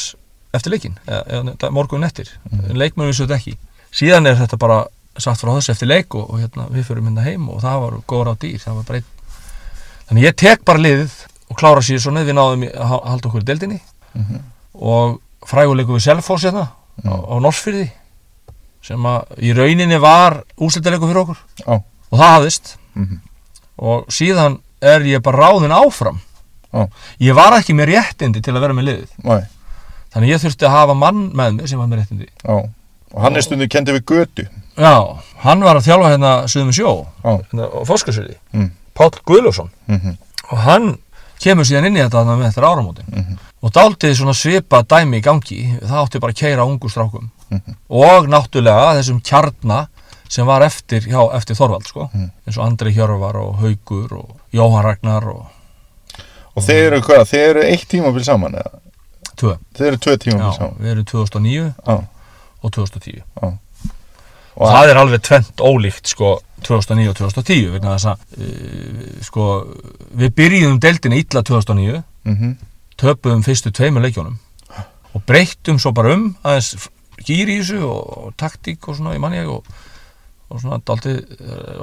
eftir 0.57 0.73
leikin, 0.73 0.95
eða, 1.07 1.45
eða 1.53 1.71
morgun 1.71 2.03
eftir 2.05 2.31
Mhm. 2.51 2.71
en 2.71 2.79
leikmenn 2.81 3.07
vissu 3.11 3.27
þetta 3.27 3.37
ekki. 3.37 3.53
Síðan 3.93 4.27
er 4.27 4.35
þetta 4.41 4.57
bara 4.59 4.79
sagt 5.19 5.41
frá 5.43 5.51
þessu 5.53 5.71
eftir 5.75 5.87
leik 5.91 6.15
og, 6.15 6.31
og 6.31 6.41
hérna, 6.41 6.65
við 6.73 6.85
fyrir 6.89 7.03
mynda 7.05 7.21
heim 7.23 7.49
og 7.51 7.61
það 7.61 7.81
var 7.83 7.93
góður 8.09 8.31
á 8.33 8.35
dýr, 8.41 8.59
það 8.65 8.75
var 8.79 8.85
bara 8.89 8.99
einn 8.99 9.05
þannig 10.09 10.25
ég 10.25 10.37
tek 10.37 10.65
bara 10.65 10.79
liðið 10.79 11.13
og 11.51 11.57
klára 11.61 11.83
sér 11.85 12.01
svona, 12.01 12.25
við 12.25 12.35
náðum 12.41 12.65
að 12.73 12.89
ha- 12.89 13.03
halda 13.11 13.29
okkur 13.29 13.43
í 13.43 13.49
deildinni 13.51 13.81
-hmm. 14.17 14.41
og 14.81 15.21
fræguleikum 15.47 15.95
við 16.01 16.03
Selfoss 16.09 16.45
hérna 16.45 16.67
á, 16.67 16.71
Mm. 17.05 17.13
á 17.13 17.35
Norsfyrði 17.41 17.91
sem 18.83 19.07
að 19.07 19.41
í 19.45 19.53
rauninni 19.57 19.99
var 20.01 20.43
úslitaleikum 20.61 21.09
fyrir 21.11 21.23
okkur. 21.25 21.41
Já. 21.67 21.75
og 22.11 22.19
það 22.19 22.35
hafðist. 22.37 22.77
Mm 22.95 23.21
og 23.81 24.11
síðan 24.13 24.59
er 24.85 25.01
ég 25.09 25.23
bara 25.25 25.39
ráðin 25.47 25.73
áfram. 25.73 26.19
Já. 26.73 26.83
ég 27.21 27.35
var 27.35 27.55
ekki 27.57 27.73
með 27.73 27.95
réttindi 27.95 28.43
til 28.45 28.53
að 28.53 28.61
vera 28.61 28.75
með 28.77 28.85
liðið. 28.91 29.15
Nei, 29.25 29.41
þannig 30.13 30.33
ég 30.35 30.43
þurfti 30.43 30.67
að 30.69 30.75
hafa 30.75 30.95
mann 31.01 31.23
með 31.33 31.55
mér 31.57 31.71
sem 31.71 31.81
var 31.81 31.89
með 31.89 32.03
réttindi. 32.03 32.29
Og 32.45 33.23
hann 33.25 33.37
er 33.41 33.47
stundu 33.47 33.69
kendið 33.73 33.97
við 33.97 34.05
götu. 34.13 34.45
Já, 34.77 34.93
hann 35.47 35.65
var 35.65 35.81
að 35.81 35.87
þjálfa 35.89 36.11
hérna 36.13 36.33
Suðum 36.53 36.75
sjó, 36.77 36.93
hérna 37.25 37.71
á 37.73 37.81
Foskursvili 37.89 38.37
Mm. 38.53 38.69
Páll 38.95 39.17
Guðljósson 39.25 39.71
mm 39.89 40.17
og 40.51 40.59
hann 40.67 40.87
kemur 41.41 41.65
síðan 41.65 41.87
inn 41.89 41.97
í 41.97 42.01
þetta 42.03 42.21
þarna 42.21 42.37
með 42.37 42.49
eftir 42.51 42.65
áramótin. 42.69 43.07
Mhm. 43.09 43.37
og 43.63 43.73
dálítið 43.73 44.15
svona 44.19 44.35
svipa 44.35 44.83
dæmi 44.83 45.19
í 45.21 45.23
gangi. 45.25 45.79
Það 45.81 46.01
átti 46.05 46.21
bara 46.21 46.33
að 46.33 46.41
keira 46.41 46.65
ungu 46.67 46.89
strákum 46.91 47.31
Mhm. 47.51 47.77
og 47.89 48.29
náttúrulega 48.31 48.97
þessum 49.01 49.23
kjarna 49.23 49.87
sem 50.31 50.47
var 50.47 50.63
eftir, 50.63 51.01
hjá, 51.01 51.35
eftir 51.35 51.57
Þorvald 51.59 51.89
sko. 51.89 52.11
Mhm. 52.13 52.31
eins 52.47 52.59
og 52.59 52.67
Andri 52.67 52.93
Hjörvar 52.95 53.35
og 53.37 53.57
Haugur 53.59 54.13
og 54.13 54.37
Jóhann 54.55 54.85
Ragnar 54.85 55.27
og 55.29 55.47
og 56.57 56.63
þeir 56.67 56.87
eru 56.91 57.01
hvað, 57.01 57.27
þeir 57.31 57.49
eru 57.51 57.63
eitt 57.63 57.89
tímabil 57.89 58.25
saman 58.25 58.55
eða? 58.55 58.81
tvö 59.41 59.57
þeir 59.77 59.87
eru 59.89 59.97
tvö 59.97 60.17
tímabil 60.19 60.47
Já, 60.47 60.57
saman 60.59 60.79
við 60.81 60.91
erum 60.93 61.05
2009 61.05 61.75
Já. 61.87 61.99
og 62.63 62.73
2010 62.73 63.23
og 63.43 63.59
og 64.61 64.67
það 64.69 64.91
er 64.91 64.99
alveg 65.01 65.23
tvent 65.25 65.63
ólíkt 65.65 66.11
sko 66.11 66.41
2009 66.67 67.09
og 67.09 67.17
2010 67.17 67.71
vegna 67.73 67.95
þess 67.97 68.11
að 68.11 68.19
uh, 68.37 69.23
sko 69.25 69.47
við 70.21 70.35
byrjuðum 70.37 70.81
deildina 70.83 71.17
illa 71.17 71.43
2009 71.43 72.03
mhm, 72.29 72.57
töpuðum 73.01 73.45
fyrstu 73.47 73.73
tveimur 73.73 74.05
leikjónum 74.05 74.39
og 75.15 75.23
breyttum 75.27 75.79
svo 75.81 75.95
bara 75.97 76.13
um 76.15 76.35
aðeins 76.45 76.89
gír 77.27 77.51
í 77.53 77.59
þessu 77.61 77.81
og, 77.87 78.03
og 78.27 78.35
taktík 78.41 78.89
og 78.89 78.99
svona 78.99 79.15
í 79.17 79.21
manni 79.23 79.43
og, 79.47 79.67
og 80.51 80.63
svona 80.63 80.81
daldi, 80.87 81.17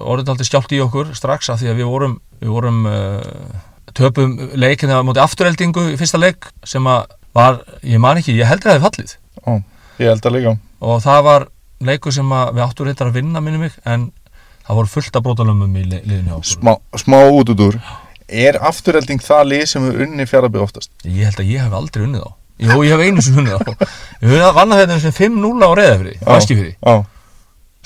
orðið 0.04 0.30
daldi 0.32 0.48
skjált 0.48 0.74
í 0.76 0.82
okkur 0.84 1.14
strax 1.18 1.52
af 1.54 1.62
því 1.62 1.72
að 1.74 1.82
við 1.82 1.92
vorum, 1.92 2.16
við 2.42 2.54
vorum 2.56 2.80
uh, 2.90 3.68
töpum 3.98 4.36
leikinn 4.60 4.92
á 4.94 5.00
móti 5.06 5.22
afturheldingu 5.24 5.88
í 5.94 5.98
fyrsta 6.00 6.20
leik 6.22 6.50
sem 6.68 6.86
að 6.92 7.06
var, 7.38 7.62
ég 7.86 8.02
man 8.02 8.18
ekki, 8.20 8.34
ég 8.40 8.50
heldur 8.50 8.72
að 8.72 8.80
það 8.80 8.82
hefði 8.82 8.88
fallið. 8.88 9.12
Ó, 9.46 9.52
ég 10.02 10.10
held 10.12 10.26
að 10.26 10.36
líka. 10.38 10.54
Og 10.88 11.02
það 11.06 11.20
var 11.28 11.46
leikur 11.88 12.16
sem 12.16 12.32
að 12.34 12.56
við 12.58 12.64
áttum 12.66 12.88
reyndar 12.90 13.12
að 13.12 13.20
vinna 13.20 13.42
minni 13.46 13.60
mig 13.62 13.76
en 13.86 14.08
það 14.66 14.80
voru 14.82 14.92
fullt 14.96 15.16
af 15.20 15.24
brótalömmum 15.28 15.76
í 15.78 15.84
li- 15.86 16.02
liðinu 16.10 16.40
smá, 16.44 16.74
smá 16.98 17.20
út 17.30 17.52
út 17.54 17.62
úr 17.68 17.78
er 18.28 18.58
afturhelding 18.68 19.22
það 19.24 19.46
lið 19.54 19.62
sem 19.72 19.86
er 19.88 20.02
unni 20.08 20.26
fjaraðbyrð 20.28 20.66
oftast? 20.66 20.90
Ég 21.06 21.30
held 21.30 21.40
að 21.44 21.52
ég 21.54 21.62
hef 21.64 21.76
aldrei 21.78 22.04
unnið 22.08 22.26
á 22.26 22.30
Jú, 22.58 22.80
ég 22.86 22.96
hef 22.96 23.04
einu 23.06 23.22
sem 23.22 23.38
unnið 23.38 23.60
á 23.60 23.62
Ég 24.24 24.34
hef 24.42 24.56
vannað 24.58 24.82
þetta 24.84 25.00
sem 25.04 25.16
5-0 25.20 25.62
á 25.62 25.70
reyðafri 25.78 26.16
Vaskifri 26.26 26.72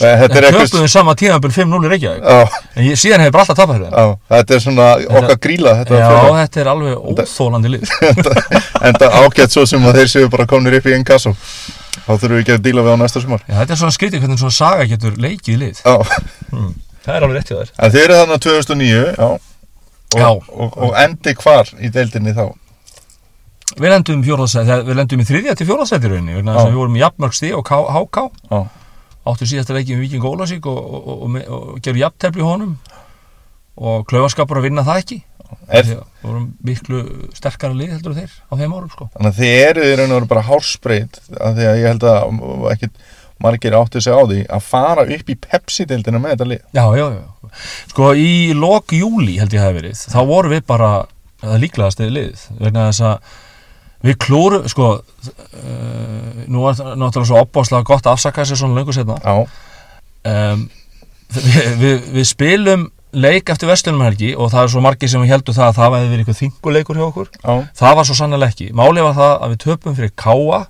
er 0.01 0.55
töpuðum 0.55 0.88
sama 0.89 1.13
tímabil 1.17 1.51
5-0 1.53 1.86
í 1.86 1.89
Reykjavík. 1.91 2.23
Já, 2.25 2.62
En 2.75 2.86
ég, 2.88 2.97
síðan 2.97 3.21
hefur 3.21 3.36
bara 3.36 3.43
alltaf 3.45 3.60
tapað 3.60 3.81
fyrir 3.81 3.91
já, 3.91 4.05
þetta 4.34 4.55
er 4.55 4.63
svona 4.63 4.88
okkar 5.19 5.39
gríla 5.43 5.73
þetta 5.81 5.99
Já, 5.99 6.07
félag. 6.07 6.38
þetta 6.39 6.62
er 6.63 6.69
alveg 6.71 7.12
óþólandi 7.12 7.73
lið. 7.75 7.91
En 8.88 8.97
það 8.97 9.17
ágætt 9.19 9.53
svo 9.55 9.65
sem 9.69 9.86
að 9.86 9.99
þeir 9.99 10.12
séu 10.15 10.31
bara 10.34 10.47
komnir 10.49 10.77
upp 10.79 10.88
í 10.89 10.95
einn 10.95 11.05
kassó 11.05 11.36
þá 11.36 12.15
þurfum 12.15 12.34
við 12.38 12.41
ekki 12.41 12.55
að 12.55 12.63
díla 12.65 12.86
við 12.88 12.95
á 12.95 13.01
næsta 13.03 13.21
sumar. 13.21 13.43
Já, 13.45 13.55
þetta 13.60 13.75
er 13.75 13.81
svona 13.84 13.97
skrítið 13.97 14.23
hvernig 14.23 14.41
svona 14.41 14.57
saga 14.57 14.88
getur 14.89 15.19
leikið 15.21 15.53
í 15.53 15.60
lið. 15.65 15.84
Já, 15.86 15.95
Það 17.01 17.15
er 17.15 17.23
alveg 17.25 17.38
rétt 17.38 17.51
hjá 17.51 17.57
þér. 17.57 17.69
En 17.81 17.93
þeir 17.93 18.03
eru 18.03 18.17
þarna 18.19 18.39
2009 18.45 18.97
já, 20.17 20.27
og, 20.27 20.49
og, 20.53 20.75
og 20.86 20.97
endi 21.01 21.34
hvar 21.39 21.71
í 21.81 21.89
deildinni 21.93 22.34
þá 22.38 22.43
Við 23.79 23.93
lendum, 23.93 24.21
við 24.25 24.93
lendum 24.97 25.23
í 25.23 25.25
þriðja 25.27 25.55
til 25.55 25.67
fjórðasæti 25.69 26.12
rauninni 26.12 26.41
Við 26.41 26.77
vorum 26.77 26.97
í 26.97 27.03
jafnmörg 27.03 27.38
stig 27.38 27.55
og 27.55 27.71
já, 27.71 28.62
Áttu 29.21 29.45
síðasta 29.45 29.75
leikið 29.75 29.97
með 29.99 30.05
Víking 30.07 30.23
Ólasík 30.25 30.65
og, 30.69 30.77
og, 30.81 31.10
og, 31.13 31.36
og, 31.45 31.65
gerðu 31.86 32.01
jafntefli 32.01 32.41
í 32.41 32.45
honum. 32.45 32.71
Og 33.77 34.05
klaufaskapur 34.10 34.57
að 34.57 34.65
vinna 34.65 34.84
það 34.88 35.01
ekki. 35.03 35.17
Því 35.51 35.77
að 35.77 35.89
Við 35.91 35.99
vorum 36.23 36.47
miklu 36.65 37.01
sterkara 37.38 37.77
lið 37.77 37.91
heldur 37.93 38.15
þeir 38.17 38.34
á 38.34 38.53
þeim 38.57 38.73
árum 38.73 38.89
sko. 38.89 39.10
Þannig 39.13 39.29
að 39.29 39.41
þið 39.41 39.53
eru 39.67 39.84
í 39.86 39.91
raun 39.99 40.07
og 40.07 40.15
veru 40.15 40.29
bara 40.31 40.45
hársbreyt 40.47 41.19
af 41.38 41.53
því 41.57 41.67
að 41.69 41.81
ég 41.81 41.88
held 41.91 42.07
að 42.10 42.65
ekki 42.71 42.89
margir 43.41 43.77
áttu 43.77 44.01
sig 44.01 44.15
á 44.15 44.21
því 44.21 44.39
að 44.57 44.65
fara 44.71 45.05
upp 45.17 45.31
í 45.34 45.38
Pepsi-deildina 45.45 46.21
með 46.21 46.36
þetta 46.36 46.49
lið. 46.49 46.65
Já, 46.77 46.84
já, 46.97 47.05
já. 47.19 47.53
Sko 47.93 48.10
í 48.17 48.34
lok 48.57 48.95
júli 48.95 49.38
held 49.41 49.53
ég 49.53 49.65
hafi 49.65 49.79
verið, 49.81 50.03
þá 50.13 50.19
vorum 50.29 50.55
við 50.55 50.65
bara 50.71 50.91
það 51.41 51.63
líklegast 51.65 52.01
eða 52.01 52.15
lið 52.17 52.45
vegna 52.62 52.89
þess 52.89 53.05
að 53.12 53.39
við 54.05 54.17
klúru, 54.25 54.61
sko 54.71 54.93
uh, 54.97 56.45
nú 56.47 56.65
er 56.69 56.79
það 56.79 56.95
náttúrulega 56.97 57.29
svo 57.29 57.43
opbáslega 57.43 57.87
gott 57.87 58.07
að 58.07 58.17
afsaka 58.17 58.47
sér 58.47 58.61
svona 58.61 58.79
löngu 58.79 58.95
setna 58.95 59.19
já, 59.21 59.35
um, 60.31 60.65
við, 61.35 61.61
við, 61.83 62.09
við 62.17 62.27
spilum 62.31 62.89
leik 63.11 63.49
eftir 63.51 63.67
vestlunum 63.67 64.05
helgi 64.05 64.31
og 64.35 64.51
það 64.53 64.65
er 64.65 64.71
svo 64.71 64.83
margir 64.83 65.11
sem 65.11 65.23
heldur 65.27 65.55
það 65.55 65.67
að 65.67 65.77
það 65.77 65.95
hefði 65.95 66.11
verið 66.11 66.21
eitthvað 66.23 66.39
þinguleikur 66.39 66.99
hjá 66.99 67.05
okkur. 67.09 67.31
Já, 67.35 67.53
það 67.81 67.97
var 67.99 68.07
svo 68.07 68.15
sannlega 68.15 68.53
ekki, 68.53 68.69
málið 68.77 69.07
var 69.09 69.17
það 69.17 69.33
að 69.35 69.53
við 69.53 69.61
töpum 69.65 69.97
fyrir 69.97 70.13
Káa 70.15 70.61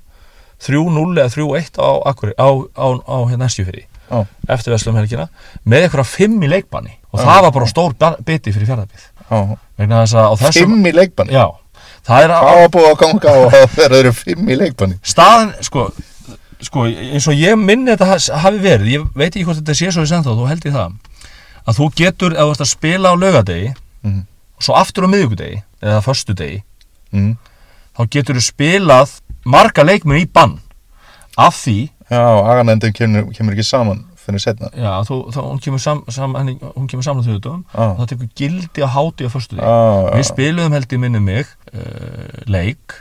3-0 0.62 1.22
eða 1.22 1.30
3-1 1.34 1.80
á, 1.82 1.90
á, 2.02 2.50
á, 2.78 2.88
á 3.02 3.18
hérna 3.30 3.48
Eskjufyrri 3.50 3.86
já, 3.86 4.20
eftir 4.54 4.76
Vestlum 4.76 4.98
helgina 5.00 5.28
með 5.66 5.88
eitthvað 5.88 6.12
fimm 6.12 6.44
í 6.44 6.50
leikbanni 6.52 6.94
og 7.12 7.20
Já. 7.20 7.26
það 7.26 7.42
var 7.46 7.56
bara 7.58 7.70
stór 7.72 7.96
biti 8.28 8.54
fyrir 8.54 8.70
þessum 10.06 10.54
fimm 10.58 10.86
í 10.86 10.94
leikbanni? 10.96 11.36
Já, 11.36 11.48
það 12.08 12.24
er 12.26 12.34
að 12.38 12.64
búið 12.74 12.88
að 12.92 12.98
ganga 13.04 13.36
og 13.46 13.76
þeir 13.76 13.96
eru 14.00 14.14
fimm 14.18 14.50
í 14.50 14.58
leikbanni 14.58 14.98
staðan 15.06 15.52
sko, 15.62 15.88
sko 16.62 16.88
eins 16.90 17.28
og 17.30 17.38
ég 17.38 17.60
minni 17.60 17.94
þetta 17.94 18.38
hafi 18.42 18.62
verið 18.64 18.92
ég 18.96 19.08
veit 19.16 19.30
ekki 19.36 19.46
hvort 19.48 19.62
þetta 19.62 19.78
sé 19.78 19.92
svo 19.94 20.06
í 20.08 20.10
sennþá 20.12 20.34
þú 20.40 20.48
held 20.50 20.66
ég 20.66 20.76
það 20.76 20.98
að 21.62 21.78
þú 21.78 21.88
getur 22.02 22.34
ef 22.34 22.42
þú 22.48 22.52
ert 22.56 22.66
að 22.66 22.72
spila 22.76 23.14
á 23.14 23.16
laugadegi 23.16 23.74
Mhm. 24.02 24.22
og 24.58 24.64
svo 24.66 24.74
aftur 24.80 25.06
á 25.06 25.14
miðvikudegi 25.14 25.60
eða 25.82 26.00
föstudegi 26.02 26.64
mm. 27.14 27.36
þá 27.98 28.02
getur 28.10 28.40
þú 28.40 28.42
spilað 28.48 29.12
marga 29.46 29.84
leikmenn 29.86 30.24
í 30.24 30.26
bann 30.26 30.56
af 31.38 31.54
því 31.62 31.76
já, 32.10 32.18
aganendin 32.50 32.94
kemur, 32.98 33.28
kemur 33.38 33.54
ekki 33.54 33.64
saman 33.68 34.02
fyrir 34.26 34.40
setna 34.44 34.70
já, 34.78 34.92
þú, 35.08 35.16
þá, 35.34 35.40
hún 35.48 35.60
kemur 35.64 35.80
sam, 35.82 36.04
sam, 36.14 36.36
henni, 36.38 36.58
hún 36.76 36.88
kemur 36.92 37.04
saman 37.08 37.24
þjóðutum 37.26 37.64
Já. 37.74 37.86
og 37.88 37.98
það 38.02 38.10
tekur 38.14 38.30
gildi 38.42 38.84
að 38.86 38.92
háti 38.96 39.26
á 39.26 39.30
föstudegi. 39.34 39.66
Já, 39.66 40.16
Við 40.18 40.28
spiluðum 40.30 40.76
held 40.78 40.94
ég 40.96 41.00
minni 41.06 41.20
mig 41.20 41.48
uh, 41.74 42.44
leik 42.48 43.00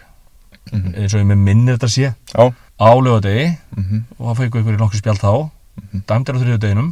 Mhm. 0.71 0.93
eins 0.95 1.15
og 1.17 1.19
ég 1.23 1.27
með 1.27 1.39
minnir 1.43 1.75
þetta 1.79 1.89
sé 1.91 2.03
já, 2.31 2.45
á 2.79 2.91
lögadegi 3.03 3.47
mhm, 3.77 4.03
og 4.21 4.27
það 4.29 4.37
fækur 4.41 4.61
ykkur 4.61 4.77
í 4.77 4.79
nokkuð 4.79 5.01
spjald 5.01 5.19
þá. 5.19 5.33
Dæmdir 6.07 6.37
á 6.37 6.41
þriðudeginum 6.45 6.91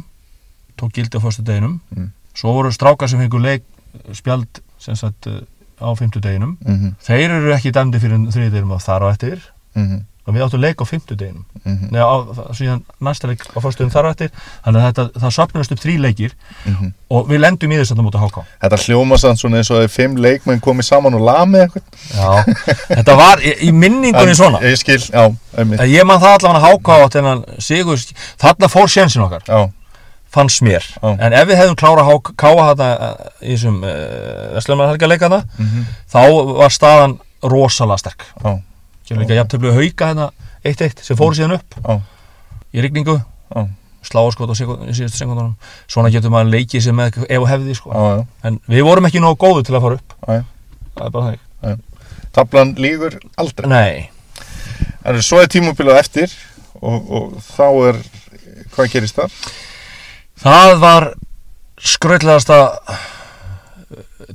tók 0.81 0.91
gildi 0.97 1.15
á 1.15 1.21
föstu 1.23 1.45
deginum 1.47 1.77
Mhm. 1.95 2.09
svo 2.35 2.51
voru 2.57 2.71
strákar 2.75 3.07
sem 3.07 3.19
fengur 3.21 3.39
leik 3.39 3.63
spjald 4.11 4.59
sem 4.79 4.95
sagt 4.99 5.27
uh, 5.31 5.39
á 5.79 5.87
fymtudeginum 5.95 6.57
mhm, 6.59 6.95
þeir 6.99 7.29
eru 7.37 7.53
ekki 7.55 7.71
dæmdi 7.71 7.99
fyrir 8.03 8.19
þriðudeginum 8.27 8.71
og 8.75 8.81
þar 8.83 9.05
á 9.07 9.07
eftir. 9.13 9.39
Mhm, 9.75 10.03
og 10.29 10.35
við 10.37 10.43
áttum 10.45 10.61
leik 10.61 10.81
á 10.81 10.85
fymtudeginum 10.85 11.45
Nei, 11.65 11.99
á, 11.99 12.15
það- 12.37 12.51
síðan 12.59 12.83
næsta 13.01 13.27
leik 13.31 13.41
á 13.49 13.57
föstudeginum 13.57 13.93
þar 13.93 14.09
eftir. 14.11 14.29
Þannig 14.65 14.79
að 14.79 14.85
þetta, 14.89 15.05
það 15.23 15.33
söpnast 15.35 15.73
upp 15.73 15.81
þrý 15.83 15.95
leikir. 16.05 16.35
Mhm. 16.65 16.93
og 17.09 17.25
við 17.29 17.39
lendum 17.41 17.71
í 17.73 17.77
þess 17.79 17.91
að 17.95 18.03
múta 18.05 18.19
háká. 18.21 18.43
Þetta 18.61 18.77
hljóma 18.85 19.17
sann 19.17 19.37
svona 19.37 19.57
eins 19.57 19.71
og 19.73 19.79
þeir 19.81 19.89
fimm 19.89 20.17
leikmenn 20.21 20.61
komið 20.61 20.85
saman 20.85 21.15
og 21.17 21.23
lami 21.25 21.63
eitthvað. 21.63 21.83
Já, 22.13 22.43
þetta 22.93 23.15
var 23.17 23.41
í, 23.41 23.53
í 23.65 23.71
minningunni 23.73 24.35
svona. 24.37 24.61
ég 24.61 24.77
skil, 24.77 24.99
já, 25.09 25.25
einmitt. 25.57 25.81
Ég 25.89 26.05
man 26.05 26.21
það 26.21 26.37
allavega 26.37 26.61
háká 26.67 26.99
á 27.01 27.05
þennan 27.15 27.43
sigur, 27.57 27.97
þarna 28.37 28.69
fór 28.69 28.87
sjensin 28.93 29.25
okkar 29.25 29.41
já, 29.49 29.71
fannst 30.29 30.61
mér, 30.61 30.85
Já. 31.01 31.09
en 31.17 31.33
ef 31.33 31.47
við 31.49 31.57
hefðum 31.57 31.79
klára 31.81 32.05
káa 32.37 32.67
þarna 32.69 32.89
eh, 32.93 33.49
í 33.49 33.55
þessum 33.55 33.81
uh, 33.81 34.53
Vestlumarhelga 34.59 35.09
leikana, 35.09 35.39
mhm, 35.57 35.87
þá 36.13 36.21
var 36.61 36.69
staðan 36.69 37.17
rosalega 37.41 37.97
sterk. 38.03 38.25
Já, 38.43 38.59
Kjörlega 39.09 39.25
líka 39.25 39.37
jafntöflu 39.39 39.73
hauka 39.75 40.09
hérna 40.11 40.29
1-1 40.63 41.03
sem 41.07 41.17
fór 41.19 41.33
síðan 41.37 41.55
upp. 41.57 41.77
Já, 41.81 41.97
í 42.77 42.83
rigningu, 42.85 43.15
já, 43.49 43.63
sláaskot 44.05 44.53
á 44.53 44.55
síðustu 44.55 45.17
sekundunum 45.17 45.55
svona 45.89 46.11
getur 46.13 46.31
maður 46.33 46.53
leikið 46.53 46.85
sem 46.85 46.95
með 46.95 47.17
ef 47.25 47.41
og 47.41 47.49
hefði 47.49 47.75
sko. 47.79 47.89
já, 47.91 48.19
já, 48.19 48.25
en 48.47 48.59
við 48.69 48.85
vorum 48.87 49.09
ekki 49.09 49.23
nógu 49.23 49.39
góðu 49.41 49.65
til 49.67 49.75
að 49.79 49.85
fara 49.87 49.97
upp. 49.99 50.15
Já, 50.29 50.43
það 50.95 51.05
er 51.09 51.13
bara 51.17 51.25
þannig. 51.25 51.83
Tablan 52.37 52.75
lígur 52.77 53.17
aldrei. 53.41 53.69
Nei, 53.73 54.09
Það 54.99 55.15
er 55.17 55.23
svo 55.25 55.37
er 55.41 55.47
tímabilið 55.49 55.95
á 55.95 56.01
eftir 56.03 56.33
og, 56.85 57.07
og 57.09 57.37
þá 57.41 57.65
er 57.89 57.99
hvað 58.75 58.91
gerist 58.93 59.15
þar? 59.17 59.31
það 60.39 60.73
var 60.83 61.05
skröldlegasta 61.79 62.57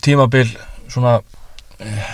tímabil 0.04 0.48
svona 0.90 1.18
eh, 1.78 2.08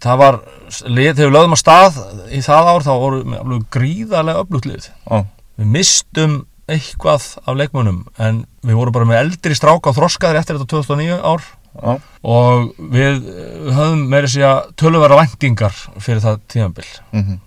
það 0.00 0.20
var 0.22 0.38
lið, 0.66 1.12
þegar 1.14 1.28
við 1.28 1.34
lögðum 1.36 1.56
að 1.56 1.62
stað 1.62 1.96
í 2.32 2.42
það 2.44 2.70
ár 2.72 2.86
þá 2.86 2.92
voru 3.02 3.22
við 3.22 3.38
alveg 3.40 3.66
gríðarlega 3.76 4.42
öflugt 4.44 4.68
lið. 4.70 4.88
Já, 5.06 5.18
við 5.60 5.70
mistum 5.76 6.36
eitthvað 6.66 7.28
af 7.46 7.58
leikmönnum 7.60 8.00
en 8.18 8.42
við 8.66 8.78
vorum 8.80 8.96
bara 8.96 9.08
með 9.08 9.22
eldri 9.22 9.56
stráka 9.58 9.92
og 9.92 9.98
þroskaðir 9.98 10.40
eftir 10.40 10.58
þetta 10.58 10.72
2009 10.74 11.20
ár. 11.22 11.46
Já, 11.76 11.92
og 12.24 12.70
við 12.94 13.26
eh, 13.28 13.72
höfðum 13.76 14.06
meira 14.10 14.30
sér 14.32 14.46
að 14.48 14.70
töluvera 14.80 15.18
væntingar 15.20 15.76
fyrir 16.00 16.22
það 16.24 16.40
tímabil. 16.52 16.86
Mhm, 17.12 17.40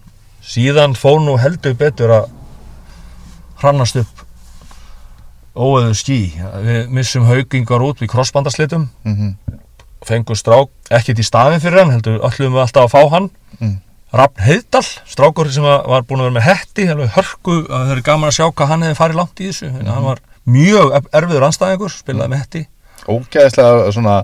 síðan 0.46 0.96
fór 0.98 1.20
nú 1.26 1.36
heldur 1.42 1.76
betur 1.78 2.14
að 2.20 2.30
hrannast 3.60 3.98
upp 4.00 4.26
óeður 5.60 5.98
skí 5.98 6.20
við 6.64 6.92
missum 6.94 7.26
haugingar 7.28 7.84
út 7.84 8.00
við 8.00 8.14
krossbandaslitum. 8.14 8.88
Mhm, 9.04 9.34
fengum 10.08 10.38
strák 10.40 10.70
ekkert 11.00 11.20
í 11.20 11.26
staðin 11.28 11.62
fyrir 11.64 11.84
hann 11.84 11.94
heldur 11.96 12.20
öllum 12.24 12.56
við 12.56 12.66
alltaf 12.66 12.88
að 12.88 12.96
fá 12.96 13.14
hann 13.18 13.30
Mm. 13.60 13.82
Rafn 14.16 14.40
Heiðdal, 14.42 14.86
strákur 15.06 15.50
sem 15.52 15.66
var, 15.66 16.06
búin 16.08 16.22
að 16.22 16.30
vera 16.30 16.36
með 16.38 16.46
hetti, 16.48 16.86
alveg 16.90 17.10
hörku, 17.18 17.56
það 17.68 17.92
er 17.92 18.00
gaman 18.08 18.30
að 18.30 18.38
sjá 18.38 18.46
hvað 18.48 18.70
hann 18.72 18.86
hefði 18.86 18.98
farið 18.98 19.18
langt 19.20 19.42
í 19.44 19.50
þessu, 19.50 19.68
mm 19.70 19.90
hann 19.90 20.06
var 20.06 20.22
mjög 20.50 20.94
erfiður 21.20 21.46
anstæðingur, 21.50 21.92
spilaði 21.92 22.32
með 22.32 22.42
hetti, 22.46 22.62
ógeðslega 23.10 23.92
svona 23.98 24.16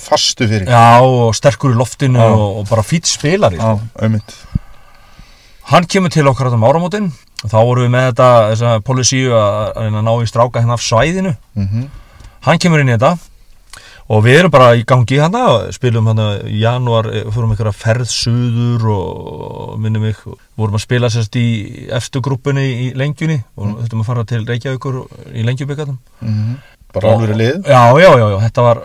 fastu 0.00 0.48
fyrir 0.48 0.70
já 0.70 1.02
og 1.02 1.36
sterkur 1.36 1.74
í 1.74 1.78
loftinu 1.78 2.18
Já. 2.22 2.32
og, 2.32 2.64
bara 2.70 2.86
fýtt 2.86 3.10
spilari. 3.10 3.60
Já, 3.60 3.76
Hann 5.66 5.86
kemur 5.90 6.12
til 6.14 6.26
okkar 6.30 6.46
þetta 6.46 6.60
um 6.60 6.66
áramótin 6.68 7.06
og 7.42 7.50
þá 7.50 7.56
vorum 7.58 7.86
við 7.86 7.94
með 7.96 8.04
þetta, 8.10 8.28
þessa 8.52 8.74
polisíu 8.86 9.32
að, 9.34 9.70
að 9.82 9.96
ná 10.06 10.12
í 10.22 10.28
stráka 10.30 10.62
hérna 10.62 10.76
af 10.78 10.84
svæðinu. 10.86 11.32
mm 11.58 11.86
Hann 12.46 12.60
kemur 12.62 12.78
inn 12.78 12.92
í 12.92 12.94
þetta 12.94 13.16
og 14.08 14.22
við 14.22 14.38
erum 14.40 14.52
bara 14.54 14.68
í 14.78 14.84
gangi 14.86 15.18
hérna 15.18 15.40
og 15.50 15.72
spilum 15.74 16.06
hérna 16.10 16.26
í 16.46 16.60
janúar, 16.62 17.08
eh, 17.10 17.24
fórum 17.34 17.50
einhverja 17.54 17.72
ferð 17.74 18.06
suður 18.12 18.86
og 18.94 19.80
minnum 19.82 20.02
mig, 20.06 20.16
vorum 20.56 20.78
að 20.78 20.84
spila 20.86 21.10
sérst 21.10 21.34
í 21.40 21.88
efstu 21.90 22.22
grúpunni 22.22 22.66
í 22.86 22.86
lengjunni 22.94 23.40
og 23.56 23.66
mm. 23.66 23.76
þurftum 23.82 24.04
að 24.04 24.08
fara 24.12 24.24
til 24.24 24.46
Reykjavíkur 24.46 25.02
í 25.34 25.42
lengjubikatum. 25.46 25.98
bara 26.96 27.10
alveg 27.12 27.36
lið 27.36 27.66
Já, 27.66 27.80
já, 28.00 28.08
já, 28.16 28.26
já, 28.30 28.36
þetta 28.46 28.62
var 28.64 28.78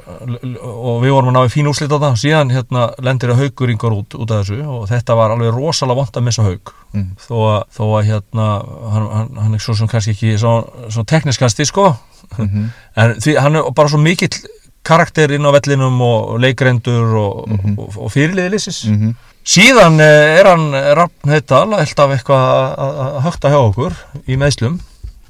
og 0.65 0.97
við 1.03 1.13
vorum 1.15 1.29
að 1.31 1.35
ná 1.37 1.41
í 1.45 1.51
fín 1.53 1.69
úrslit 1.69 1.93
á 1.95 2.01
það 2.01 2.17
síðan 2.19 2.49
hérna 2.51 2.87
lendir 2.99 3.31
að 3.31 3.43
haugur 3.45 3.71
yngur 3.71 3.93
út, 4.01 4.17
út 4.17 4.31
af 4.33 4.41
þessu 4.41 4.57
og 4.67 4.87
þetta 4.89 5.15
var 5.15 5.31
alveg 5.35 5.53
rosalega 5.55 6.01
vant 6.01 6.17
að 6.17 6.25
missa 6.29 6.43
haug 6.47 6.73
Mm. 6.91 7.13
þó, 7.23 7.35
að, 7.47 7.61
þó 7.71 7.83
að 7.95 8.07
hérna 8.09 8.45
hann, 8.91 9.03
hann, 9.15 9.27
hann 9.39 9.53
er 9.55 9.61
svo 9.63 9.71
sem 9.79 9.87
kannski 9.87 10.11
ekki 10.11 10.33
svo, 10.41 10.57
svo 10.91 11.05
tekniskasti 11.07 11.63
sko 11.69 11.93
Mhm. 12.37 12.65
en 12.99 13.13
því 13.23 13.37
hann 13.39 13.55
er 13.55 13.69
bara 13.75 13.87
svo 13.87 13.97
mikill 13.99 14.35
karakter 14.83 15.31
inn 15.35 15.45
á 15.45 15.51
vellinum 15.53 15.99
og 16.01 16.39
leikrendur 16.41 17.15
og, 17.17 17.49
Mhm. 17.49 17.75
og, 17.79 17.97
og 17.97 18.11
fyrirliðilissis 18.11 18.85
Mhm. 18.89 19.15
síðan 19.45 19.99
eh, 20.01 20.39
er 20.39 20.45
hann 20.45 20.71
Rafn 20.97 21.29
Heital 21.29 21.73
alltaf 21.73 22.09
eitthvað 22.11 22.77
að- 22.77 23.21
högta 23.25 23.49
hjá 23.49 23.59
okkur 23.69 23.93
í 24.27 24.37
meðslum 24.37 24.79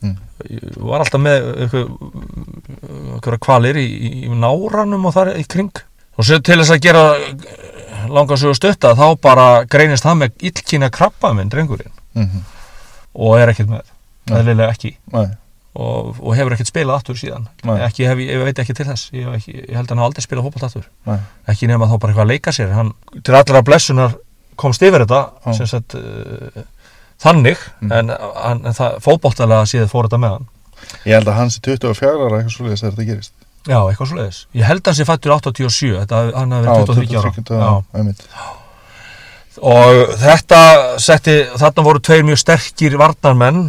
Mm. 0.01 0.15
Var 0.81 0.99
alltaf 0.99 1.21
með 1.21 1.43
eitthvað, 1.61 3.37
kvalir 3.45 3.77
í, 3.77 3.85
í, 4.25 4.29
náranum 4.33 5.05
og 5.05 5.13
þar 5.13 5.29
í 5.37 5.43
kring 5.47 5.69
og 6.17 6.25
sér 6.25 6.41
til 6.43 6.57
þess 6.57 6.71
að 6.73 6.81
gera 6.81 7.03
langa 8.09 8.33
sögur 8.39 8.57
stutta 8.57 8.95
þá 8.97 9.05
bara 9.21 9.45
greinist 9.69 10.03
hann 10.09 10.17
með 10.23 10.31
illkynna 10.49 10.89
krabba 10.89 11.33
minn 11.37 11.49
drengurinn 11.53 11.91
Mhm. 12.15 12.41
og 13.15 13.37
er 13.39 13.47
ekkert 13.53 13.69
með, 13.69 13.83
Nei. 14.27 14.39
eðlilega 14.41 14.73
ekki 14.73 14.95
Nei. 15.13 15.27
Og, 15.75 16.15
og 16.19 16.35
hefur 16.35 16.55
ekkert 16.57 16.67
spilað 16.71 16.97
aftur 16.99 17.15
síðan. 17.19 17.45
Ekki, 17.87 18.03
hef, 18.09 18.19
ég 18.25 18.43
veit 18.43 18.59
ekki 18.63 18.75
til 18.75 18.85
þess. 18.89 19.09
Ég, 19.15 19.27
ekki, 19.37 19.53
ég 19.69 19.75
held 19.77 19.87
að 19.87 19.95
hann 19.95 20.03
aldrei 20.07 20.25
spilað 20.25 20.47
fótbolt 20.49 20.65
aftur. 20.67 20.87
Nei. 21.07 21.17
ekki 21.53 21.69
nema 21.71 21.87
þá 21.87 21.95
bara 21.97 22.11
eitthvað 22.11 22.25
að 22.27 22.31
leika 22.33 22.53
sér. 22.55 22.73
Hann 22.75 22.93
til 23.23 23.37
allra 23.39 23.61
blessunar 23.65 24.17
komst 24.59 24.83
yfir 24.83 25.05
þetta 25.07 25.55
sagt 25.65 25.95
uh, 25.97 26.63
þannig 27.23 27.57
Mm. 27.81 27.91
en, 27.97 28.09
en, 28.11 28.59
en 28.67 28.73
það 28.77 28.97
fótboltalega 29.05 29.65
síðan 29.69 29.89
fór 29.89 30.05
þetta 30.09 30.19
með 30.21 30.35
hann. 30.35 30.49
Ég 31.05 31.15
held 31.17 31.29
að 31.31 31.37
hans 31.39 31.57
er 31.57 31.63
24 31.71 32.11
ára 32.27 32.39
eitthvað 32.41 32.55
svoleiðis 32.55 32.81
þegar 32.83 32.93
þetta 32.97 33.07
gerist. 33.11 33.33
Já, 33.69 33.77
eitthvað 33.85 34.07
svo 34.09 34.17
leiðis 34.17 34.39
ég 34.57 34.65
held 34.65 34.81
að 34.81 34.89
hann 34.91 34.97
sé 34.97 35.05
fættur 35.05 35.33
87 35.37 35.91
þetta, 36.01 36.21
hann 36.33 36.53
hefði 36.55 36.67
verið 36.71 36.89
23 36.91 37.19
ára. 37.21 37.31
23 37.37 37.59
Já. 37.61 37.67
ára 37.67 37.99
einmitt. 38.01 38.23
og 39.61 40.13
þetta 40.21 40.59
setti, 41.03 41.35
þarna 41.61 41.85
voru 41.85 42.01
tveir 42.05 42.23
mjög 42.25 42.39
sterkir 42.41 42.95
varnarmenn 43.01 43.61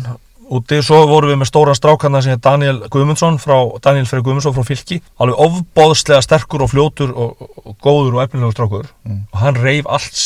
úti, 0.56 0.80
svo 0.84 1.02
vorum 1.10 1.32
við 1.32 1.40
með 1.40 1.50
stóran 1.50 1.78
strákanna 1.78 2.20
sem 2.24 2.36
er 2.36 2.42
Daniel 2.42 2.76
Guðmundsson 2.92 3.38
frá, 3.42 3.56
Daniel 3.84 4.08
Freyr 4.08 4.24
Guðmundsson 4.26 4.56
frá 4.56 4.66
Fylki. 4.68 5.00
Alveg 5.22 5.40
ofbóðslega 5.46 6.22
sterkur 6.24 6.66
og 6.66 6.72
fljótur 6.72 7.14
og, 7.16 7.48
og 7.62 7.78
góður 7.82 8.18
og 8.18 8.24
efnilegur 8.26 8.56
strákur. 8.56 8.92
Mm. 9.08 9.24
og 9.32 9.40
hann 9.42 9.58
reif 9.62 9.88
allt, 9.90 10.20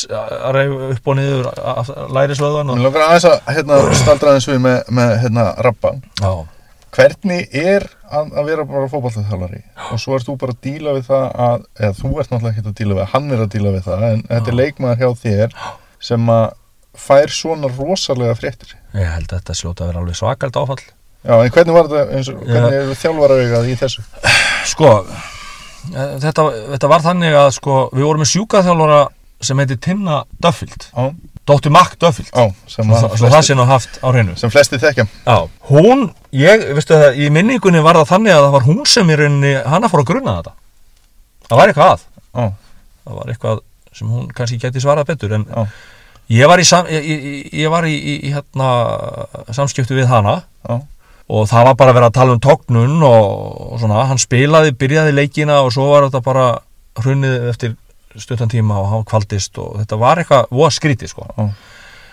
reif 0.56 0.74
upp 0.96 1.08
og 1.12 1.16
niður 1.18 1.48
lærislöðan 2.14 2.72
og 2.72 2.78
Mér 2.78 2.88
langar 2.88 3.06
aðeins 3.06 3.28
að 3.30 3.54
hérna, 3.56 3.80
staldra 3.96 4.34
aðeins 4.34 4.50
við 4.50 4.60
með, 4.66 4.76
með 4.98 5.14
hérna, 5.22 5.46
Já, 6.20 6.32
hvernig 6.96 7.56
er 7.56 7.86
að, 8.08 8.30
að 8.32 8.50
vera 8.50 8.66
bara 8.68 8.90
fótballþjálfari 8.92 9.62
og 9.92 10.00
svo 10.00 10.16
ert 10.16 10.28
þú 10.28 10.36
bara 10.40 10.54
að 10.54 10.62
díla 10.66 10.94
við 10.96 11.08
það 11.10 11.26
að, 11.46 11.66
eða 11.80 11.96
þú 12.00 12.12
ert 12.12 12.32
náttúrulega 12.32 12.54
ekki 12.54 12.70
að 12.70 12.78
díla 12.80 12.94
við 12.94 13.02
það, 13.02 13.10
hann 13.14 13.34
er 13.34 13.42
að 13.42 13.50
díla 13.54 13.74
við 13.74 13.88
það 13.88 14.06
en 14.08 14.22
þetta 14.30 14.52
er 14.52 14.58
leikmaður 14.60 15.02
hjá 15.02 15.24
þér 15.24 15.58
sem 16.10 16.32
að 16.36 16.46
fær 16.96 17.34
svona 17.34 17.70
rosalega 17.72 18.36
fréttir 18.38 18.76
ég 18.96 19.10
held 19.12 19.30
að 19.30 19.38
þetta 19.40 19.56
slóta 19.58 19.84
að 19.84 19.90
vera 19.92 20.02
alveg 20.02 20.18
svakalt 20.18 20.58
áfall. 20.60 20.82
Já, 21.26 21.34
en 21.42 21.52
hvernig 21.54 21.74
var 21.74 21.88
þetta, 21.90 22.18
og, 22.34 22.42
hvernig 22.46 22.76
eru 22.80 22.96
þjálfaraugað 23.02 23.70
í 23.70 23.76
þessu? 23.80 24.04
Sko, 24.72 24.90
eh, 25.92 26.12
þetta, 26.22 26.44
þetta 26.74 26.90
var 26.92 27.06
þannig 27.06 27.38
að 27.38 27.48
sko, 27.56 27.78
við 27.94 28.06
vorum 28.06 28.22
með 28.22 28.30
sjúkaþjálfara 28.34 29.00
sem 29.46 29.62
heiti 29.62 29.78
Tinna 29.86 30.20
Duffield. 30.42 30.86
Já, 30.92 31.08
Dóttir 31.46 31.74
Mack 31.74 31.96
Duffield. 32.02 32.30
Já 32.30 32.46
sem, 32.66 32.86
svo, 32.86 33.00
svo 33.14 33.26
það 33.26 33.34
flesti, 33.34 33.48
sé 33.52 33.56
nú 33.58 33.66
haft 33.68 33.98
á 34.02 34.06
hreinu. 34.10 34.36
sem 34.38 34.50
flesti 34.50 34.78
þekkja. 34.82 35.06
Já, 35.26 35.36
hún, 35.70 36.06
ég, 36.34 36.64
veistu 36.78 36.94
það, 36.96 37.18
í 37.22 37.28
minningunni 37.34 37.82
var 37.84 37.98
það 38.00 38.12
þannig 38.14 38.34
að 38.34 38.46
það 38.46 38.54
var 38.56 38.66
hún 38.66 38.86
sem 38.90 39.10
í 39.12 39.18
rauninni, 39.20 39.52
hana 39.66 39.90
fór 39.92 40.02
að 40.02 40.08
grunna 40.12 40.38
þetta. 40.40 40.54
Það 41.46 41.60
var 41.60 41.72
eitthvað 41.72 41.92
að. 41.92 42.06
Já, 42.36 42.46
Það 43.06 43.18
var 43.20 43.28
eitthvað 43.30 43.60
sem 43.96 44.08
hún 44.10 44.24
kannski 44.34 44.58
geti 44.60 44.82
svarað 44.82 45.06
betur, 45.12 45.36
en 45.38 45.44
já, 45.46 45.62
ég 46.32 46.50
var 46.50 46.62
í, 46.62 46.66
sam, 46.66 46.88
ég, 46.90 47.06
ég, 47.06 47.38
ég 47.62 47.72
var 47.72 47.86
í, 47.88 47.94
í, 47.94 48.16
hérna, 48.34 48.68
samskiptu 49.54 49.96
við 49.96 50.08
hana 50.10 50.40
já, 50.66 50.80
og 51.26 51.48
það 51.50 51.70
var 51.70 51.78
bara 51.80 51.94
að 51.94 51.98
vera 52.00 52.10
að 52.10 52.18
tala 52.18 52.36
um 52.36 52.42
tóknun 52.42 52.98
og, 53.06 53.30
og 53.72 53.80
svona, 53.82 54.04
hann 54.10 54.22
spilaði, 54.22 54.74
byrjaði 54.78 55.14
leikina 55.16 55.62
og 55.64 55.72
svo 55.74 55.90
var 55.92 56.08
þetta 56.08 56.22
bara 56.26 56.46
hrunnið 57.02 57.48
eftir 57.52 57.76
stuttan 58.16 58.50
tíma 58.50 58.78
og 58.80 58.92
hann 58.92 59.08
kvaldist 59.08 59.58
og 59.60 59.80
þetta 59.82 59.98
var 60.00 60.22
eitthvað 60.22 60.52
voða 60.54 60.74
skrítið, 60.78 61.12
sko. 61.12 61.26
já, 61.36 61.50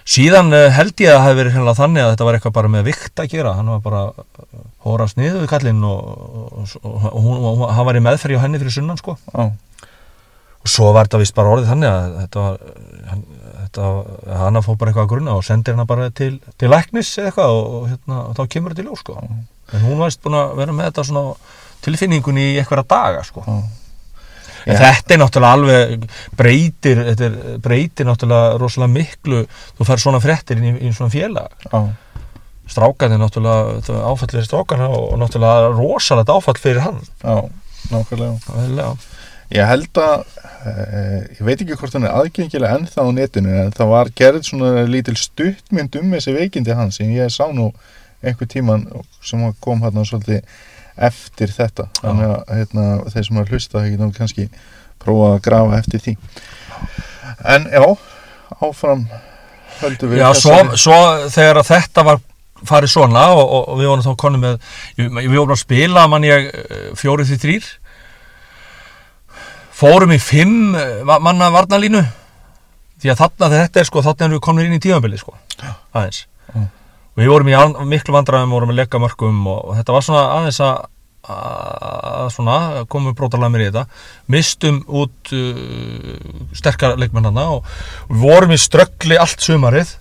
Síðan 0.03 0.51
uh, 0.51 0.67
held 0.75 0.99
ég 0.99 1.13
að 1.13 1.15
það 1.15 1.25
hefði 1.25 1.39
verið 1.39 1.53
hérna 1.55 1.73
þannig 1.77 2.03
að 2.03 2.09
þetta 2.11 2.25
var 2.27 2.37
eitthvað 2.37 2.55
bara 2.57 2.71
með 2.73 2.87
vikt 2.89 3.21
að 3.23 3.29
gera. 3.31 3.53
Hann 3.55 3.69
var 3.71 3.83
bara 3.85 4.01
hórast 4.83 5.19
niður 5.19 5.45
við 5.45 5.51
kallinn 5.53 5.85
og, 5.87 6.01
og, 6.59 6.73
og, 6.83 7.19
hún, 7.23 7.63
hann 7.71 7.87
var 7.87 7.99
í 7.99 8.01
meðferði 8.03 8.39
á 8.39 8.43
henni 8.43 8.59
fyrir 8.59 8.75
sunnan 8.75 8.99
sko. 8.99 9.15
Já, 9.31 9.45
og 10.63 10.71
svo 10.71 10.91
var 10.95 11.09
þetta 11.09 11.21
vist 11.23 11.35
bara 11.35 11.53
orðið 11.53 11.71
þannig 11.73 11.89
að 11.91 12.13
þetta 12.21 12.43
var 12.43 12.59
hann, 13.11 13.23
þetta, 13.63 13.89
hann 14.41 14.61
fór 14.63 14.77
bara 14.79 14.93
eitthvað 14.93 15.05
að 15.05 15.11
grunna 15.13 15.35
og 15.37 15.45
sendir 15.47 15.75
hana 15.75 15.85
bara 15.89 16.09
til, 16.15 16.33
til 16.59 16.71
læknis 16.71 17.11
eða 17.19 17.31
eitthvað 17.31 17.55
og, 17.57 17.73
og, 17.79 17.87
hérna, 17.91 18.19
og 18.29 18.37
þá 18.39 18.43
kemur 18.55 18.73
þetta 18.75 18.85
í 18.85 18.89
ljós 18.89 19.03
sko 19.03 19.17
en 19.73 19.85
hún 19.87 19.99
varst 20.03 20.21
búin 20.23 20.39
að 20.39 20.57
vera 20.61 20.75
með 20.75 20.91
þetta 20.91 21.07
svona 21.09 21.23
tilfinningun 21.83 22.39
í 22.39 22.49
einhverja 22.61 22.87
daga 22.95 23.23
sko 23.27 23.43
já. 23.47 23.55
En 24.63 24.77
Já. 24.77 24.79
þetta 24.79 25.11
er 25.11 25.19
náttúrulega 25.19 25.55
alveg 25.57 26.03
breytir, 26.39 26.99
þetta 27.09 27.25
er, 27.27 27.33
breytir 27.59 28.07
náttúrulega 28.07 28.53
rosalega 28.61 28.93
miklu, 28.93 29.41
þú 29.75 29.87
fær 29.89 29.99
svona 29.99 30.21
fréttir 30.23 30.61
inn 30.61 30.69
í, 30.69 30.71
í 30.87 30.91
svona 30.95 31.11
félag 31.11 31.65
já. 31.67 31.81
strákan 32.71 33.11
er 33.11 33.19
náttúrulega 33.19 33.97
áfall 34.07 34.31
fyrir 34.31 34.47
strákan 34.47 34.85
og 34.87 35.17
náttúrulega 35.19 35.73
rosalegt 35.75 36.31
áfall 36.31 36.55
fyrir 36.63 36.79
hann 36.85 37.01
Já, 37.25 37.41
nákvæmlega. 37.91 38.93
Ég 39.53 39.69
held 39.69 39.99
að, 40.01 40.23
e, 40.65 40.71
ég 41.37 41.41
veit 41.45 41.59
ekki 41.61 41.77
hvort 41.77 41.93
hann 41.93 42.07
er 42.07 42.15
aðgengilega 42.17 42.77
ennþá 42.79 43.05
á 43.05 43.09
netinu, 43.13 43.55
en 43.63 43.73
það 43.75 43.91
var 43.91 44.11
gerð 44.17 44.47
svona 44.47 44.85
lítil 44.89 45.15
stuttmynd 45.19 45.97
um 45.99 46.15
þessi 46.15 46.33
veikindi 46.37 46.77
hans 46.77 46.97
sem 46.97 47.11
ég 47.13 47.29
sá 47.33 47.45
nú 47.53 47.69
einhver 48.23 48.49
tíman 48.49 48.87
sem 49.21 49.43
kom 49.61 49.83
hérna 49.83 50.05
svolítið 50.07 50.41
eftir 50.97 51.53
þetta. 51.53 51.89
Þannig 51.99 52.31
að 52.31 52.55
hérna, 52.57 52.87
þeir 53.13 53.27
sem 53.27 53.39
har 53.41 53.51
hlustað 53.51 53.85
hefði 53.87 54.09
kannski 54.17 54.47
prófa 55.03 55.29
að 55.35 55.43
grafa 55.45 55.79
eftir 55.81 56.03
því. 56.03 56.15
En 57.53 57.69
já, 57.69 57.85
áfram 58.61 59.07
höldum 59.81 60.13
við 60.13 60.21
Já, 60.21 60.29
svo, 60.37 60.59
svo 60.79 60.99
þegar 61.33 61.61
þetta 61.67 62.05
var 62.07 62.21
farið 62.63 62.93
svona 62.93 63.25
og, 63.35 63.43
og, 63.43 63.71
við 63.79 63.89
vorum 63.91 64.05
þá 64.05 64.13
konum 64.19 64.43
með 64.43 64.59
við 64.95 65.35
vorum 65.35 65.55
að 65.55 65.63
spila 65.63 66.05
mann 66.11 66.27
ég 66.27 66.47
eh, 66.47 66.85
fjórið 66.99 67.33
því 67.33 67.39
þrýr 67.41 67.71
fórum 69.83 70.13
í 70.15 70.19
fimm 70.23 70.75
eh, 70.79 71.03
manna 71.19 71.51
varnalínu 71.53 72.01
því 73.03 73.11
að 73.11 73.19
þarna 73.19 73.51
þetta 73.57 73.81
er 73.83 73.87
sko 73.89 74.01
þarna 74.05 74.25
erum 74.29 74.37
við 74.37 74.45
komin 74.47 74.69
inn 74.69 74.77
í 74.77 74.83
tímabili 74.83 75.19
sko. 75.19 75.35
Aðeins. 75.91 76.23
Já. 76.53 76.61
og 77.13 77.19
við 77.21 77.29
vorum 77.33 77.49
í 77.51 77.55
án- 77.57 77.75
miklu 77.91 78.13
vandræðum 78.15 78.53
vorum 78.55 78.71
að 78.73 78.79
leika 78.79 78.99
mörgum 79.01 79.41
og, 79.51 79.59
og 79.69 79.75
þetta 79.79 79.95
var 79.95 80.05
svona 80.07 80.23
aðeins 80.39 80.59
að 80.63 80.85
komum 82.91 83.15
brótalamir 83.15 83.63
í 83.63 83.67
þetta. 83.69 83.83
Mistum 84.31 84.81
út 84.87 85.31
uh, 85.35 86.15
sterkar 86.55 86.97
leikmennana 86.99 87.45
og 87.57 87.67
við 88.09 88.23
vorum 88.23 88.55
í 88.55 88.59
ströggli 88.59 89.19
allt 89.19 89.43
sumarið 89.43 89.93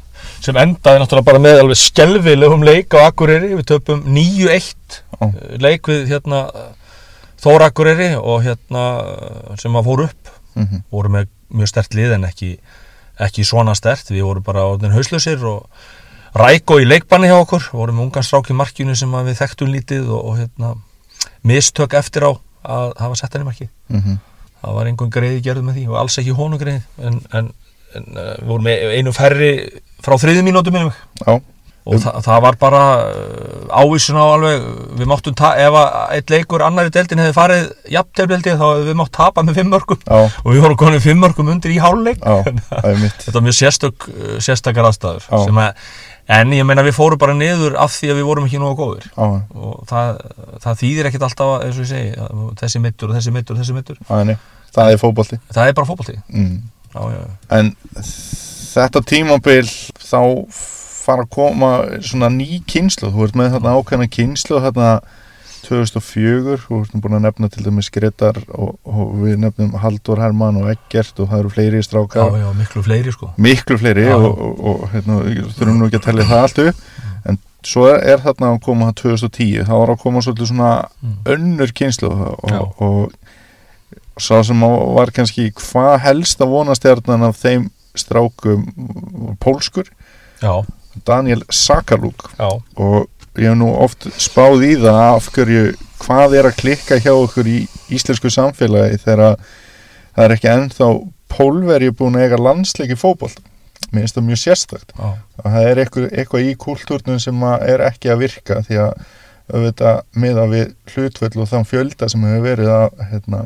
sem 0.43 0.59
endaði 0.59 0.99
náttúrulega 1.03 1.29
bara 1.29 1.43
með 1.43 1.61
alveg 1.63 1.79
skelvilegum 1.83 2.65
leik 2.67 2.95
á 2.99 3.07
Akureyri. 3.11 3.53
Við 3.59 3.69
töpum 3.71 4.03
9-1 4.07 4.73
Já. 4.99 5.27
uh, 5.27 5.33
leik 5.63 5.91
við 5.91 6.11
hérna 6.11 6.45
Þóra 7.43 7.71
Akureyri 7.73 8.11
og 8.19 8.45
hérna 8.45 8.83
sem 9.59 9.75
að 9.75 9.89
fór 9.89 10.05
upp. 10.09 10.29
Mhm. 10.55 10.83
voru 10.93 11.09
með 11.09 11.29
mjög 11.53 11.69
stert 11.71 11.95
lið 11.97 12.13
en 12.15 12.25
ekki, 12.29 12.59
ekki 13.25 13.45
svona 13.45 13.73
stert 13.75 14.11
við 14.13 14.23
vorum 14.27 14.43
bara 14.45 14.67
hauslausir 14.93 15.41
og 15.49 15.67
ræko 16.37 16.77
í 16.81 16.85
leikbanni 16.85 17.29
hjá 17.31 17.39
okkur. 17.41 17.71
Vorum 17.73 18.01
ungan 18.05 18.23
strák 18.23 18.51
í 18.53 18.57
markinu 18.57 18.95
sem 18.97 19.11
við 19.11 19.39
þekktum 19.41 19.73
lítið 19.73 20.11
og, 20.13 20.25
og 20.29 20.37
hérna, 20.43 20.75
mistök 21.45 21.95
eftir 21.95 22.23
á 22.29 22.33
að 22.65 22.93
hafa 23.01 23.17
sett 23.17 23.33
hann 23.33 23.43
í 23.43 23.49
marki 23.49 23.69
Mhm. 23.91 24.19
það 24.63 24.75
var 24.75 24.87
einhvern 24.87 25.11
greiði 25.11 25.43
gerð 25.43 25.63
með 25.65 25.75
því 25.81 25.89
og 25.89 25.97
alls 25.99 26.19
ekki 26.19 26.35
honum 26.37 26.59
greið. 26.61 26.83
En, 27.03 27.21
en, 27.33 27.53
en, 27.97 28.05
við 28.15 28.47
vorum 28.47 28.67
e- 28.69 28.99
einu 28.99 29.13
færri 29.13 29.51
frá 30.03 30.15
þriði 30.21 30.45
mínútu 30.47 30.71
minnum 30.73 30.93
Já, 31.27 31.41
og 31.83 31.99
þa 31.99 32.13
það 32.23 32.43
var 32.45 32.57
bara 32.61 32.83
uh, 33.03 33.81
ávísun 33.83 34.19
á 34.21 34.25
alveg 34.37 34.67
við 35.01 35.09
máttum, 35.11 35.35
ta- 35.39 35.57
ef 35.59 35.79
eitt 36.15 36.31
leikur 36.31 36.63
annar 36.63 36.87
í 36.87 36.95
deildin 36.95 37.23
hefði 37.23 37.35
farið 37.35 37.67
jafntefnildi 37.97 38.55
þá 38.55 38.63
hefði 38.69 38.87
við 38.91 38.99
mátt 39.01 39.13
tapa 39.17 39.43
með 39.47 39.59
fimm 39.59 39.73
mörgum 39.75 39.99
já, 40.07 40.21
og 40.23 40.49
við 40.53 40.63
vorum 40.67 40.81
konið 40.85 41.05
fimm 41.09 41.23
mörgum 41.25 41.51
undir 41.57 41.75
í 41.75 41.81
háluleik 41.83 42.23
það 42.23 42.89
er 42.93 43.03
þetta 43.03 43.35
var 43.39 43.47
mjög 43.49 43.59
sérstök, 43.59 44.09
uh, 44.13 44.37
sérstakar 44.47 44.89
aðstæður 44.93 45.27
sem 45.33 45.61
að, 45.65 45.83
en 46.39 46.55
ég 46.55 46.69
meina 46.69 46.85
við 46.87 46.95
fórum 46.97 47.19
bara 47.19 47.35
niður 47.35 47.75
af 47.83 47.97
því 47.97 48.13
að 48.13 48.21
við 48.21 48.29
vorum 48.31 48.45
ekki 48.47 48.61
nógu 48.63 48.77
góðir. 48.79 49.09
Já, 49.11 49.27
og 49.59 49.81
það, 49.91 50.21
það 50.63 50.79
þýðir 50.85 51.09
ekkert 51.11 51.25
alltaf 51.27 51.55
eins 51.67 51.81
og 51.81 51.83
ég 51.83 51.91
segi, 51.91 52.13
þessi 52.63 52.83
mittur 52.85 53.11
og 53.11 53.19
þessi 53.19 53.35
mittur 53.35 53.57
og 53.57 53.61
þessi 53.65 53.75
mittur, 53.77 53.99
það 54.07 54.23
er 54.23 54.29
nitt 54.31 54.51
Það 54.73 54.93
er 54.95 55.01
fótbolti. 55.03 55.37
Það 55.53 55.69
er 55.69 55.75
bara 55.77 55.89
fótbolti. 55.91 56.15
Mm. 56.33 56.55
En 57.53 57.67
þetta 58.73 59.03
tímabil 59.05 59.67
þá 60.01 60.21
fara 61.03 61.25
að 61.27 61.33
koma 61.35 61.73
svona 62.05 62.29
ný 62.33 62.61
kynslu 62.71 63.11
Þú 63.13 63.27
ert 63.27 63.37
með 63.39 63.53
þarna 63.57 63.75
ákveðna 63.81 64.09
kynslu 64.13 64.61
þarna 64.65 64.89
2004, 65.63 66.57
þú 66.65 66.79
ert 66.83 66.95
búin 67.05 67.15
að 67.17 67.23
nefna 67.29 67.49
til 67.53 67.63
dæmis 67.67 67.89
Gretar 67.95 68.39
og, 68.51 68.73
og 68.83 69.13
við 69.23 69.37
nefnum 69.45 69.77
Haldur 69.79 70.19
Hermann 70.21 70.59
og 70.59 70.71
Eggert 70.73 71.21
og 71.23 71.29
það 71.31 71.39
eru 71.45 71.53
fleiri 71.55 71.79
já, 71.79 71.87
strákar. 71.87 72.35
Já, 72.41 72.49
miklu 72.59 72.83
fleiri 72.83 73.13
sko. 73.15 73.29
Miklu 73.39 73.79
fleiri 73.79 74.09
Já. 74.09 74.17
og, 74.17 74.43
og, 74.43 74.65
og 74.73 74.83
hérna, 74.93 75.21
þurfum 75.55 75.79
nú 75.79 75.87
ekki 75.89 76.01
að 76.01 76.07
tellja 76.09 76.27
það 76.33 76.43
allt 76.49 76.61
upp. 76.65 76.83
En 77.31 77.39
svo 77.63 77.87
er, 77.93 78.03
er 78.15 78.25
þarna 78.25 78.51
að 78.57 78.59
koma 78.67 78.91
2010, 78.99 79.63
þá 79.69 79.73
var 79.79 79.95
að 79.95 80.03
koma 80.03 80.25
svolítið 80.27 80.51
svona 80.53 80.73
Mm. 81.03 81.15
önnur 81.37 81.73
kynslu 81.79 82.11
Já. 82.51 82.59
og, 82.59 82.83
og 82.83 84.23
sá 84.23 84.37
sem 84.47 84.61
var 84.95 85.11
kannski 85.15 85.49
hvað 85.59 85.97
helst 86.05 86.43
að 86.43 86.53
vonastjarnan 86.53 87.25
af 87.27 87.39
þeim 87.43 87.71
strákum 87.99 88.67
pólskur, 89.43 89.89
já, 90.43 90.53
Daniel 91.07 91.45
Sakalúk. 91.49 92.29
Og 92.77 93.09
ég 93.41 93.49
hef 93.49 93.59
nú 93.59 93.71
oft 93.81 94.09
spáð 94.21 94.67
í 94.69 94.75
það 94.83 95.01
af 95.07 95.31
hverju, 95.33 95.63
hvað 96.03 96.37
er 96.39 96.51
að 96.51 96.59
klikka 96.61 96.99
hjá 97.01 97.13
okkur 97.15 97.49
í 97.49 97.63
íslensku 97.95 98.33
samfélagi 98.33 99.01
þegar 99.05 99.39
það 99.39 100.27
er 100.27 100.37
ekki 100.37 100.53
ennþá 100.53 100.91
pólveri 101.33 101.89
búin 101.97 102.19
að 102.19 102.27
eiga 102.27 102.43
landsleiki 102.43 102.99
fótbolt 102.99 103.41
mér 103.93 104.07
finnst 104.07 104.17
það 104.17 104.29
mjög 104.29 104.41
sérstakt. 104.41 104.95
Já, 104.97 105.09
að 105.43 105.57
það 105.57 105.67
er 105.71 105.81
eitthvað, 105.83 106.07
eitthvað 106.13 106.47
í 106.47 106.53
kúltúrnum 106.61 107.19
sem 107.23 107.45
er 107.61 107.85
ekki 107.89 108.13
að 108.13 108.23
virka 108.25 108.61
því 108.67 108.79
að 108.87 108.93
auðvitað 109.53 109.99
miða 110.23 110.45
við 110.49 110.75
hlutvöld 110.95 111.37
og 111.43 111.51
þann 111.51 111.69
fjölda 111.69 112.09
sem 112.09 112.25
hefur 112.25 112.47
verið 112.47 112.71
að, 112.73 113.03
hérna, 113.11 113.43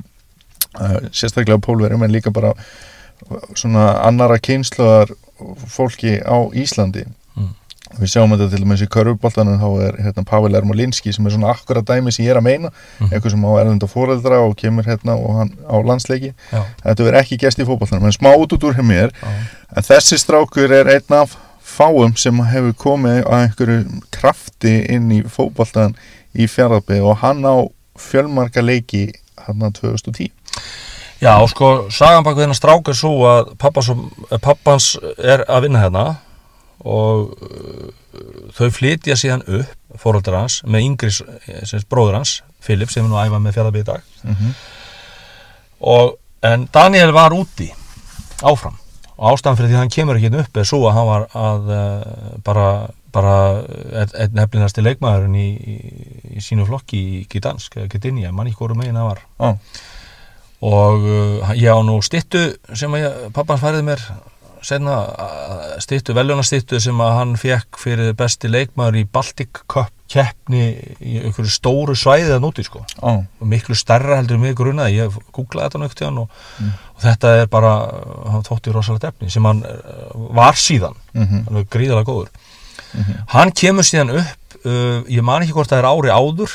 að 0.76 1.09
sérstaklega 1.11 1.62
pólverjum 1.64 2.04
en 2.06 2.14
líka 2.14 2.32
bara 2.35 2.52
svona 3.56 3.88
annara 4.06 4.38
kynsluðar 4.38 5.14
fólki 5.72 6.18
á 6.22 6.37
Íslandi. 6.54 7.06
Við 8.01 8.11
sjáum 8.12 8.33
þetta 8.35 8.49
til 8.51 8.61
dæmis 8.64 8.83
í 8.83 8.88
körfuboltanum 8.90 9.61
þá 9.62 9.68
er 9.87 9.96
hérna, 10.03 10.25
Pavel 10.27 10.55
Ermolinski 10.59 11.12
sem 11.14 11.27
er 11.27 11.31
svona 11.37 11.53
akkurat 11.55 11.87
dæmi 11.87 12.12
sem 12.12 12.25
ég 12.27 12.31
er 12.35 12.40
að 12.40 12.46
meina 12.49 12.70
Mhm. 13.01 13.12
eitthvað 13.12 13.31
sem 13.31 13.44
á 13.46 13.51
erlenda 13.61 13.87
fóreldra 13.87 14.40
og 14.42 14.57
kemur 14.57 14.85
hérna 14.85 15.14
og 15.16 15.37
hann 15.38 15.53
á 15.70 15.77
landsleiki 15.87 16.33
já, 16.53 16.62
þetta 16.85 17.05
verður 17.07 17.20
ekki 17.22 17.38
gæst 17.38 17.59
í 17.62 17.66
fótboltanum 17.68 18.05
en 18.11 18.12
smá 18.16 18.35
út 18.37 18.53
út 18.53 18.64
úr 18.66 18.75
hjá 18.75 18.83
mér. 18.85 19.11
En 19.77 19.83
þessi 19.83 20.18
strákur 20.18 20.70
er 20.72 20.87
einn 20.87 21.12
af 21.22 21.37
fáum 21.66 22.16
sem 22.16 22.37
hefur 22.38 22.72
komið 22.75 23.25
að 23.25 23.42
einhverju 23.46 24.03
krafti 24.11 24.75
inn 24.90 25.11
í 25.12 25.22
fótboltan 25.22 25.94
í 26.35 26.46
fjárðabbi 26.46 27.01
og 27.03 27.18
hann 27.22 27.42
á 27.44 27.66
fjölmarka 27.99 28.62
leiki 28.62 29.12
hann 29.46 29.61
að 29.62 29.72
2010. 29.81 30.31
Já, 31.20 31.33
sko, 31.49 31.88
sagan 31.90 32.22
bak 32.25 32.37
við 32.37 32.44
hennar 32.44 32.59
strák 32.59 32.88
er 32.88 32.94
svo 32.99 33.12
að 33.25 33.55
pappans, 33.59 33.88
pappans 34.42 34.96
er 35.18 35.44
að 35.49 35.62
vinna 35.62 35.81
hérna 35.81 36.16
og 36.85 37.33
uh, 37.41 37.89
þau 38.57 38.69
flytja 38.73 39.17
síðan 39.19 39.45
upp 39.47 40.01
fóröldar 40.01 40.37
hans 40.41 40.61
með 40.69 40.89
yngri 40.91 41.12
sem 41.15 41.67
sagt, 41.71 41.89
bróður 41.93 42.21
hans, 42.21 42.41
Filip, 42.61 42.91
sem 42.93 43.05
er 43.05 43.11
nú 43.11 43.19
að 43.19 43.31
æfa 43.31 43.41
með 43.43 43.57
fjallabíð 43.57 43.85
í 43.85 43.87
dag. 43.87 44.09
Mm 44.23 44.35
-hmm. 44.35 44.55
og, 45.93 46.19
en 46.43 46.69
Daniel 46.73 47.12
var 47.12 47.33
úti 47.33 47.71
áfram. 48.43 48.77
Og 49.17 49.33
ástæðan 49.33 49.57
fyrir 49.57 49.69
því 49.69 49.75
að 49.75 49.79
hann 49.79 49.95
kemur 49.95 50.17
ekki 50.17 50.41
upp 50.41 50.57
er 50.57 50.65
svo 50.65 50.81
að 50.89 50.97
hann 50.97 51.07
var 51.07 51.29
að 51.33 51.71
uh, 51.73 52.39
bara, 52.45 52.89
bara 53.12 53.35
einn 53.93 54.11
ein 54.15 54.35
nefnilegasti 54.37 54.83
leikmaðurinn 54.83 55.35
í, 55.35 55.49
í, 55.57 55.77
í 56.37 56.41
sínu 56.41 56.67
flokki 56.67 56.99
í 57.21 57.27
Gdansk, 57.33 57.79
Gdynia, 57.89 58.33
mann 58.33 58.47
ekki 58.47 58.59
hvort 58.59 58.77
megin 58.77 58.99
það 58.99 59.09
var. 59.09 59.23
Á, 59.41 59.49
og 60.61 61.05
uh, 61.05 61.55
ég 61.57 61.73
á 61.73 61.81
nú 61.85 62.01
stittu 62.03 62.57
sem 62.75 62.93
að 62.93 63.31
pappans 63.33 63.61
færið 63.61 63.85
mér 63.89 64.03
senna 64.66 64.96
stittu, 65.83 66.14
veljónastittu 66.16 66.81
sem 66.83 66.98
að 67.05 67.12
hann 67.20 67.37
fekk 67.40 67.79
fyrir 67.79 68.14
besti 68.18 68.50
leikmaður 68.50 68.98
í 69.00 69.05
Baltic 69.12 69.62
Cup 69.70 69.92
keppni 70.11 70.62
í 71.02 71.16
einhverju 71.24 71.50
stóru 71.50 71.94
svæði 71.98 72.31
að 72.37 72.42
núti 72.44 72.62
sko 72.66 72.85
á, 73.02 73.11
og 73.26 73.46
miklu 73.50 73.74
stærra 73.79 74.20
heldur 74.20 74.38
mig 74.38 74.55
grunaði 74.59 75.00
ég 75.00 75.16
googlaði 75.35 75.66
þetta 75.66 75.81
nögt 75.83 76.02
í 76.02 76.07
hann 76.07 76.20
og, 76.22 76.29
Mm. 76.61 76.70
og 76.94 77.00
þetta 77.02 77.33
er 77.40 77.46
bara, 77.50 77.72
hann 78.31 78.44
þótti 78.46 78.72
rosalega 78.74 79.09
efni 79.11 79.31
sem 79.31 79.44
hann 79.44 79.64
uh, 79.66 80.14
var 80.35 80.55
síðan 80.55 80.94
mm 81.12 81.24
-hmm. 81.26 81.44
hann 81.48 81.57
er 81.57 81.64
gríðalega 81.64 82.07
góður 82.07 82.29
Mhm. 82.94 83.12
hann 83.29 83.50
kemur 83.52 83.83
síðan 83.85 84.11
upp 84.20 84.55
uh, 84.64 85.02
ég 85.11 85.22
man 85.22 85.42
ekki 85.42 85.52
hvort 85.52 85.68
það 85.68 85.79
er 85.79 85.90
ári 85.90 86.11
áður 86.14 86.52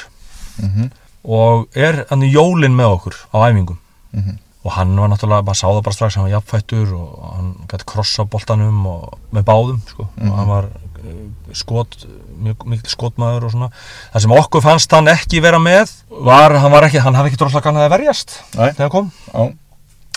mhm, 0.58 0.92
og 1.24 1.68
er 1.76 2.06
hann 2.10 2.24
í 2.24 2.32
jólin 2.34 2.76
með 2.76 2.96
okkur 2.96 3.16
á 3.34 3.38
æfingum 3.52 3.78
mhm. 4.12 4.38
Og 4.62 4.76
hann 4.76 4.94
var 5.00 5.10
náttúrulega, 5.10 5.46
maður 5.46 5.58
sá 5.58 5.68
það 5.68 5.84
bara 5.88 5.98
strax 5.98 6.18
hann 6.18 6.28
var 6.28 6.34
jafnfættur 6.36 6.92
og 6.94 7.22
hann 7.36 7.52
gæti 7.72 7.88
krossa 7.90 8.26
boltanum 8.30 8.84
og 8.92 9.16
með 9.34 9.48
báðum 9.48 9.80
sko. 9.90 10.06
Mhm. 10.18 10.30
og 10.30 10.38
hann 10.38 10.52
var 10.52 10.68
uh, 10.70 11.24
skot 11.58 11.98
mjög 12.42 12.68
mikil 12.70 12.94
skotmaður 12.94 13.48
og 13.48 13.56
svona 13.56 13.72
það 14.14 14.26
sem 14.26 14.36
okkur 14.38 14.64
fannst 14.66 14.94
hann 14.98 15.10
ekki 15.12 15.42
vera 15.42 15.62
með 15.62 15.96
var, 16.10 16.54
hann 16.62 16.74
var 16.74 16.86
ekki, 16.88 17.02
hann 17.02 17.18
hafði 17.18 17.34
ekki 17.34 17.42
droslega 17.42 17.66
kannað 17.68 17.88
að 17.88 17.96
verjast 17.96 18.38
Nei. 18.54 18.70
þegar 18.70 18.86
hann 18.86 18.94
kom 18.94 19.12
á, 19.34 19.42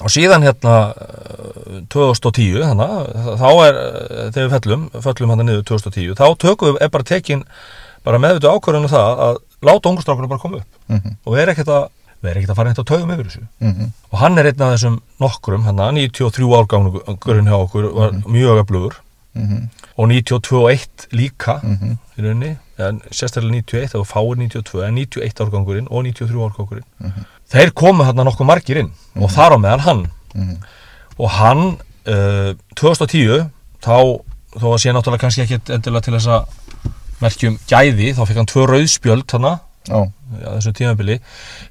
og 0.04 0.12
síðan 0.12 0.44
hérna 0.44 0.76
uh, 0.92 1.80
2010 1.94 2.60
þannig, 2.68 2.94
þá 3.40 3.48
er, 3.64 3.80
uh, 3.80 4.28
þegar 4.28 4.44
við 4.44 4.54
fellum 4.58 4.86
fellum 5.08 5.34
hann 5.34 5.44
niður 5.48 5.66
2010, 5.72 6.14
þá 6.20 6.26
tökum 6.44 6.72
við 6.74 6.84
er 6.84 6.92
bara 6.92 7.08
tekin, 7.14 7.44
bara 8.04 8.20
meðvitu 8.20 8.52
ákvörðinu 8.52 8.92
það 8.92 9.26
að 9.28 9.42
láta 9.64 9.92
ungustrákunum 9.92 10.32
bara 10.32 10.42
koma 10.42 10.60
upp 10.60 10.80
mhm, 10.92 11.20
og 11.24 11.32
við 11.32 11.44
erum 11.46 11.56
ekkert 11.56 11.72
að 11.72 11.84
við 12.24 12.30
erum 12.32 12.40
ekkert 12.42 12.52
að 12.54 12.58
fara 12.58 12.70
neitt 12.72 12.80
að 12.82 12.88
taugum 12.90 13.12
yfir 13.14 13.28
þessu. 13.30 13.42
Mhm, 13.60 13.90
og 14.10 14.18
hann 14.22 14.38
er 14.40 14.48
einn 14.50 14.62
af 14.64 14.72
þessum 14.74 14.96
nokkrum 15.20 15.64
hann 15.68 15.82
93 15.98 16.48
árgangurinn 16.58 17.50
hjá 17.50 17.56
okkur 17.60 17.88
var 17.94 18.12
mjög 18.24 18.62
öflugur. 18.64 18.96
Mhm, 19.34 19.68
og 19.98 20.08
92 20.08 20.58
og 20.62 20.70
1 20.70 21.06
líka 21.12 21.56
mhm, 21.62 21.96
í 22.18 22.22
rauninni, 22.22 22.52
en 22.78 23.00
sérstaklega 23.10 23.62
91 23.62 23.90
það 23.92 24.02
var 24.02 24.10
fáir 24.10 24.36
92, 24.38 24.82
en 24.86 24.94
91 24.94 25.42
árgangurinn 25.44 25.88
og 25.90 26.04
93 26.04 26.44
árgangurinn 26.48 26.84
Mhm. 27.00 27.24
þeir 27.50 27.70
komu 27.74 28.04
hann 28.04 28.16
nokkuð 28.16 28.46
margir 28.46 28.76
inn 28.78 28.92
og 29.16 29.30
þar 29.30 29.54
á 29.54 29.58
meðan 29.58 29.80
hann. 29.80 30.06
Mhm, 30.34 30.56
og 31.18 31.30
hann 31.30 31.64
uh, 32.06 32.54
2010 32.76 33.50
þá, 33.82 34.22
þó 34.58 34.66
að 34.74 34.78
sé 34.82 34.92
náttúrulega 34.94 35.20
kannski 35.26 35.42
ekkit 35.44 35.70
endilega 35.70 36.02
til 36.06 36.14
þess 36.14 36.26
að 36.30 36.46
merkjum 37.22 37.58
gæði, 37.70 38.14
þá 38.14 38.22
fekk 38.26 38.36
hann 38.40 38.50
tvö 38.50 38.66
rauðspjöld 38.70 39.30
hann 39.34 39.46
á, 39.50 39.54
á 40.42 40.50
þessu 40.58 40.72
tímabili 40.74 41.18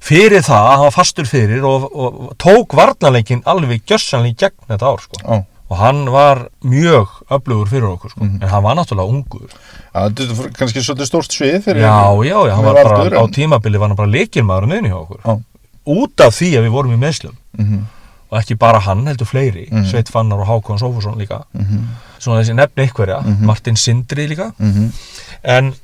fyrir 0.00 0.42
það 0.44 0.62
að 0.68 0.70
hann 0.74 0.84
var 0.88 0.94
fastur 0.96 1.28
fyrir 1.28 1.64
og, 1.68 1.88
og 1.92 2.36
tók 2.40 2.72
varnarleikin 2.78 3.42
alveg 3.46 3.82
gjössanlega 3.88 4.32
í 4.32 4.38
gegn 4.44 4.68
þetta 4.72 4.92
ár 4.94 5.02
sko. 5.04 5.20
á. 5.24 5.34
og 5.70 5.78
hann 5.80 6.04
var 6.12 6.48
mjög 6.62 7.08
öflugur 7.32 7.68
fyrir 7.72 7.86
okkur 7.88 8.10
sko. 8.12 8.20
Mhm. 8.24 8.42
en 8.42 8.48
hann 8.48 8.62
var 8.62 8.76
náttúrulega 8.76 9.08
ungur 9.10 9.48
Já, 9.94 10.08
Þetta 10.10 10.22
er 10.44 10.50
kannski 10.58 10.82
svolítið 10.82 11.06
stórt 11.08 11.30
svið 11.32 11.60
fyrir 11.64 11.82
já, 11.84 11.96
já, 12.26 12.38
já, 12.48 12.54
hann 12.54 12.64
var 12.64 12.74
bara 12.82 12.96
aldur, 12.98 13.14
á 13.18 13.22
tímabili 13.32 13.78
var 13.78 13.88
hann 13.88 13.96
bara 13.96 14.10
leikilmaður 14.10 14.66
meðin 14.72 14.90
hjá 14.90 14.98
okkur 15.00 15.20
Já. 15.24 15.34
út 15.86 16.20
af 16.26 16.34
því 16.34 16.48
að 16.58 16.64
við 16.66 16.72
vorum 16.74 16.94
í 16.96 17.00
meðslum 17.00 17.36
Mhm, 17.58 17.84
og 18.30 18.38
ekki 18.40 18.56
bara 18.58 18.80
hann 18.82 19.06
heldur 19.06 19.26
fleiri 19.30 19.68
Mhm. 19.70 19.84
Sveit 19.86 20.08
Fannar 20.10 20.40
og 20.42 20.48
Hákon 20.48 20.78
Sófusson 20.78 21.16
líka 21.20 21.44
mhm, 21.54 21.84
svona 22.18 22.40
þessi 22.42 22.54
nefni 22.58 22.86
ykkurja, 22.88 23.20
Mhm. 23.22 23.44
Martin 23.46 23.76
Sindri 23.76 24.26
líka 24.28 24.52
mhm, 24.58 24.90
en 25.44 25.74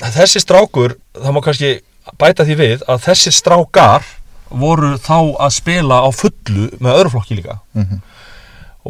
þessi 0.00 0.40
strákur 0.44 0.94
það 1.14 1.32
má 1.36 1.40
kannski 1.44 1.80
bæta 2.18 2.44
því 2.48 2.56
við 2.58 2.82
að 2.88 3.04
þessi 3.06 3.32
strákar 3.32 4.06
voru 4.50 4.96
þá 4.98 5.16
að 5.46 5.52
spila 5.54 6.00
á 6.02 6.08
fullu 6.10 6.70
með 6.82 6.96
öðru 6.98 7.12
flokki 7.14 7.36
líka. 7.38 7.58
Mhm, 7.78 8.00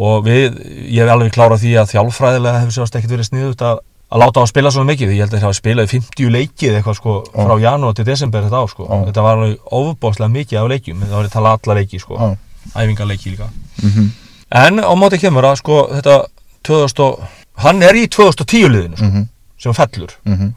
og 0.00 0.24
við, 0.24 0.56
ég 0.88 1.02
hef 1.02 1.10
alveg 1.12 1.32
klárað 1.34 1.64
því 1.64 1.72
að 1.80 1.90
þjálfræðilega 1.94 2.60
hefur 2.62 2.76
sérst 2.78 2.96
ekkert 2.96 3.10
verið 3.16 3.28
sniðut 3.28 3.64
að, 3.66 3.80
að 4.10 4.22
láta 4.22 4.40
á 4.40 4.42
að 4.44 4.50
spila 4.52 4.70
svona 4.70 4.92
mikið. 4.92 5.12
Ég 5.16 5.24
held 5.24 5.34
að 5.34 5.38
það 5.40 5.46
hafa 5.48 5.58
spilað 5.58 5.88
í 5.88 5.92
50 5.98 6.30
leikið 6.36 6.76
eitthvað 6.78 6.96
sko 7.00 7.16
frá 7.34 7.54
janúar 7.60 7.96
til 7.98 8.06
desember 8.06 8.46
þetta 8.46 8.62
ár 8.62 8.70
sko. 8.70 8.86
Já. 8.86 9.00
þetta 9.10 9.24
var 9.26 9.36
alveg 9.40 9.74
ofubóðslega 9.80 10.34
mikið 10.38 10.60
af 10.62 10.70
leikjum. 10.70 11.02
Það 11.04 11.16
var 11.18 11.28
að 11.28 11.34
tala 11.34 11.54
alla 11.58 11.76
leiki 11.80 12.00
sko. 12.00 12.16
Á, 12.16 12.26
æfingarleiki 12.76 13.34
líka. 13.34 13.50
Mhm, 13.82 14.08
en 14.62 14.80
á 14.86 14.92
móti 14.94 15.20
kemur 15.20 15.50
að 15.50 15.60
sko 15.60 15.82
þetta 15.90 16.16
2000 16.66 17.04
og, 17.04 17.20
hann 17.66 17.82
er 17.82 17.98
í 17.98 18.06
2010 18.08 18.70
liðinu 18.70 18.96
sko, 18.96 19.10
mhm, 19.10 19.28
sem 19.58 19.74
fellur. 19.76 20.14
Mhm, 20.24 20.54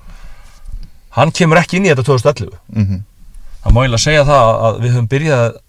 hann 1.17 1.31
kemur 1.31 1.59
ekki 1.61 1.77
inn 1.79 1.85
í 1.87 1.91
þetta 1.93 2.05
2011 2.09 2.55
mhm, 2.73 3.03
það 3.63 3.75
má 3.75 3.81
eiginlega 3.83 4.03
segja 4.05 4.23
það 4.27 4.49
að 4.67 4.79
við 4.83 4.95
höfum 4.95 5.09
byrjað 5.13 5.59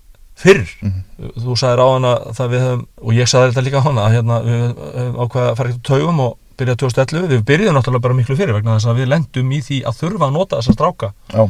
fyrr. 0.44 0.62
Mhm. 0.82 1.02
þú 1.44 1.56
sagðir 1.60 1.82
á 1.84 1.86
hana 1.94 2.12
það 2.34 2.48
við 2.54 2.62
höfum 2.66 2.86
og 3.04 3.12
ég 3.14 3.28
sagði 3.30 3.50
þetta 3.52 3.64
líka 3.68 3.78
á 3.82 3.86
hana 3.86 4.06
að 4.08 4.14
hérna, 4.16 4.38
við 4.42 4.56
höfum 4.64 5.20
ákveða 5.24 5.50
að 5.52 5.58
fara 5.60 5.68
ekkert 5.70 5.84
taugum 5.90 6.20
og 6.24 6.32
byrja 6.58 6.74
2011 6.82 7.28
við 7.34 7.44
byrjuðum 7.50 7.76
náttúrulega 7.78 8.02
bara 8.08 8.14
miklu 8.18 8.36
fyrir 8.38 8.54
vegna 8.56 8.74
þess 8.78 8.90
að 8.90 8.98
við 9.02 9.08
lendum 9.12 9.52
í 9.54 9.60
því 9.62 9.78
að 9.90 9.98
þurfa 10.00 10.26
að 10.28 10.34
nota 10.38 10.58
þessa 10.60 10.74
stráka 10.74 11.12
Já, 11.34 11.44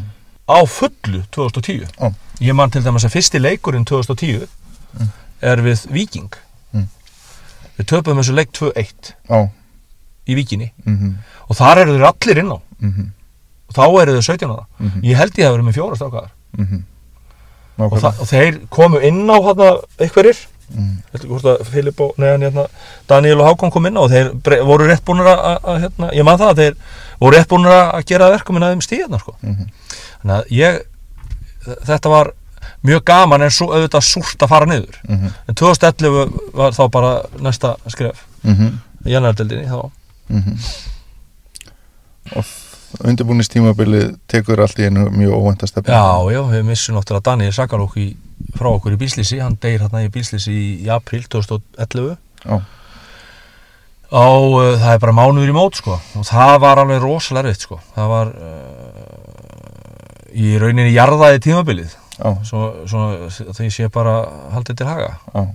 á 0.44 0.58
fullu 0.68 1.22
2010 1.32 1.88
Já. 1.96 2.12
ég 2.44 2.54
man 2.56 2.70
til 2.72 2.82
dæmis 2.84 3.04
að 3.08 3.14
fyrsti 3.16 3.40
leikurinn 3.40 3.84
2010 3.88 4.46
er 5.44 5.60
við 5.64 5.86
Viking 5.92 6.32
Mm. 6.74 6.88
við 7.78 7.86
töpum 7.86 8.18
þessu 8.18 8.34
leik 8.34 8.50
2-1 8.52 9.12
já, 9.30 9.38
í 10.26 10.34
Víkinni. 10.34 10.72
Mhm, 10.84 11.12
og 11.48 11.56
þar 11.56 11.78
eru 11.84 11.92
þeir 11.98 12.06
allir 12.08 12.38
inn 12.42 12.50
á. 12.50 12.58
Mhm, 12.82 13.04
þá 13.76 13.84
eru 14.02 14.16
þeir 14.16 14.26
17 14.30 14.50
á 14.50 14.56
það 14.56 14.64
mhm, 14.86 15.04
ég 15.10 15.20
held 15.20 15.38
ég 15.38 15.48
að 15.48 15.54
vera 15.56 15.68
með 15.68 15.78
fjóra 15.78 16.00
strákaðar 16.00 16.32
mhm. 16.58 16.82
og, 16.82 17.84
Nákvæmlega. 17.84 18.02
það, 18.04 18.20
og 18.20 18.32
þeir 18.32 18.58
komu 18.78 19.04
inn 19.10 19.24
á 19.30 19.36
hérna 19.48 19.70
einhverjir 20.00 20.42
Mm. 20.72 21.02
Filip 21.68 21.98
og 22.00 22.14
neðan 22.16 22.46
hérna 22.46 22.62
Daniel 23.08 23.42
og 23.42 23.50
Hákon 23.50 23.70
kom 23.70 23.84
inn 23.86 23.98
á 24.00 24.02
og 24.06 24.08
þeir 24.08 24.30
voru 24.64 24.86
rétt 24.88 25.04
búinir 25.04 25.28
að, 25.28 25.42
að, 25.44 25.58
að 25.68 25.82
hérna, 25.82 26.08
ég 26.16 26.24
man 26.24 26.38
það 26.40 26.52
að 26.52 26.62
þeir 26.62 26.78
voru 27.20 27.36
rétt 27.36 27.50
búinir 27.50 27.74
að 27.74 28.06
gera 28.08 28.30
verkum 28.32 28.56
en 28.56 28.64
að 28.64 28.72
þeim 28.72 28.84
stíðna 28.86 29.20
sko. 29.20 29.34
Mhm. 29.44 29.68
þannig 30.22 30.34
að 30.38 30.54
ég 30.56 30.80
þetta 31.90 32.14
var 32.14 32.32
mjög 32.84 33.04
gaman 33.08 33.44
en 33.44 33.54
svo 33.54 33.68
auðvitað 33.72 34.06
súrt 34.08 34.44
að 34.44 34.52
fara 34.52 34.68
niður 34.68 34.98
Mhm, 35.08 35.36
en 35.48 35.54
2011 35.54 36.32
var 36.54 36.72
þá 36.72 36.82
bara 36.90 37.12
næsta 37.40 37.76
skref 37.86 38.24
mhm, 38.42 38.80
í 39.04 39.14
janardeldinni 39.14 39.68
þá 39.68 39.90
mhm. 40.28 40.58
Og 42.34 42.44
undirbúinistímabilið 43.02 44.14
tekur 44.30 44.62
allt 44.64 44.78
í 44.78 44.86
einu 44.88 45.08
mjög 45.14 45.34
óvænta 45.38 45.68
stefni. 45.70 45.92
Já, 45.92 46.30
já, 46.34 46.40
við 46.52 46.62
missum 46.68 46.98
náttúrulega 46.98 47.30
Daniel 47.30 47.54
Sakalók 47.56 47.96
frá 48.54 48.68
okkur 48.70 48.94
í 48.94 49.00
bílslýsi, 49.00 49.40
hann 49.42 49.58
deyr 49.62 49.84
hérna 49.86 50.04
í 50.04 50.12
bílslýsi 50.12 50.54
í, 50.54 50.88
april 50.92 51.24
2011 51.32 52.16
Já, 52.44 52.60
á, 54.14 54.26
uh, 54.28 54.76
það 54.78 54.92
er 54.92 55.02
bara 55.02 55.16
mánuður 55.16 55.50
í 55.50 55.56
mót 55.56 55.80
sko. 55.80 55.98
Og 56.20 56.28
það 56.28 56.54
var 56.62 56.82
alveg 56.82 57.02
rosalega 57.02 57.48
erfitt 57.48 57.66
sko. 57.66 57.80
Það 57.96 58.12
var 58.12 58.32
uh, 58.36 59.34
í 60.34 60.54
rauninni 60.60 60.94
jarðaði 60.94 61.42
tímabilið. 61.48 61.98
Svo, 62.46 62.68
svona, 62.86 63.26
því 63.28 63.68
sé 63.74 63.88
bara 63.90 64.20
haldið 64.54 64.78
til 64.78 64.86
haga. 64.86 65.16
Já, 65.34 65.48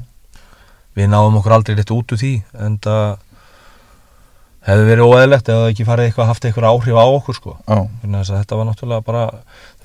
við 0.98 1.12
náðum 1.14 1.40
okkur 1.40 1.56
aldrei 1.56 1.78
rétt 1.78 1.94
út 1.96 2.14
úr 2.14 2.20
því 2.20 2.34
en 2.60 2.78
það 2.84 3.06
hefði 4.68 4.86
verið 4.90 5.10
óeðlegt 5.10 5.50
eða 5.52 5.72
ekki 5.72 5.88
farið 5.88 6.10
eitthvað 6.10 6.30
haft 6.30 6.46
eitthvað 6.48 6.70
áhrif 6.70 7.00
á 7.00 7.06
okkur 7.08 7.38
sko. 7.38 7.56
Þetta 8.04 8.60
var 8.60 8.68
náttúrulega 8.68 9.06
bara 9.06 9.26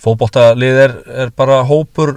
fótboltalið 0.03 0.81
er, 0.85 0.95
er 1.25 1.35
bara 1.37 1.62
hópur 1.68 2.16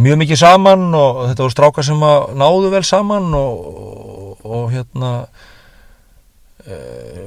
mjög 0.00 0.20
mikið 0.22 0.40
saman 0.40 0.88
og 0.96 1.24
þetta 1.28 1.44
voru 1.44 1.54
strákar 1.54 1.86
sem 1.86 2.04
náðu 2.40 2.70
vel 2.72 2.84
saman 2.86 3.28
og, 3.36 3.66
og, 3.66 4.46
og 4.46 4.70
hérna 4.72 5.10
e, 6.64 6.78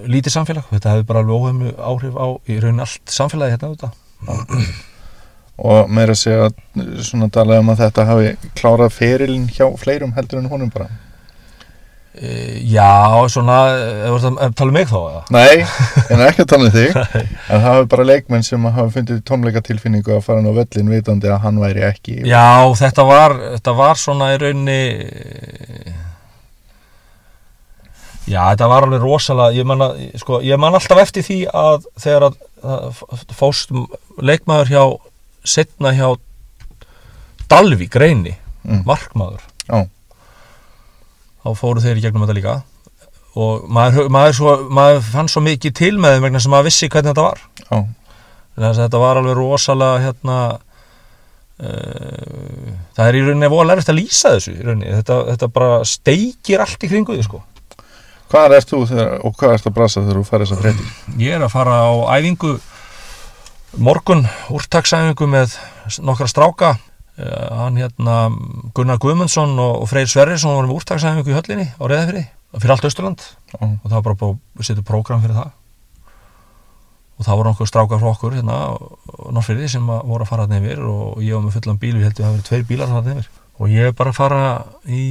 lítið 0.10 0.38
samfélag. 0.40 0.72
Þetta 0.72 0.96
hefði 0.96 1.08
bara 1.12 1.24
alveg 1.24 1.38
óhefnu 1.38 1.76
áhrif 1.78 2.18
á 2.18 2.28
í 2.50 2.58
raunin 2.64 2.84
allt 2.88 3.14
samfélagi 3.14 3.58
hérna 3.58 3.76
þetta 3.76 3.94
og 5.70 5.90
meira 5.94 6.16
að 6.16 6.22
segja 6.24 6.50
svona 7.06 7.30
talað 7.34 7.62
um 7.62 7.72
að 7.74 7.82
þetta 7.84 8.06
hafi 8.10 8.30
klárað 8.58 8.96
ferilinn 8.96 9.50
hjá 9.52 9.68
fleirum 9.78 10.16
heldur 10.16 10.42
en 10.42 10.50
honum 10.50 10.72
bara. 10.74 10.90
E, 12.14 12.60
já, 12.70 12.90
svona 13.34 13.58
að 14.14 14.54
tala 14.58 14.70
um 14.70 14.78
mig 14.78 14.88
þá 14.90 14.98
eða? 15.00 15.22
Nei, 15.34 15.66
en 16.14 16.24
ekki 16.28 16.44
að 16.46 16.50
tala 16.54 16.70
um 16.70 16.74
þig, 16.76 16.98
en 17.18 17.28
það 17.50 17.66
hafi 17.68 17.90
bara 17.96 18.08
leikmenn 18.12 18.46
sem 18.48 18.68
hafa 18.70 18.88
fundið 18.98 19.22
tónleika 19.30 19.64
tilfinningu 19.66 20.16
að 20.18 20.24
fara 20.28 20.44
á 20.46 20.54
völlin 20.60 20.92
vitandi 20.94 21.32
að 21.34 21.42
hann 21.48 21.62
væri 21.64 21.86
ekki. 21.90 22.20
Já, 22.30 22.46
þetta 22.80 23.06
var, 23.10 23.38
þetta 23.58 23.76
var 23.82 24.02
svona 24.02 24.34
í 24.36 24.42
rauninni 24.44 24.82
Já, 28.24 28.40
þetta 28.54 28.68
var 28.72 28.86
alveg 28.88 29.02
rosalega 29.04 29.58
ég 29.58 29.66
man, 29.68 29.82
að, 29.84 29.98
sko, 30.22 30.38
ég 30.48 30.60
man 30.62 30.78
alltaf 30.78 31.02
eftir 31.02 31.26
því 31.28 31.40
að 31.60 31.88
þegar 32.00 32.26
að, 32.30 33.02
fóst 33.36 33.74
leikmaður 34.24 34.72
hjá 34.72 34.84
setna 35.44 35.92
hjá 35.98 36.14
Dalvík 37.52 37.98
reyni, 38.00 38.38
Mm. 38.64 38.86
markmaður 38.88 39.42
Já, 39.68 39.82
þá 41.44 41.50
fóru 41.60 41.84
þeir 41.84 42.00
í 42.00 42.06
gegnum 42.06 42.26
þetta 42.26 42.38
líka. 42.38 42.56
Og 43.34 43.64
maður, 43.74 44.10
maður, 44.14 44.36
svo, 44.38 44.58
maður 44.70 45.02
fann 45.08 45.32
svo 45.32 45.42
mikið 45.44 45.76
til 45.80 45.96
með 45.98 46.18
þeim 46.18 46.28
vegna 46.28 46.42
sem 46.44 46.54
maður 46.54 46.70
vissi 46.70 46.90
hvernig 46.90 47.14
þetta 47.14 47.26
var. 47.26 47.42
Að 48.54 48.84
þetta 48.84 49.02
var 49.02 49.20
alveg 49.20 49.40
rosalega 49.40 50.04
hérna 50.04 50.38
uh, 51.64 52.76
það 52.94 53.08
er 53.08 53.18
í 53.18 53.24
rauninni 53.26 53.50
voru 53.50 53.74
erfitt 53.74 53.90
að 53.90 54.00
lýsa 54.02 54.36
þessu 54.36 54.54
þetta, 54.84 55.18
þetta 55.32 55.50
bara 55.56 55.82
steikir 55.88 56.62
allt 56.62 56.86
í 56.86 56.92
kringu 56.92 57.18
því 57.18 57.26
sko. 57.26 57.42
Hvað 58.34 58.56
ert 58.58 58.70
þú 58.70 58.84
þegar, 58.90 59.12
og 59.26 59.36
hvað 59.38 59.56
ert 59.58 59.68
að 59.70 59.76
brasa 59.76 60.02
þegar 60.02 60.20
þú 60.20 60.24
farið 60.30 60.48
þess 60.48 60.56
að 60.56 60.64
fréttir? 60.64 60.94
Ég 61.22 61.36
er 61.38 61.44
að 61.46 61.54
fara 61.54 61.76
á 61.86 61.92
æfingu 62.18 62.54
morgun 63.82 64.24
úrtaksæfingu 64.54 65.28
með 65.30 65.58
nokkra 66.06 66.30
stráka 66.30 66.76
hann 67.18 67.76
hérna 67.78 68.16
Gunnar 68.74 68.98
Guðmundsson 69.02 69.52
og, 69.62 69.84
Freyr 69.92 70.08
Sverrisson 70.10 70.56
voru 70.56 70.72
með 70.72 70.80
úrtaksæfingu 70.80 71.30
í 71.30 71.36
höllinni 71.38 71.68
á 71.78 71.84
Reðafyrði 71.86 72.24
fyrir 72.58 72.74
allt 72.74 72.88
Östurland 72.90 73.22
Já, 73.54 73.60
og 73.62 73.86
það 73.86 73.94
var 74.00 74.04
bara 74.08 74.32
að 74.32 74.66
setja 74.66 74.84
prógram 74.86 75.22
fyrir 75.22 75.38
það. 75.38 75.52
Og 77.14 77.26
það 77.28 77.38
voru 77.40 77.52
nokkuð 77.52 77.70
strákar 77.70 78.02
frá 78.02 78.10
okkur 78.10 78.36
hérna 78.40 78.58
Norrfyrði 79.34 79.68
sem 79.70 79.90
að 79.94 80.02
voru 80.10 80.26
að 80.26 80.32
fara 80.32 80.48
hann 80.48 80.58
yfir 80.58 80.82
og 80.90 81.22
ég 81.22 81.36
var 81.38 81.44
með 81.46 81.56
fullan 81.60 81.80
bíl, 81.82 81.94
við 82.00 82.08
heldum 82.08 82.26
að 82.26 82.30
það 82.30 82.36
verið 82.38 82.48
tveir 82.50 82.66
bílar 82.72 82.94
hann 82.94 83.10
yfir. 83.14 83.28
Og 83.62 83.70
ég 83.70 83.90
er 83.92 83.94
bara 83.98 84.10
að 84.10 84.18
fara 84.18 84.40
í 84.90 85.04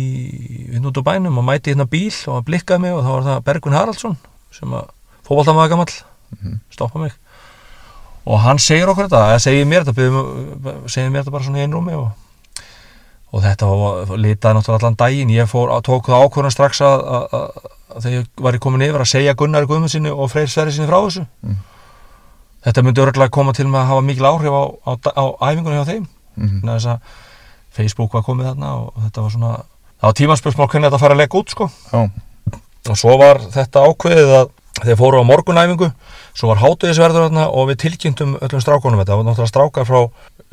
inn 0.75 0.89
út 0.91 0.99
á 0.99 1.03
bænum 1.07 1.39
og 1.39 1.47
mæti 1.47 1.71
hérna 1.71 1.87
bíl 1.87 2.11
og 2.27 2.41
að 2.41 2.47
blikkaði 2.51 2.83
mig 2.83 2.97
og 2.97 3.05
þá 3.07 3.11
var 3.15 3.27
það 3.29 3.45
Bergvin 3.47 3.77
Haraldsson 3.79 4.17
sem 4.53 4.75
að 4.75 4.91
fótballtamaður 5.29 5.71
gamall 5.77 5.95
Mhm. 6.33 6.59
stoppa 6.73 6.99
mig 6.99 7.13
og 8.25 8.43
hann 8.45 8.61
segir 8.63 8.91
okkur 8.91 9.09
þetta, 9.09 9.23
eða 9.33 9.43
segir 9.43 9.69
mér 9.69 9.87
þetta 9.87 9.99
byggðum, 9.99 10.85
segir 10.87 11.11
mér 11.11 11.25
þetta 11.25 11.35
bara 11.35 11.47
svona 11.47 11.61
í 11.61 11.67
einrúmi 11.67 11.97
og, 11.99 12.09
og 13.33 13.45
þetta 13.45 13.71
var 13.73 14.15
litaði 14.21 14.59
náttúrulega 14.59 14.79
allan 14.79 14.99
daginn, 15.03 15.35
ég 15.35 15.51
fór, 15.51 15.73
tók 15.87 16.11
það 16.11 16.27
ákvörðan 16.27 16.55
strax 16.55 16.83
að, 16.87 17.05
að, 17.19 17.37
að, 17.41 17.51
þegar 17.97 18.17
ég 18.17 18.31
var 18.47 18.61
komin 18.63 18.87
yfir 18.87 19.05
að 19.05 19.13
segja 19.13 19.37
Gunnar 19.39 19.69
Guðmundsinni 19.71 20.15
og 20.15 20.31
Freyr 20.33 20.51
Sverri 20.53 20.75
sinni 20.75 20.91
frá 20.91 21.01
þessu. 21.01 21.27
Mm. 21.43 21.61
þetta 22.69 22.87
myndi 22.87 23.03
örgulega 23.03 23.35
koma 23.35 23.53
til 23.57 23.67
með 23.67 23.83
að 23.83 23.91
hafa 23.91 24.07
mikil 24.07 24.29
áhrif 24.31 24.55
á, 24.55 24.65
á, 24.87 24.93
á 25.19 25.25
æfingunni 25.51 25.81
hjá 25.81 25.89
þeim. 25.91 26.09
Þannig 26.39 26.71
að 26.71 26.77
þess 26.77 26.91
að 26.93 27.21
Facebook 27.73 28.15
var 28.15 28.25
komið 28.27 28.53
þarna 28.53 28.73
og 28.79 29.05
þetta 29.07 29.25
var 29.25 29.35
svona 29.35 29.53
það 30.03 30.09
var 30.09 30.19
tímanspörsmál 30.19 30.69
hvernig 30.69 30.91
þetta 30.91 31.01
fara 31.03 31.17
að 31.17 31.23
leggja 31.23 31.41
út 31.41 31.55
sko. 31.55 31.69
Og 32.91 32.99
svo 32.99 33.17
var 33.21 33.41
þetta 33.55 33.85
ákveðið 33.87 34.33
að 34.41 34.53
þeir 34.83 34.99
fóru 34.99 35.23
á 35.23 35.25
morgunæfingu 35.29 35.89
svo 36.33 36.49
var 36.49 36.63
hátuðisverður 36.63 37.27
þarna 37.27 37.49
og 37.53 37.69
við 37.71 37.81
tilkynntum 37.85 38.37
öllum 38.41 38.63
strákunum 38.65 39.03
þetta, 39.03 39.13
það 39.13 39.21
var 39.21 39.29
náttúrulega 39.29 39.53
strákar 39.53 39.89
frá 39.89 40.01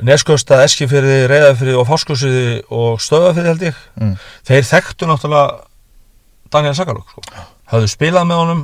Neskjösta, 0.10 0.62
Eskifyrði, 0.64 1.16
Reyðafyrði 1.28 1.76
og 1.76 1.88
Fáskursfyrði 1.90 2.60
og 2.72 3.02
Stöðafyrði 3.04 3.50
held 3.52 3.66
ég. 3.68 3.80
Mm, 4.00 4.14
þeir 4.48 4.68
þekktu 4.70 5.10
náttúrulega 5.10 5.58
Daniel 6.54 6.76
Sakaluk 6.78 7.10
sko. 7.12 7.24
hafðu 7.70 7.90
spilað 7.92 8.30
með 8.30 8.42
honum, 8.44 8.62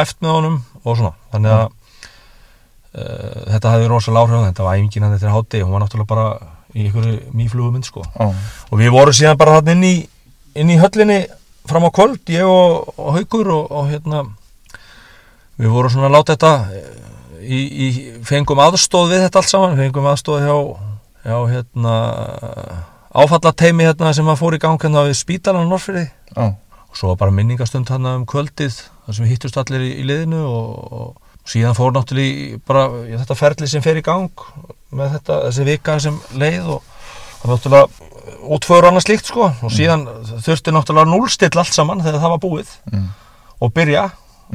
æft 0.00 0.22
með 0.24 0.32
honum 0.36 0.56
og 0.82 0.96
svona, 0.98 1.12
þannig 1.34 1.56
að 1.56 1.66
uh, 1.68 3.42
þetta 3.54 3.74
hafði 3.74 3.90
rosalega 3.92 4.24
áhrif 4.24 4.34
á 4.34 4.40
þeim. 4.40 4.48
þetta 4.48 4.68
var 4.68 4.78
æfingin 4.78 5.06
hann 5.06 5.14
þetta 5.16 5.28
er 5.28 5.36
hátti 5.36 5.62
hún 5.62 5.74
var 5.76 5.84
náttúrulega 5.84 6.12
bara 6.14 6.28
í 6.74 6.86
einhverju 6.86 7.18
mýflugumynd 7.36 7.88
sko. 7.88 8.04
Já, 8.08 8.32
og 8.68 8.80
við 8.80 8.92
vorum 8.96 9.16
síðan 9.16 9.40
bara 9.40 9.60
inn 9.72 9.84
í, 9.86 9.94
inn 10.58 10.72
í 10.72 10.80
höllinni 10.80 11.22
fram 11.68 11.84
á 11.84 11.90
kvöld, 11.92 12.24
ég 12.32 12.48
og, 12.48 12.92
og 12.96 13.16
Haukur 13.16 13.52
og, 13.52 13.70
og 13.70 13.90
hérna 13.92 14.24
við 15.58 15.72
vorum 15.74 15.92
svona 15.92 16.08
að 16.08 16.16
láta 16.16 16.36
þetta 16.36 16.52
í, 17.42 17.58
í, 17.58 17.88
fengum 18.26 18.62
aðstóð 18.62 19.14
við 19.14 19.24
þetta 19.26 19.42
allt 19.42 19.52
saman, 19.52 19.78
fengum 19.78 20.08
aðstóð 20.10 20.46
hjá, 20.46 20.56
hjá 21.26 21.38
hérna 21.52 21.94
áfallateimi 23.18 23.88
hérna 23.88 24.12
sem 24.16 24.28
að 24.28 24.40
fór 24.42 24.58
í 24.58 24.62
gang 24.62 24.82
hérna 24.82 25.06
við 25.08 25.18
spítalan 25.18 25.70
Norfriði 25.70 26.06
já, 26.08 26.44
og 26.52 26.98
svo 26.98 27.14
bara 27.18 27.34
minningastund 27.34 27.90
hérna 27.90 28.18
um 28.20 28.26
kvöldið 28.28 28.76
þar 29.06 29.16
sem 29.16 29.26
við 29.26 29.34
hittust 29.34 29.58
allir 29.60 29.86
í, 29.86 29.94
í 30.02 30.06
liðinu 30.06 30.44
og, 30.44 30.92
og 30.98 31.48
síðan 31.48 31.76
fór 31.76 31.94
náttúrulega 31.96 32.60
bara 32.68 32.84
í 33.08 33.16
þetta 33.16 33.38
ferli 33.38 33.70
sem 33.70 33.84
fer 33.84 33.98
í 33.98 34.04
gang 34.04 34.46
með 34.94 35.16
þetta, 35.16 35.40
þessi 35.48 35.66
vika 35.68 35.96
sem 36.02 36.20
leið 36.38 36.70
og 36.76 36.94
það 37.40 37.52
náttúrulega 37.54 38.08
útföður 38.54 38.88
annað 38.90 39.06
slíkt 39.06 39.30
sko. 39.30 39.50
Og 39.64 39.72
síðan 39.72 40.04
þurfti 40.44 40.74
náttúrulega 40.74 41.10
núlstill 41.10 41.52
allt 41.54 41.74
saman 41.74 42.02
þegar 42.04 42.22
það 42.22 42.34
var 42.34 42.42
búið 42.42 42.72
mm, 42.92 43.06
og 43.64 43.74
byrja 43.76 44.04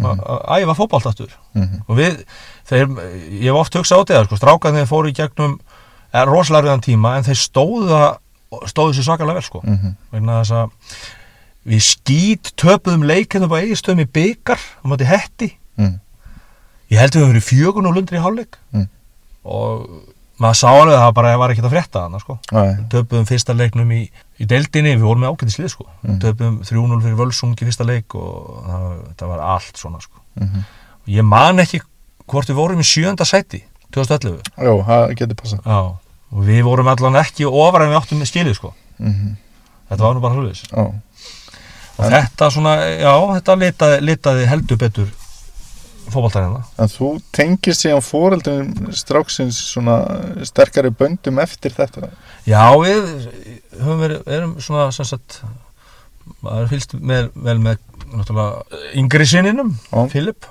að 0.02 0.22
að 0.26 0.64
æfa 0.64 0.76
fótballt 0.80 1.10
aftur. 1.12 1.34
Mhm, 1.54 1.82
og 1.88 1.98
við, 1.98 2.22
þeir, 2.70 2.86
ég 3.40 3.50
hef 3.50 3.60
oft 3.60 3.78
hugsað 3.78 4.00
á 4.00 4.04
þetta 4.04 4.26
sko, 4.28 4.40
strákan 4.42 4.78
þeir 4.80 4.90
fóru 4.90 5.12
í 5.12 5.18
gegnum 5.18 5.58
rosalega 6.14 6.68
rauðan 6.68 6.86
tíma 6.86 7.18
en 7.18 7.28
þeir 7.28 7.40
stóðu 7.42 8.00
stóðu 8.70 8.94
sér 8.98 9.08
svakalega 9.08 9.40
vel 9.40 9.46
sko. 9.48 9.62
Mhm, 9.66 9.96
vegna 10.14 10.40
þess 10.42 10.52
að 10.52 10.72
við 11.74 11.84
skýt 11.88 12.54
töpuðum 12.60 13.06
leikinu 13.08 13.48
á 13.50 13.62
eigistöðum 13.62 14.04
í 14.04 14.10
byggar 14.14 14.60
á 14.60 14.86
móti 14.86 15.08
hetti. 15.08 15.54
Mm, 15.80 16.00
ég 16.92 17.00
held 17.00 17.16
við 17.16 17.24
höfum 17.24 17.34
verið 17.34 17.48
fjögun 17.48 17.88
og 17.90 17.96
lundri 17.96 18.20
í 18.20 18.24
hálfleik. 18.24 18.58
Mm. 18.74 18.90
og 19.44 20.13
maður 20.44 20.60
sá 20.60 20.68
alveg 20.70 20.94
að 20.98 21.02
það 21.04 21.16
bara 21.18 21.34
var 21.42 21.54
ekkert 21.54 21.68
að 21.70 21.74
frétta 21.74 22.04
hana 22.06 22.20
sko. 22.22 22.38
Nei, 22.52 22.70
töpuðum 22.92 23.28
fyrsta 23.30 23.56
leiknum 23.58 23.92
í, 23.96 24.02
í 24.40 24.48
deildinni, 24.50 24.96
við 24.98 25.08
vorum 25.08 25.24
með 25.24 25.34
ágætislið 25.34 25.72
sko. 25.74 25.88
Mhm. 26.04 26.20
töpuðum 26.24 26.58
3-0 26.68 27.02
fyrir 27.06 27.20
Völsung 27.20 27.54
í 27.56 27.68
fyrsta 27.70 27.88
leik 27.88 28.16
og 28.20 28.64
það, 28.68 28.88
það 29.22 29.34
var 29.34 29.44
allt 29.56 29.82
svona 29.82 30.02
sko. 30.04 30.20
mhm. 30.42 30.66
og 31.04 31.14
ég 31.18 31.28
man 31.28 31.64
ekki 31.64 31.82
hvort 32.28 32.50
við 32.50 32.60
vorum 32.60 32.80
í 32.84 32.88
sjönda 32.88 33.26
sæti 33.28 33.64
2011 33.94 34.42
Jó, 34.58 34.74
það 34.88 35.16
getur 35.20 35.40
passað 35.40 35.66
Já. 35.68 35.80
og 36.34 36.46
við 36.48 36.62
vorum 36.66 36.88
allan 36.88 37.20
ekki 37.22 37.46
ofar 37.50 37.86
en 37.86 37.94
við 37.94 38.00
áttum 38.02 38.22
með 38.22 38.32
skilið 38.32 38.56
sko. 38.60 38.74
Mhm. 39.00 39.36
þetta 39.90 40.04
var 40.06 40.16
nú 40.16 40.24
bara 40.24 40.40
hlutvis 40.40 40.64
Já, 40.72 40.86
og 41.94 42.08
þetta 42.10 42.50
svona, 42.50 42.78
já, 42.98 43.14
þetta 43.38 43.60
litaði, 43.62 44.00
litaði 44.02 44.48
heldur 44.50 44.80
betur 44.82 45.12
fótballtæðina 46.12 46.62
en 46.84 46.92
þú 46.92 47.10
tengir 47.36 47.76
síðan 47.78 48.04
fóreldum 48.04 48.72
stráksins 48.96 49.60
svona 49.72 49.98
sterkari 50.48 50.92
böndum 50.92 51.40
eftir 51.44 51.72
þetta? 51.76 52.10
Já, 52.50 52.64
við 52.82 53.30
höfum 53.80 54.02
verið, 54.04 54.24
erum 54.38 54.56
svona 54.64 54.90
sem 54.96 55.06
sagt 55.08 55.40
maður 56.44 56.70
fylgst 56.72 56.94
með, 57.00 57.30
vel 57.36 57.58
með 57.60 57.80
náttúrulega 58.14 58.82
yngri 59.00 59.26
sinninum, 59.28 59.74
Já. 59.92 60.04
Filip. 60.12 60.46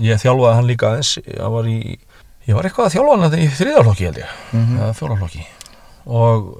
Ég 0.00 0.20
þjálfaði 0.22 0.54
hann 0.58 0.68
líka 0.70 0.90
aðeins 0.90 1.14
ég 1.20 1.50
var 1.52 1.66
í, 1.68 1.78
ég 2.48 2.54
var 2.56 2.64
eitthvað 2.68 2.86
að 2.88 2.94
þjálfa 2.96 3.16
hann 3.26 3.38
í 3.42 3.48
þriðarflokki 3.58 4.06
held 4.08 4.20
ég, 4.22 4.34
Mhm. 4.52 4.76
eða 4.80 4.94
fjólaflokki 5.00 5.46
og 6.06 6.52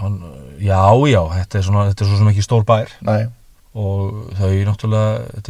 hann, 0.00 0.16
já, 0.60 0.80
já, 1.10 1.20
þetta 1.36 1.58
er 1.58 1.62
svona 1.66 1.84
þetta 1.90 2.04
er 2.04 2.10
svo 2.10 2.18
sem 2.18 2.28
ekki 2.32 2.44
stór 2.46 2.64
bær. 2.66 2.90
Nei, 3.06 3.26
og 3.70 4.32
þau 4.38 4.50
náttúrulega 4.66 5.44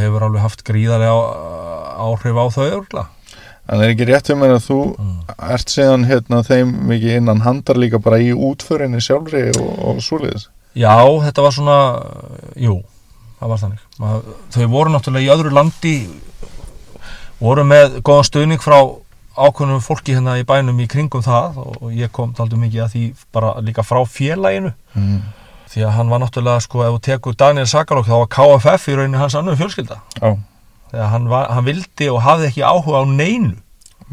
hefur, 0.00 0.24
alveg 0.24 0.40
haft 0.40 0.64
gríðarlega 0.64 1.12
áhrif 2.00 2.40
á 2.40 2.46
þau 2.54 2.64
örgulega 2.64 3.08
en 3.64 3.80
er 3.80 3.94
ekki 3.94 4.08
rétt 4.08 4.28
um 4.32 4.42
að 4.44 4.58
þú 4.66 4.80
mm. 4.92 5.14
ert 5.54 5.72
síðan 5.72 6.08
hérna 6.08 6.42
þeim 6.44 6.74
mikið 6.88 7.20
innan 7.20 7.44
handar 7.44 7.80
líka 7.80 8.00
bara 8.00 8.20
í 8.20 8.32
útförinni 8.32 9.00
sjálfri 9.04 9.50
og, 9.56 9.70
og 9.88 10.02
svoleiðis 10.04 10.50
Já, 10.74 10.98
þetta 11.22 11.42
var 11.44 11.54
svona, 11.54 11.78
jú, 12.58 12.80
það 13.38 13.50
var 13.52 13.60
þannig. 13.62 13.82
Maður, 14.02 14.38
þau 14.56 14.64
voru 14.72 14.90
náttúrulega 14.90 15.22
í 15.22 15.34
öðru 15.36 15.52
landi, 15.54 15.94
voru 17.38 17.64
með 17.70 18.00
góðan 18.02 18.26
stuðning 18.26 18.62
frá 18.62 18.78
ákveðnum 19.34 19.82
fólki 19.82 20.16
hérna 20.16 20.34
í 20.40 20.46
bænum 20.46 20.80
í 20.82 20.88
kringum 20.90 21.22
það 21.22 21.60
og 21.62 21.94
ég 21.94 22.10
kom 22.14 22.34
taldu 22.34 22.58
mikið 22.58 22.82
að 22.84 22.92
því 22.96 23.04
bara 23.34 23.54
líka 23.62 23.86
frá 23.86 24.02
félaginu. 24.06 24.74
mm. 24.98 25.22
Því 25.74 25.82
að 25.88 25.94
hann 25.96 26.10
var 26.12 26.20
náttúrulega, 26.22 26.62
sko, 26.62 26.82
ef 26.86 26.92
þú 26.94 27.00
tekur 27.08 27.36
Daniel 27.38 27.66
Sakalók, 27.66 28.06
þá 28.06 28.16
var 28.20 28.28
KFF 28.30 28.88
í 28.92 28.94
rauninni 28.94 29.18
hans 29.18 29.34
annu 29.34 29.56
fjölskylda. 29.58 29.98
Já, 30.20 30.36
Þegar 30.94 31.08
hann, 31.10 31.24
var, 31.32 31.48
hann 31.50 31.66
vildi 31.66 32.06
og 32.12 32.20
hafði 32.22 32.50
ekki 32.52 32.62
áhuga 32.62 33.00
á 33.02 33.04
neinu 33.10 33.56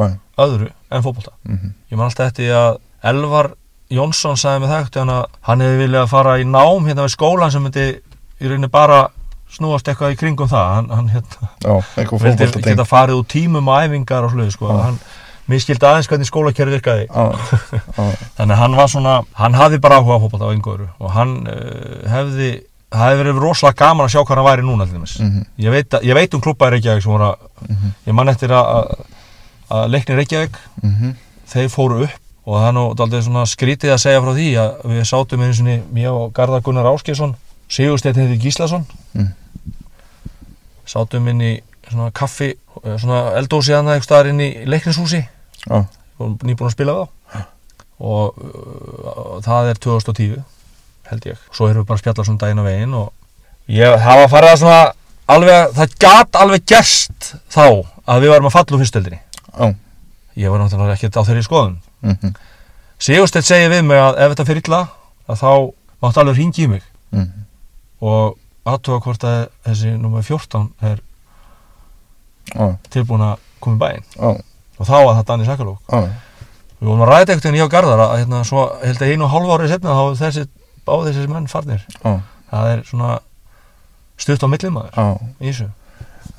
Nei. 0.02 0.16
öðru 0.42 0.72
en 0.90 1.04
fótbolta. 1.06 1.36
mhm. 1.46 1.74
Ég 1.92 1.98
man 2.00 2.08
alltaf 2.08 2.32
eftir 2.32 2.50
að 2.58 2.80
Elvar 3.12 3.52
Jónsson 3.92 4.40
sagði 4.40 4.64
með 4.64 4.72
það 4.72 5.00
hann 5.02 5.14
að 5.14 5.26
hann 5.48 5.62
hefði 5.62 5.80
viljað 5.84 6.10
fara 6.10 6.38
í 6.40 6.46
nám 6.48 6.88
hérna 6.88 7.06
við 7.06 7.14
skólan 7.16 7.52
sem 7.52 7.64
myndi 7.66 7.86
í 8.42 8.48
rauninni 8.50 8.72
bara 8.72 9.02
snúast 9.52 9.90
eitthvað 9.92 10.16
í 10.16 10.20
kringum 10.22 10.50
það 10.50 10.70
hann, 10.76 10.90
hann 10.96 11.10
hérna, 11.12 11.50
Já, 11.60 11.74
vildi 12.24 12.64
geta 12.64 12.86
farið 12.88 13.20
úr 13.20 13.28
tímum 13.28 13.68
og 13.68 13.84
æfingar 13.84 14.26
og 14.26 14.32
sluði 14.34 14.54
sko. 14.56 14.72
Hann 14.80 15.00
miskildi 15.50 15.88
aðeins 15.88 16.10
hvernig 16.10 16.30
skólakerri 16.30 16.76
virkaði 16.76 17.08
þannig 18.38 18.54
að 18.56 18.60
hann 18.62 18.76
var 18.78 18.92
svona, 18.92 19.16
hann 19.40 19.58
hafði 19.58 19.80
bara 19.84 20.02
áhuga 20.02 20.20
á 20.20 20.22
fótbolta 20.24 20.50
á 20.50 20.54
einhverju 20.54 20.90
og 21.00 21.16
hann 21.16 21.34
uh, 21.50 22.04
hefði 22.12 22.52
það 22.92 23.06
hefði 23.08 23.22
verið 23.24 23.42
rosalega 23.42 23.80
gaman 23.86 24.06
að 24.06 24.14
sjá 24.14 24.22
hvað 24.22 24.38
hann 24.38 24.48
væri 24.50 24.66
núna 24.68 24.88
dæmis. 24.90 25.20
mhm, 25.20 25.46
ég, 25.64 25.72
veit, 25.72 26.00
ég 26.04 26.18
veit 26.18 26.34
um 26.36 26.42
klubba 26.44 26.68
í 26.68 26.76
Reykjavík 26.76 27.06
sem 27.06 27.12
voru 27.14 27.30
að, 27.30 27.46
mhm, 27.70 27.94
ég 28.10 28.18
man 28.18 28.32
eftir 28.34 28.52
að, 28.52 28.92
leikni 29.88 30.18
Reykjavík 30.20 30.58
mhm. 30.84 31.14
þeir 31.54 31.72
fóru 31.72 32.02
upp 32.08 32.20
og 32.42 32.58
það 32.58 32.68
er 32.68 32.76
nú 32.76 32.84
daldið 32.98 33.24
svona 33.28 33.46
skrítið 33.48 33.94
að 33.94 34.02
segja 34.02 34.22
frá 34.24 34.32
því 34.34 34.48
að 34.58 34.72
við 34.92 35.04
sátum 35.08 35.44
einu 35.46 35.56
sinni 35.56 35.78
mér 35.94 36.16
og 36.18 36.32
Garðar 36.36 36.64
Gunnar 36.66 36.90
Áskjesson 36.90 37.36
Sigursteinn 37.72 38.18
heiti 38.18 38.40
Gíslason 38.42 38.86
Mm. 39.12 39.34
sátum 40.88 41.28
inn 41.28 41.42
í 41.44 41.52
svona 41.90 42.12
kaffi 42.16 42.54
svona 43.02 43.22
eldósi 43.40 43.74
annað 43.76 43.98
eitthvað 43.98 44.08
staðar 44.10 44.32
inn 44.32 44.44
í 44.44 44.50
leiknishúsi. 44.70 45.22
Og 46.22 46.46
nýbúin 46.46 46.70
að 46.70 46.76
spila 46.76 46.96
þá. 46.98 47.44
Og 48.02 48.38
uh, 48.42 49.38
það 49.46 49.72
er 49.72 49.82
2010 49.82 50.42
held 51.12 51.28
ég, 51.28 51.42
svo 51.52 51.68
erum 51.68 51.84
við 51.84 51.90
bara 51.90 52.00
að 52.00 52.04
spjalla 52.06 52.26
svona 52.26 52.42
daginn 52.42 52.62
á 52.64 52.66
veginn 52.66 52.94
og 52.98 53.10
ég 53.72 53.98
hafa 54.06 54.30
farið 54.32 54.54
að 54.54 54.62
svona 54.62 54.80
alveg, 55.36 55.74
það 55.76 55.96
gat 56.02 56.40
alveg 56.40 56.66
gerst 56.72 57.34
þá 57.52 57.66
að 58.08 58.24
við 58.24 58.32
varum 58.32 58.48
að 58.48 58.56
falla 58.56 58.78
úr 58.78 58.82
fyrstöldinni 58.84 59.20
ég 60.40 60.54
var 60.54 60.64
náttúrulega 60.64 60.96
ekkert 60.96 61.20
á 61.20 61.28
þeirri 61.28 61.44
skoðun. 61.44 61.78
Mhm, 62.08 62.34
Sigurstedt 63.02 63.46
segir 63.48 63.72
við 63.74 63.84
mig 63.84 64.00
að 64.00 64.20
ef 64.22 64.32
þetta 64.32 64.46
fyrir 64.48 64.64
illa 64.64 64.82
að 65.28 65.42
þá 65.42 65.52
máttu 66.02 66.22
alveg 66.22 66.38
ringi 66.38 66.64
í 66.64 66.72
mig. 66.72 66.84
Mhm. 67.12 67.46
og 68.02 68.38
aðtóa 68.66 69.02
hvort 69.04 69.24
að 69.24 69.50
þessi 69.66 69.92
nummer 70.00 70.24
14 70.24 70.72
er 70.82 71.02
tilbúin 72.94 73.26
að 73.26 73.48
koma 73.64 73.78
í 73.78 73.82
bæinn. 73.82 74.06
Og 74.82 74.88
þá 74.88 74.96
var 74.98 75.18
það 75.20 75.26
Danni 75.30 75.48
já, 75.92 76.00
við 76.82 76.90
vorum 76.90 77.04
að 77.06 77.12
ekkert 77.22 77.46
en 77.46 77.60
ég 77.60 77.68
og 77.68 77.74
Garðar 77.74 78.06
að 78.08 78.16
hérna, 78.18 78.40
svo 78.48 78.64
held 78.82 79.02
að 79.02 79.12
einu 79.12 79.28
og 79.28 79.34
hálfa 79.36 79.58
árið 79.58 79.74
setna 79.76 79.98
þá 79.98 80.24
þessi, 80.24 80.48
á 80.90 80.96
þessi 81.06 81.28
menn 81.30 81.52
farnir. 81.52 81.84
Það 82.52 82.72
er 82.72 82.82
svona 82.88 83.20
stutt 84.22 84.44
á 84.44 84.48
millið 84.50 84.74
maður 84.74 84.98
já. 84.98 85.06
í 85.38 85.52
þessu. 85.52 85.70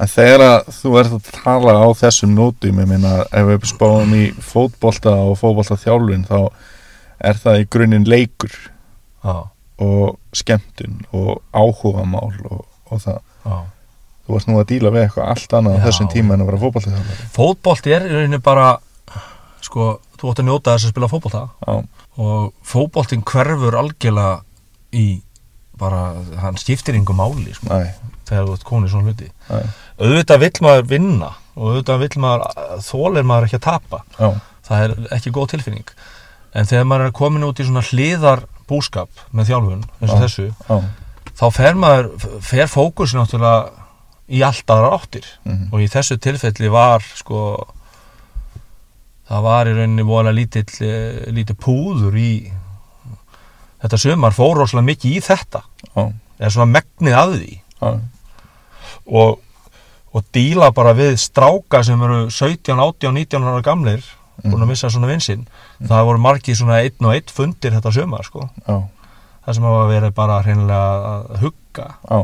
En 0.02 0.10
þegar 0.10 0.64
þú 0.72 0.92
ert 0.98 1.14
að 1.14 1.30
tala 1.36 1.74
á 1.78 1.86
þessum 1.98 2.34
nótum, 2.34 2.80
ég 2.82 2.90
meina 2.90 3.14
ef 3.30 3.48
við 3.48 3.66
spáum 3.70 4.14
í 4.18 4.24
fótbolta 4.42 5.14
og 5.28 5.36
fótbolta 5.38 5.78
þjálfun 5.78 6.26
þá 6.26 6.38
er 7.22 7.38
það 7.38 7.60
í 7.62 7.68
grunninn 7.70 8.08
leikur 8.08 8.54
já, 9.22 9.34
og 9.82 10.18
skemmtun 10.34 11.04
og 11.14 11.42
áhugamál 11.54 12.32
og, 12.50 12.64
og 12.90 13.04
það. 13.04 13.20
já. 13.46 13.56
Þú 14.22 14.36
varst 14.36 14.48
nú 14.50 14.58
að 14.60 14.68
díla 14.70 14.92
við 14.94 15.06
eitthvað 15.06 15.30
allt 15.32 15.54
annað 15.58 15.78
á 15.78 15.84
þessum 15.88 16.08
tíma 16.12 16.34
en 16.36 16.44
að 16.44 16.50
vera 16.52 16.60
þjálfari. 16.94 17.26
fótbolt 17.34 17.86
er 17.90 18.06
í 18.06 18.12
rauninni 18.14 18.38
bara 18.42 18.68
sko, 19.62 19.88
þú 20.20 20.30
átt 20.30 20.42
að 20.42 20.48
njóta 20.48 20.76
þess 20.76 20.86
að 20.88 20.94
spila 20.94 21.10
fótbolta. 21.10 21.42
Já, 21.66 21.74
og 22.22 22.52
fótboltinn 22.66 23.24
hverfur 23.26 23.76
algjörlega 23.80 24.40
í 24.94 25.06
bara, 25.82 26.02
hann 26.38 26.58
skiptir 26.60 26.94
yngur 26.98 27.16
máli 27.18 27.54
sko, 27.56 27.80
þegar 28.28 28.46
þú 28.46 28.56
ert 28.56 28.66
konið 28.68 28.92
svona 28.92 29.10
hluti. 29.10 29.28
Næ, 29.48 29.60
auðvitað 29.98 30.42
vill 30.44 30.62
maður 30.68 30.88
vinna 30.92 31.30
og 31.56 31.68
auðvitað 31.72 32.02
vill 32.04 32.22
maður 32.22 32.80
þólir 32.86 33.26
maður 33.28 33.48
ekki 33.48 33.58
að 33.58 33.66
tapa. 33.66 34.02
Já, 34.20 34.28
það 34.68 34.84
er 34.86 34.96
ekki 35.18 35.34
góð 35.34 35.50
tilfinning. 35.56 35.94
En 36.54 36.68
þegar 36.68 36.86
maður 36.86 37.08
er 37.08 37.14
komin 37.16 37.46
út 37.48 37.58
í 37.58 37.66
svona 37.66 37.82
hliðar 37.88 38.44
búskap 38.70 39.22
með 39.34 39.50
þjálfun 39.50 39.82
eins 39.98 40.12
og 40.12 40.18
Já. 40.18 40.22
þessu 40.22 40.44
já, 40.52 40.76
þá 41.40 41.46
fer 41.56 41.78
maður, 41.80 42.10
fer 42.44 42.68
fókus 42.70 43.14
náttúrulega 43.16 43.81
í 44.30 44.42
allt 44.46 44.70
aðra 44.70 44.92
áttir. 44.96 45.26
Mhm, 45.44 45.68
og 45.72 45.82
í 45.82 45.88
þessu 45.90 46.18
tilfelli 46.22 46.70
var 46.72 47.02
sko 47.02 47.42
það 49.28 49.46
var 49.46 49.70
í 49.70 49.76
rauninni 49.76 50.06
voðalega 50.06 50.38
lítill 50.38 50.86
eh, 50.86 51.22
lítið 51.32 51.58
púður 51.62 52.18
í 52.18 52.32
þetta 53.82 53.98
sömar 53.98 54.34
fór 54.36 54.60
rosalega 54.60 54.90
mikið 54.92 55.16
í 55.16 55.22
þetta. 55.24 55.62
Já, 55.90 56.02
er 56.38 56.54
svona 56.54 56.72
megnið 56.78 57.18
af 57.18 57.36
því. 57.36 57.54
Já, 57.82 57.90
og, 59.22 59.38
og 60.12 60.26
díla 60.34 60.70
bara 60.74 60.94
við 60.94 61.16
stráka 61.18 61.82
sem 61.86 62.02
eru 62.06 62.26
17, 62.30 62.78
18, 62.78 63.14
19 63.16 63.48
ára 63.48 63.62
gamlir 63.64 64.04
búin 64.42 64.56
að 64.56 64.64
mhm, 64.64 64.70
missa 64.72 64.90
svona 64.90 65.10
vinsinn 65.10 65.42
það 65.86 66.06
voru 66.08 66.20
margið 66.22 66.56
svona 66.58 66.80
einn 66.82 67.06
og 67.06 67.14
einn 67.14 67.32
fundir 67.32 67.74
þetta 67.76 67.92
sömar 67.94 68.26
sko. 68.26 68.46
Já, 68.66 68.78
það 69.44 69.58
sem 69.58 69.66
hafa 69.68 69.82
verið 69.90 70.14
bara 70.16 70.38
hreinlega 70.42 71.10
að 71.10 71.42
hugga. 71.42 71.88
Já, 72.08 72.18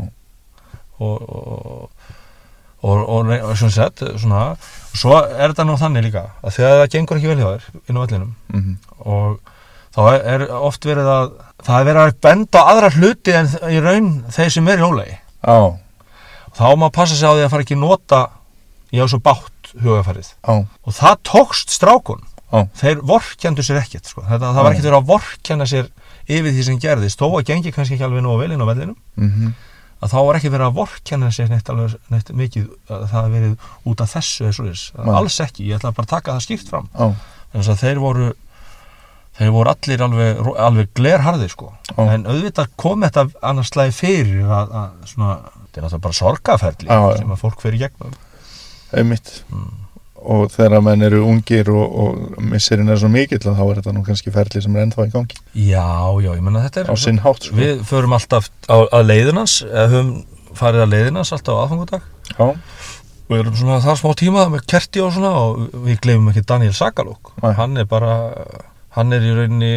og 0.98 1.88
og, 2.78 2.94
og, 2.94 3.08
og, 3.08 3.30
og 3.50 3.56
svona 3.58 3.74
sett 3.74 4.02
svona, 4.22 4.42
svo 4.94 5.16
er 5.18 5.50
þetta 5.50 5.66
nú 5.66 5.76
þannig 5.80 6.08
líka 6.08 6.24
að 6.42 6.58
þegar 6.58 6.80
það 6.82 6.92
gengur 6.94 7.20
ekki 7.20 7.30
vel 7.32 7.40
hjá 7.40 7.48
þér 7.48 7.68
inn 7.90 7.98
á 7.98 8.02
vellinum 8.04 8.32
mhm, 8.54 8.76
og 9.02 9.54
þá 9.96 10.00
er, 10.12 10.24
er 10.36 10.46
oft 10.60 10.86
verið 10.86 11.10
að 11.10 11.28
það 11.66 11.80
er 11.80 11.88
verið 11.90 12.02
að 12.04 12.16
benda 12.28 12.62
á 12.62 12.68
aðra 12.70 12.92
hluti 12.94 13.34
en 13.34 13.52
í 13.66 13.82
raun 13.82 14.10
þeir 14.34 14.54
sem 14.54 14.70
er 14.70 14.82
í 14.82 14.86
ólegi 14.86 15.16
já, 15.18 15.58
þá 16.58 16.66
má 16.78 16.88
passa 16.94 17.18
sig 17.18 17.26
á 17.26 17.34
því 17.34 17.46
að 17.46 17.54
fara 17.54 17.66
ekki 17.66 17.78
að 17.78 17.84
nota 17.84 18.24
ég 18.94 19.04
á 19.04 19.06
svo 19.10 19.20
bátt 19.22 19.72
hugafærið 19.82 20.32
já, 20.32 20.54
og 20.64 20.96
það 20.96 21.22
tókst 21.28 21.74
strákun. 21.74 22.24
Já, 22.48 22.62
þeir 22.80 23.00
vorkjandu 23.04 23.64
sér 23.64 23.82
ekkert 23.82 24.08
sko. 24.08 24.22
Þetta, 24.24 24.54
það 24.56 24.64
var 24.64 24.70
ekkert 24.72 24.86
verið 24.86 24.98
að 24.98 25.08
vorkjanna 25.10 25.66
sér 25.68 25.90
yfir 26.24 26.54
því 26.54 26.62
sem 26.64 26.78
gerðist, 26.80 27.20
þó 27.20 27.26
að 27.36 27.50
gengi 27.50 27.72
kannski 27.76 27.98
ekki 27.98 28.06
alveg 28.06 28.24
nú 28.24 28.36
vel 28.40 28.54
inn 28.54 28.64
á 28.64 28.68
vellinum. 28.70 28.96
Mhm, 29.20 29.50
að 29.98 30.12
þá 30.12 30.18
var 30.18 30.38
ekki 30.38 30.52
verið 30.54 30.68
að 30.68 30.76
vorkenna 30.78 31.30
sér 31.34 31.48
neitt, 31.52 31.70
alveg, 31.72 31.96
neitt 32.12 32.34
mikið 32.38 32.68
að 32.88 33.06
það 33.06 33.16
hafi 33.18 33.32
verið 33.34 33.70
út 33.90 34.04
af 34.04 34.12
þessu 34.14 34.44
eða 34.44 34.58
svoleiðis. 34.58 34.84
Nei. 34.98 35.14
alls 35.20 35.38
ekki, 35.44 35.66
ég 35.68 35.80
ætla 35.80 35.94
bara 35.96 36.06
að 36.08 36.12
taka 36.12 36.36
það 36.36 36.46
skýrt 36.46 36.70
fram 36.70 36.92
þannig 36.94 37.72
að 37.72 37.82
þeir 37.82 38.02
voru 38.04 38.28
þeir 39.38 39.52
voru 39.54 39.70
allir 39.72 40.02
alveg, 40.02 40.40
alveg 40.58 40.94
glerharðir 40.98 41.52
sko. 41.52 41.72
Já. 41.92 42.00
en 42.14 42.26
auðvitað 42.26 42.72
kom 42.80 43.04
þetta 43.06 43.28
annars 43.46 43.70
slæði 43.70 43.94
fyrir 43.94 44.48
að, 44.50 44.72
að 44.80 45.12
svona, 45.12 45.34
þetta 45.58 45.78
er 45.78 45.86
náttúrulega 45.86 46.06
bara 46.06 46.18
já. 46.90 47.18
sem 47.20 47.36
að 47.36 47.44
fólk 47.44 47.62
fyrir 47.62 47.84
gegnum 47.86 48.16
einmitt. 48.96 49.42
Mm. 49.52 49.87
Og 50.28 50.50
þegar 50.52 50.82
menn 50.84 51.04
eru 51.06 51.22
ungir 51.24 51.70
og, 51.72 51.98
og 52.02 52.42
missirinn 52.50 52.92
er 52.92 53.00
svo 53.00 53.08
mikill 53.12 53.40
þá 53.40 53.62
er 53.64 53.80
þetta 53.80 53.94
nú 53.96 54.04
kannski 54.06 54.32
ferli 54.34 54.62
sem 54.64 54.76
er 54.76 54.86
ennþá 54.86 55.08
í 55.08 55.12
gangi. 55.14 55.38
Já, 55.54 55.88
já, 56.20 56.30
ég 56.34 56.44
menna 56.44 56.64
þetta 56.66 56.84
er 56.84 57.22
hátt 57.24 57.48
sko. 57.48 57.56
Við 57.58 57.84
förum 57.88 58.16
alltaf 58.18 58.50
á, 58.68 58.76
að 58.84 59.08
leiðinans 59.08 59.60
eða 59.66 59.88
höfum 59.94 60.12
farið 60.58 60.84
að 60.84 60.94
leiðinans 60.94 61.32
alltaf 61.36 61.56
á 61.56 61.60
aðfangudag 61.64 62.06
Já, 62.34 62.46
Við 63.28 63.42
erum 63.42 63.56
svona 63.60 63.80
þar 63.84 63.98
smá 64.00 64.12
tíma 64.16 64.42
með 64.48 64.62
kerti 64.72 65.02
og 65.04 65.10
svona 65.12 65.30
og 65.36 65.80
við 65.84 65.98
gleymum 66.04 66.30
ekki 66.32 66.46
Daniel 66.48 66.72
Sakalók. 66.72 67.34
Hann 67.58 67.76
er 67.76 67.84
bara, 67.88 68.14
hann 68.96 69.12
er 69.12 69.26
í 69.26 69.34
rauninni 69.36 69.72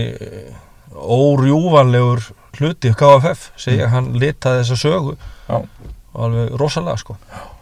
órjúvanlegur 0.95 2.29
hluti 2.55 2.93
KFF 2.95 3.49
segja, 3.59 3.89
hann 3.91 4.11
litaði 4.19 4.63
þessa 4.63 4.77
sögu 4.79 5.15
já, 5.17 5.57
og 5.57 6.23
alveg 6.27 6.55
rosalega 6.59 6.99
sko. 7.01 7.17
Og 7.17 7.60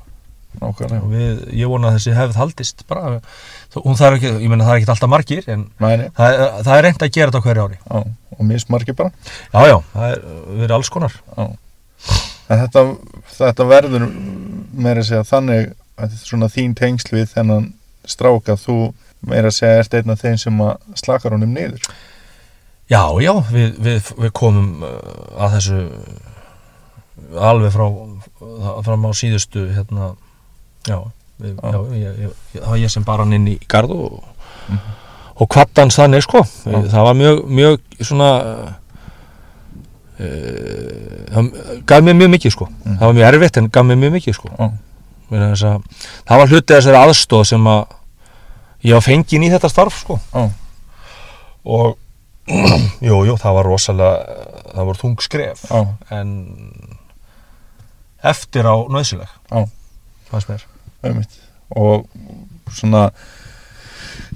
við, 0.60 1.42
ég 1.56 1.72
vona 1.72 1.90
að 1.90 1.98
þessi 1.98 2.16
hefð 2.18 2.40
haldist 2.40 2.84
bara, 2.90 3.20
hún 3.76 4.00
þarf 4.00 4.20
ekki, 4.20 4.32
ég 4.44 4.52
menna 4.52 4.68
það 4.68 4.74
er 4.74 4.82
ekki 4.82 4.92
alltaf 4.94 5.12
margir 5.12 5.50
en 5.50 5.66
Mæni, 5.80 6.10
það 6.18 6.36
er, 6.36 6.54
það 6.68 6.74
er 6.76 6.86
reynd 6.88 7.06
að 7.06 7.14
gera 7.16 7.32
þetta 7.32 7.44
hverju 7.48 7.66
ári. 7.66 7.80
Já, 7.86 8.14
og 8.36 8.46
mismarki 8.48 8.96
bara. 8.98 9.12
Já, 9.54 9.60
já, 9.70 9.78
það 9.94 10.14
er, 10.14 10.24
erum 10.60 10.76
alls 10.78 10.94
konar. 10.94 11.18
Þetta, 12.50 12.86
þetta 13.36 13.70
verður 13.70 14.08
meira 14.10 15.04
að 15.04 15.10
segja 15.12 15.28
þannig 15.28 15.74
að 16.00 16.08
er 16.08 16.24
svona 16.24 16.50
þín 16.52 16.76
tengsl 16.78 17.14
við 17.14 17.28
þennan 17.34 17.74
strák 18.10 18.50
að 18.54 18.64
þú 18.64 18.78
meira 19.30 19.52
að 19.52 19.58
segja 19.58 19.84
ert 19.84 19.98
einn 20.00 20.14
af 20.14 20.24
þeim 20.24 20.40
sem 20.40 20.64
að 20.64 20.96
slakar 21.02 21.36
honum 21.36 21.54
niður. 21.54 21.84
Já, 22.90 23.04
já, 23.22 23.34
við, 23.52 23.76
við, 23.86 24.12
við 24.18 24.32
komum 24.34 24.82
uh, 24.82 24.96
að 25.38 25.58
þessu 25.58 25.82
alveg 27.38 27.76
frá 27.76 27.86
fram 28.86 29.06
á 29.06 29.12
síðustu 29.14 29.68
hérna, 29.76 30.14
já, 30.88 31.00
við, 31.42 31.56
Já. 31.64 31.80
ég, 31.96 32.20
ég, 32.20 32.32
það 32.60 32.70
var 32.70 32.78
ég 32.78 32.90
sem 32.92 33.04
bara 33.04 33.24
hann 33.24 33.34
inn 33.34 33.48
í 33.48 33.58
garð 33.68 33.92
og, 33.92 34.24
Mhm. 34.70 34.80
og 35.42 35.48
kvattans 35.50 35.96
þannig 35.98 36.22
sko. 36.24 36.44
Já. 36.66 36.82
það 36.92 37.04
var 37.04 37.14
mjög, 37.16 37.44
mjög 37.48 37.80
svona 38.06 38.30
uh, 40.20 41.26
það 41.30 41.50
gaf 41.88 42.04
mér 42.04 42.18
mjög 42.20 42.32
mikið 42.36 42.52
sko. 42.56 42.68
Mhm. 42.70 42.98
það 43.00 43.06
var 43.08 43.14
mjög 43.14 43.28
erfitt 43.34 43.58
en 43.58 43.70
gaf 43.70 43.86
mér 43.86 43.98
mjög 44.04 44.12
mikið 44.18 44.36
sko. 44.40 44.50
Þess 45.30 45.64
að, 45.64 45.82
það 46.26 46.38
var 46.42 46.48
hluti 46.50 46.74
þessari 46.74 46.98
aðstóð 47.06 47.44
sem 47.46 47.68
að 47.70 47.86
ég 48.84 48.94
var 48.98 49.02
fengin 49.06 49.44
í 49.46 49.50
þetta 49.54 49.70
starf 49.70 50.00
sko. 50.02 50.20
Og 51.66 51.98
jú, 53.06 53.20
jú, 53.28 53.36
það 53.38 53.54
var 53.60 53.68
rosalega 53.70 54.38
það 54.74 54.86
var 54.90 54.98
þung 54.98 55.20
skref. 55.22 55.66
En 56.10 56.32
eftir 58.26 58.66
á 58.66 58.76
nöðsileg 58.90 59.30
fannst 60.32 60.50
mér 60.50 60.64
einmitt. 61.04 61.38
Og 61.76 62.08
svona 62.74 63.10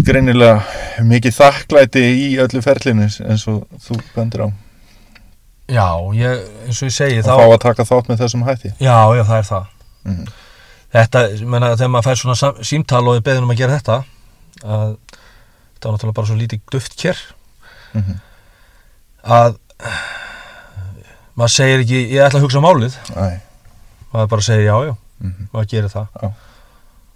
greinilega 0.03 0.61
mikið 1.05 1.35
þakklæti 1.37 2.03
í 2.03 2.27
öllu 2.43 2.61
ferlinu 2.65 3.07
eins 3.07 3.47
og 3.51 3.65
þú 3.83 3.99
bendur 4.15 4.45
á. 4.45 4.49
já, 5.69 5.87
ég, 6.17 6.41
eins 6.67 6.81
og 6.83 6.89
ég 6.89 6.95
segi 6.95 7.19
Og 7.19 7.25
þá, 7.25 7.35
að 7.53 7.59
taka 7.63 7.83
þátt 7.87 8.09
með 8.11 8.19
þessum 8.23 8.43
hætti. 8.47 8.73
já, 8.79 8.97
já, 9.17 9.23
það 9.23 9.37
er 9.37 9.47
það 9.51 9.65
Mhm. 10.05 10.25
þetta, 10.93 11.19
ég 11.33 11.45
menna, 11.47 11.75
þegar 11.75 11.89
maður 11.93 12.03
fær 12.09 12.19
svona 12.21 12.63
símtal 12.63 13.07
og 13.07 13.15
er 13.15 13.21
beðin 13.21 13.43
um 13.43 13.49
að 13.53 13.57
gera 13.57 13.77
þetta 13.79 14.03
að 14.63 14.97
þetta 14.99 15.87
var 15.87 15.93
náttúrulega 15.97 16.13
bara 16.13 16.27
svo 16.27 16.35
lítið 16.35 16.59
duft 16.71 16.97
kér 16.99 17.17
Mhm. 17.93 18.19
að 19.23 19.55
maður 21.37 21.53
segir 21.55 21.79
ekki, 21.83 22.01
ég 22.13 22.25
ætla 22.27 22.39
að 22.39 22.45
hugsa 22.45 22.61
málið 22.63 22.97
Æ, 23.15 23.39
maður 24.13 24.29
bara 24.29 24.41
segir 24.41 24.65
já, 24.67 24.75
já, 24.89 24.95
mhm, 25.23 25.47
maður 25.53 25.69
gerir 25.73 25.93
það. 25.93 26.19
Já. 26.21 26.33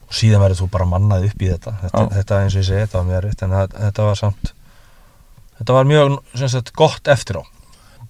og 0.07 0.15
síðan 0.15 0.43
verður 0.45 0.61
þú 0.61 0.69
bara 0.71 0.87
mannað 0.87 1.27
upp 1.27 1.43
í 1.43 1.51
þetta. 1.51 1.73
Þetta, 1.83 2.05
þetta 2.15 2.39
eins 2.43 2.55
og 2.55 2.61
ég 2.61 2.67
segi, 2.69 2.85
þetta 2.85 2.97
var 2.97 3.07
mjög 3.09 3.19
erfitt 3.21 3.43
en 3.43 3.55
það, 3.57 3.77
þetta 3.83 4.07
var 4.07 4.19
samt 4.21 4.53
þetta 5.57 5.77
var 5.77 5.89
mjög 5.89 6.17
sagt, 6.43 6.73
gott 6.77 7.11
eftir 7.11 7.41
á. 7.41 7.43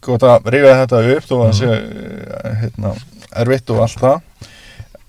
Gott 0.06 0.26
að 0.28 0.52
rífa 0.54 0.76
þetta 0.84 1.02
upp 1.16 1.26
þó 1.26 1.36
að 1.38 1.44
það 1.44 1.58
sé 1.58 1.72
eh, 1.74 2.56
hérna, 2.62 2.94
erfitt 3.44 3.74
og 3.74 3.84
allt 3.88 4.04
það. 4.04 4.48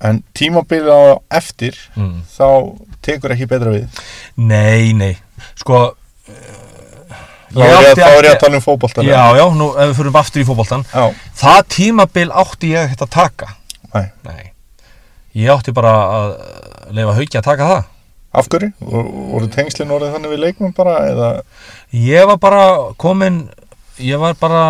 En 0.08 0.20
tímabilið 0.38 0.94
á 0.94 1.02
eftir 1.40 1.76
mm. 1.98 2.18
þá 2.30 2.48
tekur 3.04 3.34
ekki 3.34 3.48
betra 3.50 3.74
við. 3.74 4.02
Nei, 4.38 4.94
nei, 4.96 5.14
sko 5.58 5.88
þá 7.52 7.62
er 7.64 7.72
ég, 7.72 7.88
átti 7.90 8.02
þá 8.02 8.08
er 8.08 8.12
ég 8.12 8.18
ekki- 8.18 8.34
að 8.34 8.42
tala 8.44 8.58
um 8.58 8.64
fótbolta 8.64 9.04
já, 9.06 9.22
já, 9.38 9.44
nú 9.56 9.68
ef 9.72 9.90
við 9.90 9.96
fyrir 10.00 10.20
aftur 10.20 10.42
í 10.42 10.46
fótboltan 10.48 10.84
já, 10.92 11.04
það 11.40 11.60
tímabil 11.74 12.28
átti 12.44 12.72
ég 12.74 12.94
að 12.98 13.10
taka. 13.10 13.52
Nei. 13.94 14.06
nei 14.26 14.52
ég 15.38 15.50
átti 15.54 15.74
bara 15.76 15.92
að 16.18 16.28
leifa 16.96 17.16
hauki 17.18 17.38
að 17.40 17.46
taka 17.50 17.68
það 17.72 17.84
af 18.38 18.48
hverju? 18.52 18.70
Vor- 18.84 19.10
voru 19.34 19.48
tengslinn 19.54 19.92
orðið 19.96 20.14
þannig 20.16 20.32
við 20.34 20.42
leikmenn 20.44 20.74
bara 20.76 20.96
eða 21.10 21.28
ég 21.96 22.26
var 22.28 22.38
bara 22.42 22.64
komin 23.00 23.38
ég 23.98 24.20
var 24.20 24.34
bara, 24.38 24.62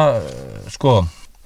sko 0.73 1.01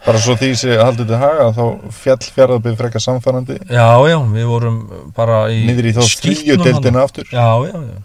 bara 0.07 0.19
svo 0.23 0.35
því 0.39 0.51
sé 0.59 0.77
haldið 0.79 1.09
til 1.13 1.19
haga 1.23 1.49
þá 1.57 1.63
fjall 1.95 2.19
fjaraðbyrð 2.37 2.79
frekar 2.83 3.03
samfærandi 3.05 3.57
já, 3.71 3.87
já, 4.11 4.19
við 4.35 4.47
vorum 4.51 4.79
bara 5.17 5.45
í 5.55 5.63
niður 5.67 5.89
í 5.91 5.95
þá 5.97 6.03
þrýjudeldina 6.23 7.05
aftur 7.07 7.29
Já, 7.33 7.47
já, 7.71 7.77
já. 7.79 8.01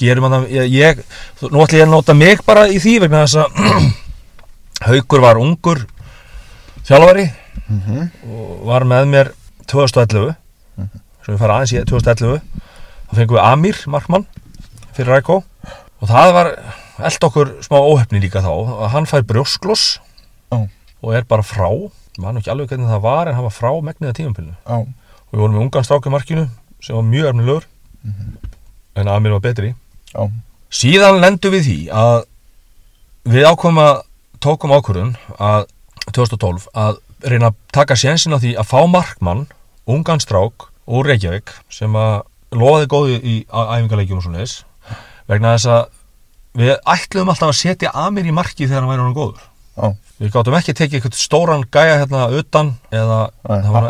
Gerum 0.00 0.24
að 0.26 0.32
það, 0.34 0.54
ég, 0.74 1.02
nú 1.54 1.60
ætlum 1.62 1.78
ég 1.78 1.84
að 1.86 1.92
nota 1.92 2.14
mig 2.18 2.40
bara 2.46 2.64
í 2.68 2.80
því 2.82 2.94
vegna 3.04 3.24
þess 3.24 3.44
að 3.44 3.92
Haukur 4.88 5.22
var 5.24 5.38
ungur 5.40 5.84
þjálfari 6.86 7.28
Mhm. 7.64 8.00
og 8.28 8.64
var 8.68 8.84
með 8.84 9.06
mér 9.08 9.28
2011 9.70 10.34
Mhm. 10.76 11.00
sem 11.24 11.34
við 11.34 11.38
fara 11.38 11.54
aðeins 11.60 11.72
í 11.72 11.84
2011 11.86 12.40
þá 13.08 13.14
fengum 13.18 13.36
við 13.36 13.44
Amir 13.52 13.76
Markmann 13.86 14.26
fyrir 14.96 15.12
Rækó 15.14 15.36
og 16.02 16.08
það 16.08 16.32
var 16.34 16.48
eld 16.98 17.26
okkur 17.28 17.52
smá 17.62 17.78
óhefni 17.80 18.20
líka 18.22 18.42
þá 18.42 18.50
að 18.84 18.88
hann 18.94 19.06
fær 19.06 19.22
brjóskloss 19.22 19.98
Já. 20.52 20.68
og 21.02 21.14
er 21.14 21.22
bara 21.24 21.42
frá. 21.42 21.68
Maður 22.18 22.38
ekki 22.42 22.50
alveg 22.52 22.68
hvernig 22.70 22.90
það 22.90 23.00
var 23.02 23.28
en 23.28 23.34
hann 23.34 23.42
var 23.48 23.50
frá 23.54 23.70
megniða 23.82 24.14
tímampilinu 24.14 24.54
já, 24.66 24.76
og 24.78 25.32
við 25.32 25.40
vorum 25.40 25.54
með 25.56 25.62
ungan 25.66 25.84
strák 25.84 26.06
í 26.06 26.10
markinu 26.14 26.44
sem 26.80 26.94
var 26.96 27.02
mjög 27.02 27.26
erfnilegur 27.32 27.64
en 28.96 29.08
Amir 29.08 29.32
var 29.34 29.40
betri. 29.40 29.74
Já, 30.14 30.30
síðan 30.70 31.20
lendum 31.22 31.52
við 31.56 31.64
því 31.66 31.78
að 31.90 32.24
við 33.34 33.48
ákvæmum 33.50 33.80
að 33.82 34.02
tókum 34.44 34.74
ákvörðun 34.76 35.14
að 35.40 35.66
2012 36.12 36.68
að 36.74 36.98
reyna 37.30 37.50
að 37.50 37.58
taka 37.72 37.96
sénsinn 37.98 38.36
á 38.36 38.38
því 38.42 38.54
að 38.60 38.70
fá 38.70 38.80
markmann 38.90 39.46
ungan 39.90 40.20
strák 40.22 40.68
úr 40.86 41.08
Reykjavík 41.08 41.52
sem 41.72 41.94
að 41.96 42.22
lofaði 42.54 42.90
góði 42.92 43.18
í 43.24 43.34
æfingarleikjum 43.48 44.20
og 44.20 44.24
svo 44.26 44.34
leiðis 44.34 44.56
vegna 45.30 45.54
þess 45.56 45.70
að 45.74 45.84
við 46.60 46.74
ætluðum 46.94 47.32
alltaf 47.32 47.50
að 47.50 47.58
setja 47.58 47.92
Amir 47.98 48.28
í 48.28 48.34
marki 48.36 48.68
þegar 48.68 48.84
hann 48.84 48.92
væri 48.92 49.02
hann 49.02 49.16
góður. 49.16 49.42
Já, 49.74 49.88
Við 50.22 50.30
gáttum 50.30 50.54
ekki 50.54 50.74
tekið 50.78 51.00
eitthvað 51.00 51.16
stóran 51.18 51.64
gæja 51.74 51.96
hérna 52.04 52.28
utan 52.38 52.68
eða 52.94 53.16
Nei. 53.48 53.56
það 53.64 53.72
var 53.74 53.88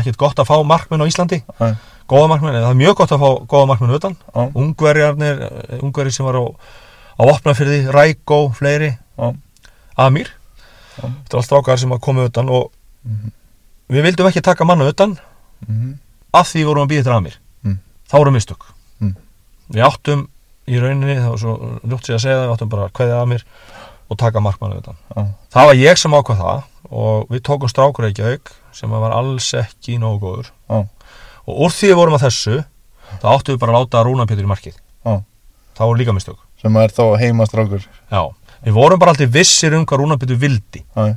ekkit 0.00 0.18
gott 0.18 0.40
að 0.42 0.48
fá 0.48 0.56
markmenn 0.66 1.04
á 1.04 1.06
Íslandi. 1.06 1.38
Nei. 1.60 1.76
góða 2.10 2.28
markmenn, 2.32 2.56
eða 2.58 2.66
það 2.66 2.74
er 2.74 2.80
mjög 2.80 2.96
gott 2.98 3.14
að 3.14 3.22
fá 3.22 3.28
góða 3.52 3.68
markmenn 3.70 3.94
utan. 3.94 4.16
Ungverjarnir, 4.58 5.44
eh, 5.46 5.78
ungverjar 5.78 6.16
sem 6.16 6.26
var 6.26 6.40
á, 6.42 6.44
á 6.50 7.22
opnafyrði, 7.22 7.78
Rækó, 7.94 8.40
fleiri. 8.58 8.90
Amir. 9.96 10.32
Þetta 10.96 11.32
er 11.32 11.36
allt 11.40 11.46
strákar 11.48 11.78
sem 11.78 11.90
að 11.94 12.00
koma 12.00 12.24
utan 12.28 12.48
og 12.48 12.70
Mhm. 13.04 13.32
við 13.90 14.02
vildum 14.06 14.26
ekki 14.28 14.42
taka 14.42 14.64
manna 14.64 14.84
utan 14.88 15.18
mhm, 15.68 15.94
af 16.34 16.46
því 16.52 16.64
vorum 16.64 16.86
að 16.86 16.92
býða 16.92 17.02
til 17.04 17.12
Amir 17.12 17.38
Mm. 17.64 17.78
þá 18.10 18.12
vorum 18.18 18.34
mistök 18.34 18.62
Mm. 19.00 19.14
við 19.70 19.82
áttum 19.86 20.28
í 20.68 20.78
rauninni, 20.78 21.16
það 21.18 21.28
var 21.30 21.38
svo 21.38 21.54
ljótt 21.86 22.06
sér 22.06 22.14
að 22.14 22.22
segja 22.22 22.36
það 22.38 22.46
við 22.46 22.54
áttum 22.56 22.68
bara 22.68 22.84
að 22.88 22.92
kveðja 22.92 23.22
Amir 23.22 23.44
og 24.10 24.18
taka 24.18 24.40
markmanna 24.40 24.76
utan 24.78 24.96
já, 25.16 25.26
það 25.50 25.66
var 25.66 25.74
ég 25.74 25.98
sem 25.98 26.10
ákvað 26.12 26.38
það 26.38 26.62
og 26.92 27.28
við 27.28 27.40
tókum 27.42 27.68
strákur 27.68 28.06
ekki 28.10 28.22
auk 28.32 28.50
sem 28.72 28.90
var 28.90 29.10
alls 29.12 29.52
ekki 29.54 29.98
nógu 29.98 30.20
góður 30.20 30.50
Já. 30.70 30.86
og 31.46 31.54
úr 31.66 31.70
því 31.70 31.88
við 31.90 31.96
vorum 31.96 32.14
að 32.14 32.26
þessu 32.28 32.64
þá 33.20 33.26
áttum 33.34 33.54
við 33.56 33.58
bara 33.58 33.72
að 33.72 33.78
láta 33.86 34.04
Rúna 34.04 34.26
Pétur 34.26 34.44
í 34.44 34.50
markið 34.52 34.74
Já. 35.04 35.22
það 35.74 35.86
voru 35.88 35.98
líka 35.98 36.12
mistök 36.14 36.38
sem 36.62 36.76
er 36.76 36.88
þá 36.88 37.18
heimastrákur 37.18 37.82
Já. 38.10 38.22
Við 38.64 38.76
vorum 38.76 38.98
bara 39.02 39.14
aldrei 39.14 39.26
vissir 39.32 39.74
um 39.76 39.86
hvað 39.86 40.02
Rúna 40.02 40.18
Pétur 40.20 40.38
vildi 40.42 40.82
já, 40.84 41.14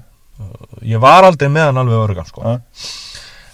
ég 0.84 1.00
var 1.04 1.24
aldrei 1.28 1.50
með 1.50 1.70
hann 1.70 1.78
alveg 1.84 2.02
örugan 2.02 2.28
sko. 2.28 2.41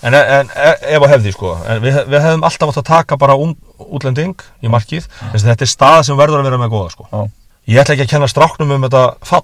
en, 0.02 0.16
en 0.16 0.50
ef 0.56 1.04
að 1.04 1.12
hefði 1.16 1.34
sko. 1.36 1.52
en 1.68 1.82
við, 1.84 2.00
við 2.10 2.24
hefðum 2.26 2.48
alltaf 2.48 2.72
átt 2.72 2.82
að 2.82 2.90
taka 2.90 3.18
bara 3.22 3.36
ung, 3.38 3.54
útlending 3.78 4.36
í 4.64 4.72
markið 4.72 5.06
að 5.32 5.46
þetta 5.46 5.68
er 5.68 5.72
stað 5.76 6.02
sem 6.10 6.18
verður 6.20 6.42
að 6.42 6.50
vera 6.50 6.62
með 6.62 6.74
góða 6.74 6.94
sko. 6.96 7.28
Ég 7.70 7.78
ætla 7.78 7.94
ekki 7.94 8.08
að 8.08 8.14
kenna 8.16 8.28
stráknum 8.32 8.72
um 8.74 8.86
þetta 8.88 9.04
fall 9.22 9.44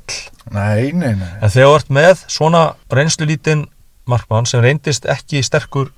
nei, 0.50 0.89
nei, 0.98 1.12
nei 1.20 1.28
En 1.38 1.52
þegar 1.54 1.68
þú 1.70 1.76
ert 1.78 1.91
með 1.93 2.24
svona 2.34 2.62
reynslulítinn 2.89 3.68
markmann 4.10 4.48
sem 4.50 4.64
reyndist 4.64 5.06
ekki 5.06 5.43
sterkur 5.45 5.91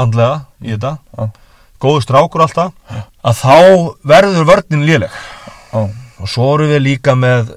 andlega 0.00 0.40
í 0.64 0.72
þetta, 0.72 0.96
Já. 1.14 1.28
góður 1.78 2.02
strákur 2.06 2.42
alltaf, 2.46 2.72
að 3.22 3.38
þá 3.38 3.56
verður 4.10 4.48
vörnin 4.48 4.82
léleg. 4.88 5.14
já, 5.70 5.82
Og 6.22 6.30
svo 6.30 6.48
erum 6.56 6.70
við 6.72 6.82
líka 6.88 7.14
með, 7.18 7.52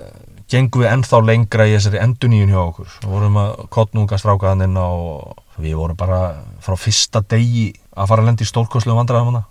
gengum 0.52 0.82
við 0.84 0.92
ennþá 0.92 1.20
lengra 1.26 1.66
í 1.68 1.74
þessari 1.76 2.02
enduníun 2.04 2.52
hjá 2.54 2.60
okkur. 2.62 2.90
Við 3.04 3.10
vorum 3.16 3.38
að 3.42 3.54
kottnunga 3.74 4.18
strákaðaninn 4.22 4.78
og 4.78 5.42
við 5.62 5.76
vorum 5.80 5.98
bara 5.98 6.20
frá 6.62 6.76
fyrsta 6.78 7.22
degi 7.32 7.72
að 7.96 8.08
fara 8.12 8.22
að 8.22 8.30
lenda 8.32 8.44
í 8.46 8.50
stórkoslu 8.50 8.96
vandræðum 8.98 9.32
hana. 9.34 9.44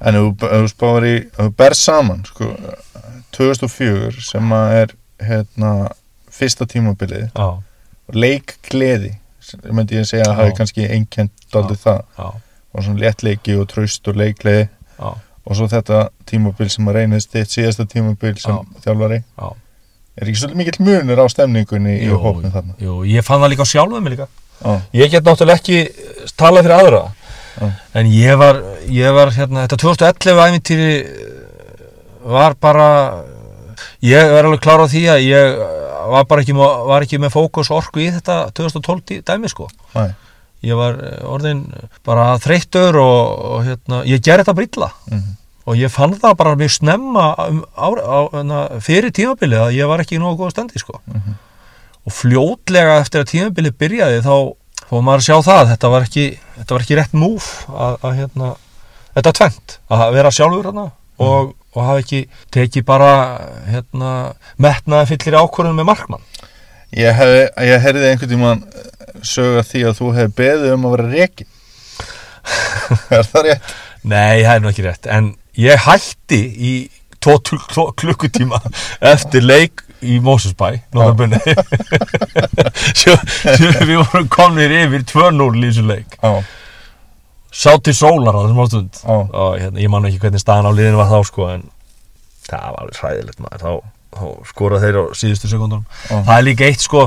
En 0.00 0.14
þú- 0.14 0.68
spáir 0.70 1.04
í, 1.04 1.14
þú 1.36 1.48
ber 1.56 1.74
saman 1.76 2.22
sko, 2.24 2.54
2004 3.36 4.20
sem 4.24 4.52
að 4.56 4.72
er 4.82 4.94
hérna, 5.20 5.72
fyrsta 6.30 6.64
tímabilið 6.66 7.28
leikgleði 8.14 9.12
sem 9.44 9.60
myndi 9.74 9.98
ég 9.98 10.06
segja 10.08 10.28
að 10.30 10.38
hafi 10.40 10.54
kannski 10.58 10.86
einkend 10.88 11.30
daldið 11.52 11.82
það 11.84 12.00
já, 12.18 12.26
og 12.74 12.84
svona 12.86 13.02
léttleiki 13.04 13.56
og 13.60 13.66
traust 13.70 14.08
og 14.10 14.16
leikgleði 14.20 14.64
já, 14.68 15.10
og 15.46 15.56
svo 15.58 15.68
þetta 15.72 16.00
tímabil 16.28 16.70
sem 16.70 16.88
að 16.90 16.98
reynist 17.00 17.32
þitt 17.34 17.54
síðasta 17.54 17.86
tímabil 17.90 18.36
sem 18.40 18.54
Já. 18.56 18.80
þjálfari 18.86 19.20
já. 19.22 19.48
Er 20.20 20.28
ekki 20.30 20.40
svolítið 20.42 20.60
mikill 20.60 20.84
munur 20.86 21.22
á 21.22 21.26
stemningunni 21.32 21.94
í 22.02 22.08
Jú, 22.10 22.18
hópinu 22.20 22.50
þarna? 22.54 22.74
Jú, 22.82 22.98
ég 23.08 23.24
fann 23.26 23.40
það 23.42 23.52
líka 23.54 23.64
á 23.66 23.72
sjálfum 23.72 24.02
mig 24.04 24.12
líka. 24.16 24.28
Já, 24.60 24.72
Ég 25.00 25.10
get 25.14 25.24
náttúrulega 25.24 25.56
ekki 25.60 25.78
talað 26.36 26.66
fyrir 26.66 26.76
aðra. 26.76 27.02
Já. 27.60 27.68
En 28.00 28.06
ég 28.12 28.36
var, 28.40 28.58
ég 28.92 29.14
var 29.16 29.32
hérna, 29.34 29.64
þetta 29.66 29.78
2011 29.80 30.42
æfintýri 30.46 30.90
var 32.30 32.54
bara 32.60 32.88
ég 34.04 34.20
er 34.20 34.44
alveg 34.44 34.60
klára 34.64 34.84
á 34.84 34.92
því 34.92 35.02
að 35.14 35.24
ég 35.24 35.60
var 36.10 36.24
bara 36.28 36.42
ekki, 36.44 36.54
var 36.56 37.04
ekki 37.06 37.20
með 37.22 37.32
fókus 37.34 37.70
orku 37.72 38.02
í 38.02 38.10
þetta 38.12 38.36
2012 38.56 39.04
dí- 39.08 39.20
dæmi 39.24 39.48
sko. 39.52 39.68
Næ, 39.94 40.10
ég 40.66 40.76
var 40.76 40.96
eh, 41.00 41.20
orðin 41.24 41.64
bara 42.04 42.34
þreyttur 42.42 42.98
og, 43.00 43.44
og 43.56 43.64
hérna, 43.68 44.02
ég 44.08 44.20
gerði 44.24 44.44
þetta 44.44 44.56
bara 44.58 44.68
illa. 44.70 44.90
Mhm, 45.10 45.36
og 45.70 45.78
ég 45.78 45.92
fann 45.92 46.16
það 46.18 46.38
bara 46.40 46.56
mjög 46.58 46.72
snemma 46.74 47.26
um, 47.46 47.60
á, 47.78 47.88
á, 47.94 48.18
á, 48.34 48.60
fyrir 48.82 49.14
tímabilið 49.14 49.66
að 49.68 49.76
ég 49.78 49.90
var 49.90 50.02
ekki 50.02 50.18
í 50.18 50.22
nógu 50.22 50.42
góða 50.42 50.56
standi 50.56 50.82
sko. 50.82 50.98
mhm, 51.06 51.38
og 52.08 52.16
fljótlega 52.16 52.98
eftir 53.02 53.22
að 53.22 53.30
tímabilið 53.34 53.76
byrjaði 53.78 54.24
þá 54.24 54.34
fór 54.90 55.04
maður 55.06 55.22
að 55.22 55.26
sjá 55.28 55.36
það 55.46 55.68
þetta 55.74 55.92
var 55.92 56.06
ekki, 56.08 56.26
þetta 56.56 56.74
var 56.74 56.84
ekki 56.84 56.98
rétt 56.98 57.12
múf 57.14 57.50
að, 57.68 57.98
að 58.00 58.16
hérna, 58.18 58.48
þetta 59.14 59.30
er 59.30 59.38
tvent 59.38 59.76
að 59.94 60.06
vera 60.16 60.32
sjálfur 60.34 60.70
hérna 60.70 60.86
og, 61.20 61.52
og 61.76 61.84
hafa 61.84 62.02
ekki 62.02 62.22
tekið 62.56 62.86
bara 62.88 63.12
hérna, 63.68 64.14
metnaði 64.58 65.12
fyllir 65.12 65.38
ákvörðun 65.44 65.78
með 65.78 65.90
markmann 65.92 66.26
Ég, 66.90 67.12
hef, 67.14 67.32
ég 67.62 67.84
herði 67.84 68.08
einhvern 68.08 68.32
tímann 68.32 68.62
söga 69.22 69.62
því 69.62 69.84
að 69.86 69.98
þú 70.00 70.08
hefði 70.16 70.36
beðið 70.40 70.72
um 70.74 70.88
að 70.88 70.96
vera 70.96 71.10
reikin 71.12 71.50
Er 73.20 73.28
það 73.28 73.46
rétt? 73.46 73.68
Nei, 74.00 74.40
það 74.42 74.54
er 74.56 74.64
nú 74.64 74.72
ekki 74.72 74.86
rétt 74.88 75.06
en 75.12 75.28
ég 75.58 75.86
hætti 75.86 76.40
í 76.40 76.74
tvo, 77.20 77.38
klukkutíma 77.96 78.60
eftir 79.12 79.44
leik 79.44 79.84
í 80.00 80.16
Mósusbæ 80.24 80.70
við 83.90 84.00
vorum 84.00 84.28
komnir 84.32 84.72
yfir 84.72 85.04
2-0 85.10 85.60
í 85.60 85.62
þessu 85.66 85.84
leik. 85.88 86.16
Já, 86.22 86.32
sá 87.52 87.72
til 87.84 87.94
sólar 87.96 88.36
á 88.36 88.40
þessum 88.44 88.62
ástund. 88.64 89.00
Já, 89.02 89.12
og 89.12 89.58
hérna, 89.60 89.82
ég 89.82 89.90
man 89.92 90.08
ekki 90.08 90.22
hvernig 90.24 90.42
staðan 90.42 90.70
á 90.70 90.72
liðinu 90.72 91.00
var 91.00 91.12
þá 91.12 91.20
sko 91.28 91.48
en 91.52 91.62
það 92.48 92.66
var 92.66 92.80
alveg 92.84 93.00
hræðilegt 93.02 93.42
maður. 93.44 93.64
Þá, 93.64 93.72
þá 94.16 94.24
skora 94.52 94.82
þeir 94.82 95.00
á 95.00 95.02
síðustu 95.20 95.50
sekundunum 95.50 95.86
Já. 96.08 96.16
það 96.16 96.36
er 96.36 96.46
líka 96.48 96.70
eitt 96.70 96.86
sko 96.86 97.02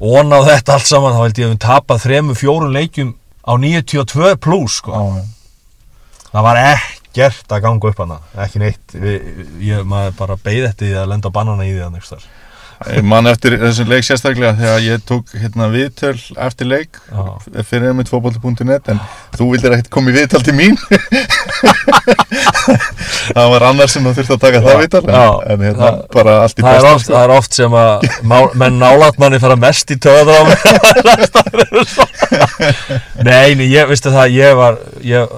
og 0.00 0.32
á 0.32 0.40
þetta 0.48 0.78
allt 0.78 0.88
saman. 0.88 1.16
Þá 1.18 1.22
held 1.26 1.42
ég 1.42 1.50
að 1.50 1.52
við 1.52 1.64
tapað 1.66 2.04
þremu 2.06 2.38
fjórun 2.38 2.76
leikjum 2.78 3.10
á 3.44 3.52
92 3.60 4.32
plus 4.40 4.72
sko. 4.80 4.92
Það 6.30 6.46
var 6.46 6.56
ekkert 7.10 7.52
að 7.56 7.62
ganga 7.66 7.90
upp 7.90 7.98
hana 8.04 8.18
ekki 8.46 8.58
neitt 8.62 8.94
við, 8.94 9.18
ég, 9.66 9.82
maður 9.84 10.14
bara 10.20 10.36
beið 10.44 10.68
eftir 10.70 10.86
því 10.92 11.00
að 11.02 11.10
lenda 11.14 11.30
banana 11.34 11.66
í 11.66 11.74
því 11.74 11.82
að 11.88 11.92
nefnst 11.98 12.16
þar 12.16 12.30
Ég 12.96 13.04
man 13.04 13.26
eftir 13.28 13.58
þessum 13.60 13.90
leik 13.92 14.06
sérstaklega 14.06 14.54
þegar 14.56 14.78
ég 14.80 15.02
tók 15.04 15.28
hérna 15.36 15.66
viðtöl 15.68 16.14
eftir 16.46 16.64
leik 16.70 16.96
Já. 17.12 17.24
fyrir 17.68 17.90
einmitt 17.90 18.08
fótbolti.net 18.08 18.88
en 18.94 19.02
þú 19.36 19.50
vildir 19.50 19.74
ekkert 19.76 19.90
koma 19.92 20.08
í 20.08 20.14
viðtal 20.16 20.40
til 20.46 20.54
mín 20.56 20.78
það 23.36 23.50
var 23.52 23.66
annar 23.68 23.90
sem 23.92 24.00
þú 24.08 24.14
þurfti 24.16 24.32
að 24.36 24.40
taka 24.46 24.62
það 24.64 24.72
Já. 24.72 24.78
viðtal 24.80 25.02
en, 25.02 25.12
Já. 25.12 25.28
en 25.52 25.66
hérna 25.66 25.82
Það- 25.90 26.00
bara 26.16 26.38
allt 26.46 26.56
í 26.56 26.64
það 26.64 26.72
besta 26.78 26.94
oft, 26.94 27.10
það 27.10 27.20
er 27.26 27.34
oft 27.36 27.58
sem 27.60 27.76
að 27.82 28.08
má, 28.32 28.36
menn 28.64 28.80
nálat 28.80 29.20
manni 29.20 29.42
fara 29.44 29.56
mest 29.60 29.92
í 29.92 29.98
töðar 30.00 30.32
á 30.40 30.42
Nei, 33.28 33.54
nei, 33.60 33.68
ég, 33.74 33.84
veistu 33.92 34.08
það, 34.14 34.32
ég 34.40 34.56
var 34.56 34.80
ég, 35.04 35.36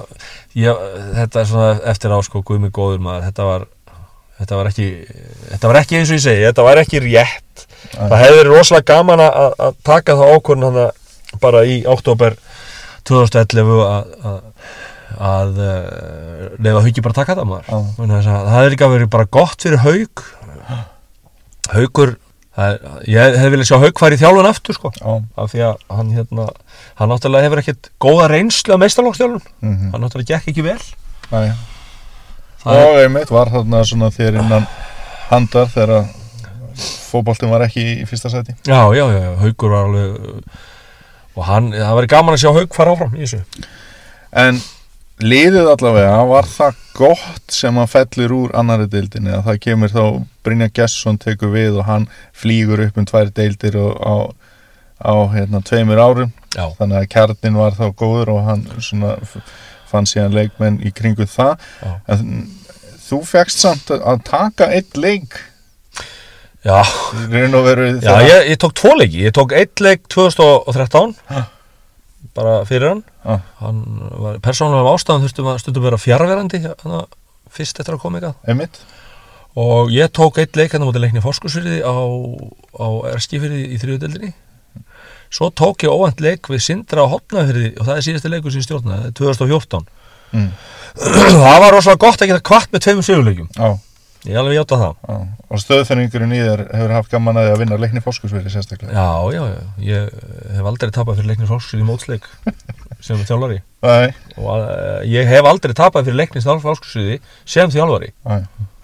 ég, 0.59 0.83
þetta 1.17 1.41
er 1.41 1.49
svona 1.49 1.71
eftir 1.91 2.13
á 2.13 2.19
sko, 2.25 2.43
guðmi 2.45 2.71
góður 2.73 3.01
maður 3.03 3.27
þetta 3.29 3.47
var, 3.49 3.65
þetta 4.39 4.59
var 4.59 4.71
ekki 4.71 4.87
þetta 5.51 5.71
var 5.71 5.79
ekki 5.81 5.99
eins 5.99 6.11
og 6.11 6.19
ég 6.19 6.25
segi, 6.25 6.45
þetta 6.47 6.67
var 6.67 6.81
ekki 6.83 7.03
rétt. 7.03 7.65
Það 7.93 8.17
hefði 8.21 8.39
verið 8.39 8.55
rosalega 8.55 8.89
gaman 8.93 9.23
að, 9.23 9.57
að 9.67 9.77
taka 9.85 10.17
það 10.19 10.33
ákvörðun 10.37 10.67
hann 10.69 11.39
bara 11.43 11.63
í 11.65 11.79
oktober 11.89 12.37
2011 13.09 13.81
að, 13.83 14.13
að, 14.23 14.39
að 15.29 15.59
uh, 15.65 16.45
lefa 16.63 16.83
hauki 16.85 17.03
bara 17.03 17.15
að 17.15 17.19
taka 17.21 17.37
það 17.39 17.49
maður. 17.51 17.67
Já. 17.67 18.07
Að 18.07 18.29
það 18.29 18.53
hefði 18.55 18.73
líka 18.75 18.91
verið 18.93 19.11
bara 19.17 19.31
gott 19.39 19.65
fyrir 19.67 19.83
haug 19.83 20.25
haugur 21.73 22.17
er- 22.57 22.79
ég 23.09 23.37
hefði 23.39 23.51
viljað 23.55 23.69
sjá 23.71 23.79
haug 23.81 23.99
fara 23.99 24.15
í 24.15 24.21
þjálfun 24.21 24.49
aftur 24.49 24.75
sko. 24.77 24.91
Já, 24.99 25.13
af 25.37 25.51
því 25.53 25.61
að 25.67 25.77
hann 25.97 26.11
hérna 26.13 26.47
hann 26.99 27.09
náttúrulega 27.09 27.47
hefur 27.47 27.61
ekkert 27.63 27.89
góða 28.03 28.27
reynslu 28.29 28.73
af 28.75 28.79
meistarlókstjálfun 28.83 29.41
mhm, 29.61 29.91
hann 29.93 30.01
náttúrulega 30.05 30.35
gekk 30.37 30.51
ekki 30.53 30.63
vel. 30.67 30.79
Er- 31.33 31.55
og 32.65 32.99
einmitt 33.01 33.31
var 33.33 33.49
þarna 33.51 33.83
svona 33.85 34.11
þér 34.13 34.37
innan 34.43 34.67
handar 35.29 35.67
þegar 35.73 36.05
fótboltin 37.11 37.49
var 37.51 37.65
ekki 37.67 37.83
í 38.01 38.05
fyrsta 38.09 38.29
sæti. 38.33 38.55
Já, 38.65 38.79
já, 38.95 39.03
já, 39.13 39.33
haugur 39.41 39.69
var 39.73 39.89
alveg 39.89 40.43
og 41.35 41.43
hann, 41.47 41.71
það 41.73 41.97
væri 41.97 42.07
gaman 42.13 42.35
að 42.37 42.43
sjá 42.43 42.51
haug 42.53 42.73
fara 42.75 42.93
áfram 42.93 43.13
í 43.17 43.25
þessu. 43.25 43.41
En 44.33 44.61
liðið 45.23 45.67
allavega 45.71 46.23
var 46.29 46.47
það 46.49 46.79
gott 46.97 47.53
sem 47.55 47.77
hann 47.79 47.89
fellir 47.89 48.33
úr 48.35 48.53
annari 48.59 48.87
deildinni 48.91 49.31
að 49.33 49.45
það 49.47 49.59
kemur 49.65 49.93
þá 49.93 50.01
Brynja 50.45 50.67
Gesson 50.75 51.17
tekur 51.21 51.53
við 51.53 51.77
og 51.81 51.85
hann 51.87 52.07
flýgur 52.37 52.83
upp 52.87 52.97
um 53.01 53.05
tvær 53.09 53.31
deildir 53.35 53.77
og 53.79 53.93
á, 54.03 54.15
á 55.03 55.15
hérna, 55.33 55.61
tveimur 55.65 56.01
árum. 56.03 56.33
Já, 56.55 56.67
þannig 56.79 56.99
að 56.99 57.07
kjarnin 57.15 57.57
var 57.61 57.77
þá 57.77 57.85
góður 58.03 58.33
og 58.35 58.43
hann 58.49 58.65
svona 58.83 59.15
fann 59.89 60.05
síðan 60.09 60.35
leikmenn 60.37 60.81
í 60.85 60.91
kringu 60.95 61.25
það. 61.29 61.57
En 62.07 62.45
þú 63.07 63.23
fegst 63.29 63.59
samt 63.63 63.89
að- 63.93 64.05
að 64.13 64.23
taka 64.29 64.69
eitt 64.73 64.97
leik. 64.97 65.39
Já, 66.63 66.79
og 66.79 68.03
já 68.03 68.13
ég, 68.29 68.45
ég 68.53 68.57
tók 68.61 68.73
tvo 68.79 68.93
leiki. 68.95 69.23
Ég 69.27 69.33
tók 69.35 69.51
eitt 69.51 69.79
leik 69.83 70.05
2013 70.07 71.15
Ha. 71.27 71.41
Bara 72.35 72.61
fyrir 72.69 72.89
hann. 72.89 73.03
Já. 73.23 73.39
hann 73.59 73.83
var 74.23 74.39
persónulega 74.43 74.95
ástæðan 74.95 75.25
þurftum 75.25 75.49
að 75.51 75.61
stundum 75.63 75.87
vera 75.87 76.01
fjárverandi 76.01 76.61
hérna, 76.63 77.05
fyrst 77.53 77.79
eftir 77.79 77.97
að 77.97 78.03
koma 78.05 78.21
einmitt. 78.47 78.79
Og 79.59 79.91
ég 79.93 80.09
tók 80.09 80.39
eitt 80.41 80.57
leik 80.57 80.73
hérna 80.73 80.87
mútið 80.87 81.05
leikni 81.05 81.21
fórskursfyrði 81.21 81.83
á, 81.85 81.93
á 82.81 82.87
erskifyrði 83.13 83.67
í 83.75 83.77
þriðudeldinni 83.81 84.33
svo 85.33 85.49
tók 85.49 85.83
ég 85.85 85.93
óvænt 85.93 86.21
leik 86.21 86.49
við 86.51 86.61
Sindra 86.61 87.05
á 87.05 87.07
hotnafyrði 87.09 87.73
og 87.79 87.87
það 87.87 87.95
er 87.95 88.05
síðasti 88.05 88.31
leikur 88.31 88.53
sem 88.53 88.61
ég 88.61 88.67
stjórnaði 88.67 89.13
2014 89.17 89.87
mm. 90.33 90.49
það 91.43 91.57
var 91.63 91.73
rosalega 91.73 92.01
gott 92.05 92.21
að 92.21 92.29
geta 92.31 92.45
kvart 92.49 92.73
með 92.73 92.85
tveimur 92.85 93.07
sigurleikjum. 93.07 93.49
Já, 93.57 93.69
ég 94.23 94.37
alveg 94.39 94.55
hjátt 94.55 94.73
að 94.75 94.81
það. 94.83 94.93
Já. 95.07 95.15
og 95.53 95.61
stöðfenningurinn 95.63 96.33
í 96.33 96.39
þér 96.39 96.61
hefur 96.71 96.93
haft 96.95 97.11
gaman 97.11 97.39
að 97.41 97.49
að 97.51 97.61
vinna 97.63 97.79
leikni 97.81 98.03
fóskursveri 98.03 98.51
sérstaklega. 98.53 98.93
Já, 98.95 99.33
já, 99.35 99.41
já, 99.51 99.63
ég 99.83 100.13
hef 100.55 100.69
aldrei 100.69 100.91
tapað 100.95 101.19
fyrir 101.19 101.31
leikni 101.33 101.49
fórskursfyrði 101.49 101.83
í 101.83 101.87
mótsleik 101.89 102.27
sem 103.05 103.23
þjálfari. 103.27 103.59
Nei, 103.83 104.13
og 104.37 104.47
uh, 104.53 105.01
ég 105.09 105.27
hef 105.27 105.49
aldrei 105.49 105.75
tapað 105.75 106.07
fyrir 106.07 106.21
leikni 106.21 106.43
fórskursfyrði 106.45 107.17
sem 107.55 107.73
þjálfari. 107.73 108.13
Nei, 108.29 108.39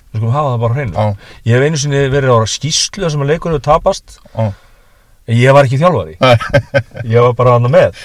við 0.09 0.19
skulum 0.19 0.35
hafa 0.35 0.51
það 0.51 0.65
bara 0.65 0.77
hreinu. 0.79 0.97
Já, 0.97 1.31
ég 1.47 1.55
hef 1.55 1.69
einu 1.69 1.81
sinni 1.85 2.03
verið 2.11 2.35
á 2.35 2.37
skýslu 2.57 3.13
sem 3.13 3.23
að 3.23 3.31
leikur 3.31 3.55
hefur 3.55 3.65
tapast. 3.69 4.19
Já, 4.33 4.51
en 5.29 5.39
ég 5.39 5.55
var 5.55 5.69
ekki 5.69 5.79
þjálfari. 5.79 6.19
Nei. 6.19 6.35
ég 7.15 7.23
var 7.23 7.39
bara 7.39 7.55
hann 7.55 7.71
með. 7.71 8.03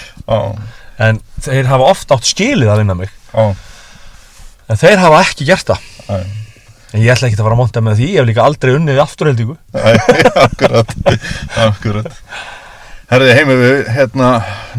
En 1.03 1.19
þeir 1.43 1.67
hafa 1.67 1.91
oft 1.91 2.15
átt 2.15 2.31
skilið 2.31 2.71
að 2.71 2.81
vinna 2.85 2.95
mig. 2.95 3.11
Já, 3.35 3.51
en 4.71 4.79
þeir 4.79 5.03
hafa 5.03 5.21
ekki 5.27 5.51
gert 5.51 5.73
það. 5.73 5.93
Nei. 6.07 6.44
En 6.93 7.01
ég 7.01 7.11
ætla 7.13 7.29
ekki 7.29 7.39
að 7.39 7.45
fara 7.47 7.57
að 7.57 7.61
monta 7.63 7.81
með 7.85 7.97
því 8.01 8.11
ég 8.11 8.19
hef 8.21 8.29
líka 8.29 8.45
aldrei 8.45 8.75
unnið 8.75 9.01
afturheldingu 9.05 9.57
Nei, 9.75 9.95
akkurat, 10.45 10.93
akkurat. 11.65 12.21
Herði, 13.05 13.33
heimi 13.37 13.55
við, 13.59 13.73
hérna, 13.93 14.29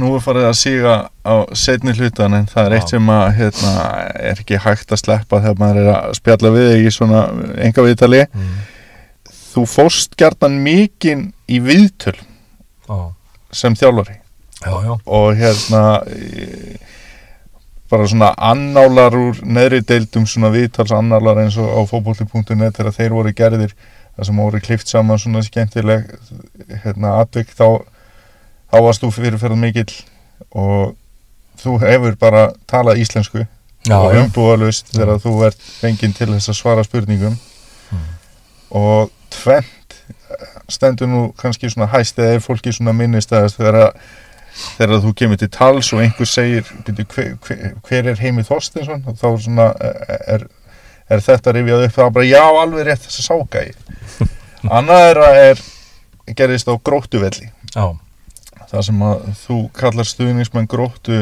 nú 0.03 0.09
er 0.17 0.23
farið 0.25 0.49
að 0.49 0.57
síga 0.59 0.95
á 1.23 1.35
setni 1.55 1.93
hlutan 1.95 2.35
en 2.35 2.49
það 2.51 2.69
er 2.69 2.75
eitt 2.81 2.91
sem 2.91 3.11
að, 3.15 3.27
hérna, 3.37 3.75
er 4.19 4.41
ekki 4.43 4.59
hægt 4.65 4.95
að 4.95 5.03
sleppa 5.05 5.39
þegar 5.45 5.61
maður 5.61 5.79
er 5.85 5.91
að 5.93 6.17
spjalla 6.19 6.51
við 6.57 6.67
þig 6.73 6.89
í 6.89 6.95
svona 6.97 7.21
enga 7.69 7.85
viðtali. 7.87 8.25
mm. 8.35 8.57
Þú 9.53 9.63
fóst 9.71 10.19
gjarnan 10.19 10.59
mikinn 10.65 11.29
í 11.47 11.61
viðtöl 11.65 12.17
já, 12.19 12.99
sem 13.55 13.79
þjálfari 13.79 14.19
já, 14.19 14.73
já, 14.75 14.93
og 15.07 15.29
hérna, 15.39 15.85
e, 16.11 16.77
bara 17.91 18.07
svona 18.11 18.33
annálar 18.37 19.15
úr 19.15 19.43
neðri 19.45 19.83
deildum 19.87 20.27
svona 20.27 20.51
viðtals 20.55 20.95
annálar 20.95 21.43
eins 21.45 21.59
og 21.61 21.71
á 21.71 21.81
fótbolti.net 21.91 22.79
þegar 22.79 22.95
þeir 22.97 23.15
voru 23.15 23.33
gerðir 23.37 23.75
það 24.17 24.29
sem 24.29 24.41
voru 24.43 24.61
klift 24.65 24.91
saman 24.91 25.21
svona 25.21 25.43
skemmtileg 25.45 26.07
hérna 26.85 27.19
atvik 27.23 27.53
þá 27.53 27.83
þá 28.73 28.79
varst 28.83 29.05
þú 29.05 29.13
fyrirferð 29.15 29.61
mikill 29.61 29.93
og 30.51 30.97
þú 31.61 31.77
hefur 31.85 32.17
bara 32.21 32.49
talað 32.69 33.03
íslensku 33.05 33.47
Já, 33.87 33.99
og 34.01 34.17
umbúalust 34.19 34.91
þegar 34.91 35.21
þú 35.23 35.35
ert 35.47 35.61
fenginn 35.81 36.15
til 36.17 36.33
þess 36.33 36.51
að 36.51 36.59
svara 36.59 36.85
spurningum. 36.85 37.37
Mm. 37.87 38.07
og 38.75 39.13
tvent 39.31 39.95
stendur 40.69 41.07
nú 41.07 41.21
kannski 41.39 41.71
svona 41.71 41.87
hæst 41.93 42.19
eða 42.19 42.37
er 42.37 42.43
fólki 42.43 42.73
svona 42.75 42.97
minnistæðast 42.97 43.61
þegar 43.61 43.79
að 43.85 44.01
þegar 44.77 45.03
þú 45.05 45.15
kemur 45.21 45.41
til 45.41 45.51
tals 45.53 45.93
og 45.93 46.03
einhver 46.05 46.29
segir 46.31 46.67
hver, 46.87 47.35
hver, 47.87 48.11
er 48.13 48.21
Heimi 48.21 48.45
Þorstinsson 48.47 49.05
og 49.07 49.19
þá 49.21 49.29
svona 49.45 49.71
er, 50.33 50.47
er 51.09 51.25
þetta 51.25 51.55
rifjað 51.57 51.87
upp 51.87 51.97
þá 51.97 52.05
bara 52.19 52.29
já 52.29 52.43
alveg 52.45 52.89
rétt 52.89 53.07
þess 53.07 53.23
að 53.23 53.29
ságægi 53.31 54.29
annað 54.79 55.09
er 55.11 55.23
að 55.23 55.41
er 55.47 55.65
gerist 56.35 56.69
á 56.71 56.75
gróttuvelli. 56.83 57.51
Já, 57.75 57.95
það 58.71 58.87
sem 58.89 59.03
að 59.07 59.27
þú 59.45 59.59
kallar 59.77 60.09
stuðningsmenn 60.09 60.71
gróttu 60.71 61.19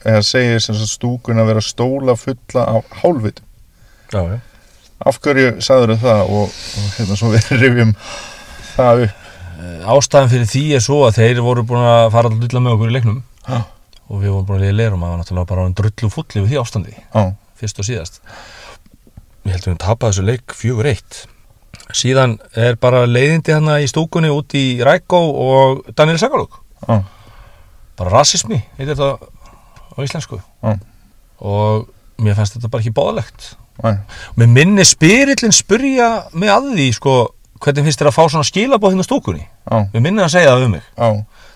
eða 0.00 0.22
segir 0.24 0.62
sem 0.64 0.76
sagt 0.78 0.94
stúkun 0.94 1.40
að 1.42 1.50
vera 1.52 1.64
stóla 1.64 2.16
fulla 2.16 2.66
af 2.78 3.00
hálfvitum. 3.02 3.46
Já, 4.10 4.22
já. 4.32 4.38
af 5.06 5.20
hverju 5.22 5.50
sagður 5.62 5.96
það? 6.00 6.22
Og, 6.28 6.54
og 6.80 6.94
hérna 6.96 7.18
svo 7.18 7.32
við 7.34 7.50
rifjum 7.60 7.92
það 8.74 9.04
upp 9.06 9.26
Ástæðan 9.90 10.30
fyrir 10.32 10.48
því 10.48 10.64
er 10.76 10.84
svo 10.84 11.02
að 11.06 11.18
þeir 11.20 11.42
voru 11.44 11.64
búin 11.68 11.84
að 11.84 12.06
fara 12.14 12.30
að 12.30 12.40
lulla 12.40 12.62
með 12.64 12.76
okkur 12.76 12.90
í 12.90 12.96
leiknum. 12.96 13.20
Já. 13.46 13.60
og 14.10 14.18
við 14.18 14.32
vorum 14.34 14.46
búin 14.48 14.58
að 14.58 14.64
liða 14.66 14.76
leirum 14.80 15.04
að 15.06 15.12
var 15.12 15.20
náttúrulega 15.20 15.48
bara 15.50 15.66
drullu 15.78 16.08
fulli 16.10 16.40
við 16.40 16.48
því 16.50 16.56
ástandi, 16.60 16.94
á, 17.14 17.22
fyrst 17.60 17.78
og 17.78 17.86
síðast. 17.86 18.18
Ég 19.46 19.54
held 19.54 19.62
að 19.62 19.70
við 19.70 19.78
tapaði 19.84 20.10
þessu 20.10 20.24
leik 20.26 20.54
fjögur 20.58 20.88
eitt. 20.90 21.20
Síðan 21.94 22.34
er 22.58 22.74
bara 22.80 23.04
leiðindi 23.06 23.54
hérna 23.54 23.78
í 23.82 23.86
stúkunni 23.90 24.30
út 24.34 24.54
í 24.58 24.64
Rækó 24.86 25.20
og 25.44 25.84
Daniel 25.94 26.18
Sakalúk 26.22 26.58
á, 26.90 27.06
bara 27.98 28.14
rasismi, 28.18 28.58
heitir 28.78 28.96
þetta 28.96 29.14
á 29.94 29.98
íslensku. 30.02 30.40
Já. 30.62 30.74
og 31.40 31.88
mér 32.20 32.36
fannst 32.36 32.58
þetta 32.58 32.68
bara 32.72 32.82
ekki 32.82 32.96
bóðalegt 32.96 33.52
á, 33.80 34.02
með 34.36 34.54
minni 34.58 34.84
spyrillin 34.84 35.54
spyrja 35.54 36.10
mig 36.34 36.50
að 36.52 36.72
því 36.74 36.88
sko, 36.98 37.14
hvernig 37.60 37.84
finnst 37.86 38.00
þér 38.00 38.08
að 38.10 38.16
fá 38.16 38.22
svona 38.32 38.46
skilabóð 38.48 38.94
hérna 38.94 39.04
stúkunni? 39.06 39.44
Á, 39.68 39.76
við 39.92 40.00
minni 40.06 40.22
að 40.24 40.32
segja 40.34 40.54
það 40.54 40.64
um 40.66 40.70
mig. 40.76 40.82
Á, 40.96 41.08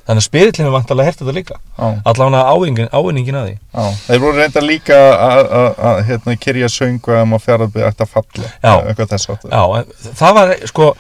þannig 0.05 0.21
að 0.21 0.27
spyrillin 0.29 0.67
er 0.69 0.75
vantarlega 0.75 1.09
hert 1.09 1.21
þetta 1.23 1.35
líka. 1.37 1.57
Á, 1.81 1.87
allavega 2.05 2.43
ávinningin, 2.53 2.89
ávinningin 2.93 3.39
að 3.41 3.47
því. 3.49 3.55
Á. 3.73 3.83
Þeir 4.09 4.21
voru 4.25 4.37
reynda 4.43 4.61
líka 4.65 4.99
að- 5.29 5.49
að 5.61 5.69
að, 5.91 6.03
hérna 6.11 6.37
kyrja 6.45 6.69
söngu 6.69 7.17
að 7.17 7.35
fjaraðbyrð 7.47 7.89
ætti 7.89 8.05
að 8.05 8.13
falla 8.15 8.49
Já. 8.63 8.73
eitthvað 8.85 9.09
þess 9.15 9.31
áttu 9.35 9.49
já, 9.49 9.63
en 9.79 10.15
það 10.21 10.35
var 10.35 10.55
sko 10.67 10.91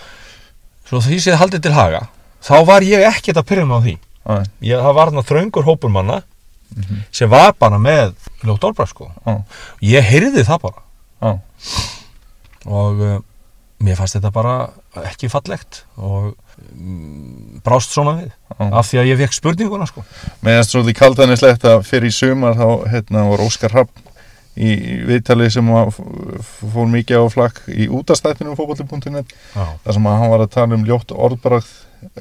svo 0.88 1.00
því 1.04 1.18
séð 1.20 1.36
haldið 1.40 1.62
til 1.62 1.72
haga 1.72 2.06
þá 2.44 2.54
var 2.66 2.80
ég 2.82 3.04
ekkert 3.08 3.36
að 3.40 3.46
pyrja 3.48 3.66
mig 3.66 3.76
á 3.76 3.84
því. 3.84 3.98
Ég, 4.64 4.78
það 4.80 4.94
var 4.94 5.10
þarna 5.10 5.22
þröngur 5.28 5.64
hópur 5.68 5.90
manna 5.92 6.22
Mhm. 6.74 7.04
sem 7.12 7.28
var 7.30 7.52
bara 7.52 7.76
með 7.78 8.14
ljótt 8.42 8.64
orðbræð 8.64 8.88
sko. 8.88 9.10
Ég 9.82 10.02
heyrði 10.02 10.42
það 10.44 10.60
bara. 10.64 10.80
Og 12.66 13.00
uh, 13.00 13.18
mér 13.84 13.96
fannst 13.98 14.16
þetta 14.16 14.30
bara 14.32 14.54
ekki 15.02 15.28
fallegt 15.32 15.82
og 15.98 16.32
um, 16.70 17.60
brást 17.66 17.94
svona 17.94 18.16
við 18.20 18.30
á. 18.54 18.70
af 18.70 18.88
því 18.90 19.00
að 19.02 19.10
ég 19.10 19.20
fekk 19.24 19.36
spurninguna 19.40 19.88
sko 19.90 20.04
meðan 20.46 20.68
svo 20.68 20.84
því 20.86 20.96
kaldaninslegt 21.00 21.66
að 21.68 21.84
fyrir 21.88 22.10
í 22.10 22.14
sumar 22.14 22.58
þá 22.58 22.66
hérna 22.92 23.28
var 23.32 23.42
Óskar 23.44 23.74
Rapp 23.74 24.02
í 24.54 24.70
í 24.70 24.98
viðtali 25.08 25.48
sem 25.50 25.66
að 25.74 25.96
fór 26.70 26.90
mikið 26.92 27.24
á 27.26 27.32
flakk 27.32 27.62
í 27.74 27.88
útastættinu 27.90 28.54
fótbolti.net 28.54 29.32
já, 29.34 29.64
þar 29.82 29.96
sem 29.96 30.06
að 30.06 30.20
hann 30.20 30.30
var 30.34 30.44
að 30.44 30.52
tala 30.54 30.78
um 30.78 30.84
ljótt 30.86 31.10
orðbragð 31.10 31.70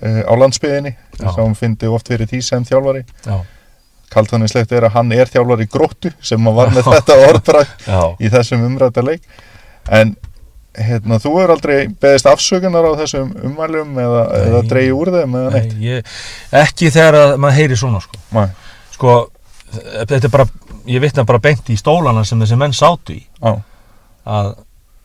uh, 0.01 0.21
á 0.25 0.33
landsbyðinni 0.41 0.95
Já. 0.95 1.27
sem 1.29 1.43
hann 1.43 1.59
fyndi 1.59 1.91
oft 1.93 2.09
fyrir 2.09 2.29
því 2.31 2.41
sem 2.41 2.65
þjálfari 2.65 3.03
já, 3.05 3.37
kaldaninslegt 4.13 4.73
er 4.73 4.87
að 4.89 4.95
hann 4.97 5.13
er 5.13 5.29
þjálfari 5.29 5.69
gróttu 5.69 6.13
sem 6.25 6.49
að 6.49 6.57
var 6.57 6.73
með 6.73 6.89
Já. 6.89 6.93
þetta 6.97 7.19
orðbragð 7.29 7.75
já, 7.85 8.01
í 8.17 8.33
þessum 8.33 8.65
umræta 8.65 9.05
leik 9.05 9.29
en 9.93 10.15
hérna, 10.77 11.19
þú 11.21 11.33
hefur 11.37 11.53
aldrei 11.53 11.77
beðist 12.01 12.25
afsökunar 12.29 12.87
á 12.89 12.91
þessum 13.03 13.31
umvælum 13.49 13.93
eða, 14.01 14.23
Nei. 14.31 14.41
eða 14.47 14.61
dreigi 14.71 14.95
úr 14.97 15.11
þeim 15.13 15.37
eða 15.39 15.51
Nei, 15.53 15.59
neitt? 15.59 15.75
ég, 15.83 16.11
ekki 16.63 16.89
þegar 16.95 17.17
að 17.19 17.33
maður 17.43 17.57
heyri 17.59 17.77
svona 17.79 18.01
sko. 18.03 18.21
Nei. 18.33 18.47
sko, 18.95 19.13
þetta 19.73 20.19
er 20.23 20.33
bara 20.33 20.47
ég 20.89 21.03
vitna 21.03 21.23
bara 21.29 21.39
beint 21.43 21.69
í 21.69 21.77
stólana 21.79 22.25
sem 22.27 22.41
þessi 22.41 22.57
menn 22.59 22.73
sátu 22.75 23.15
í. 23.15 23.21
Á, 23.45 23.51
að 24.25 24.51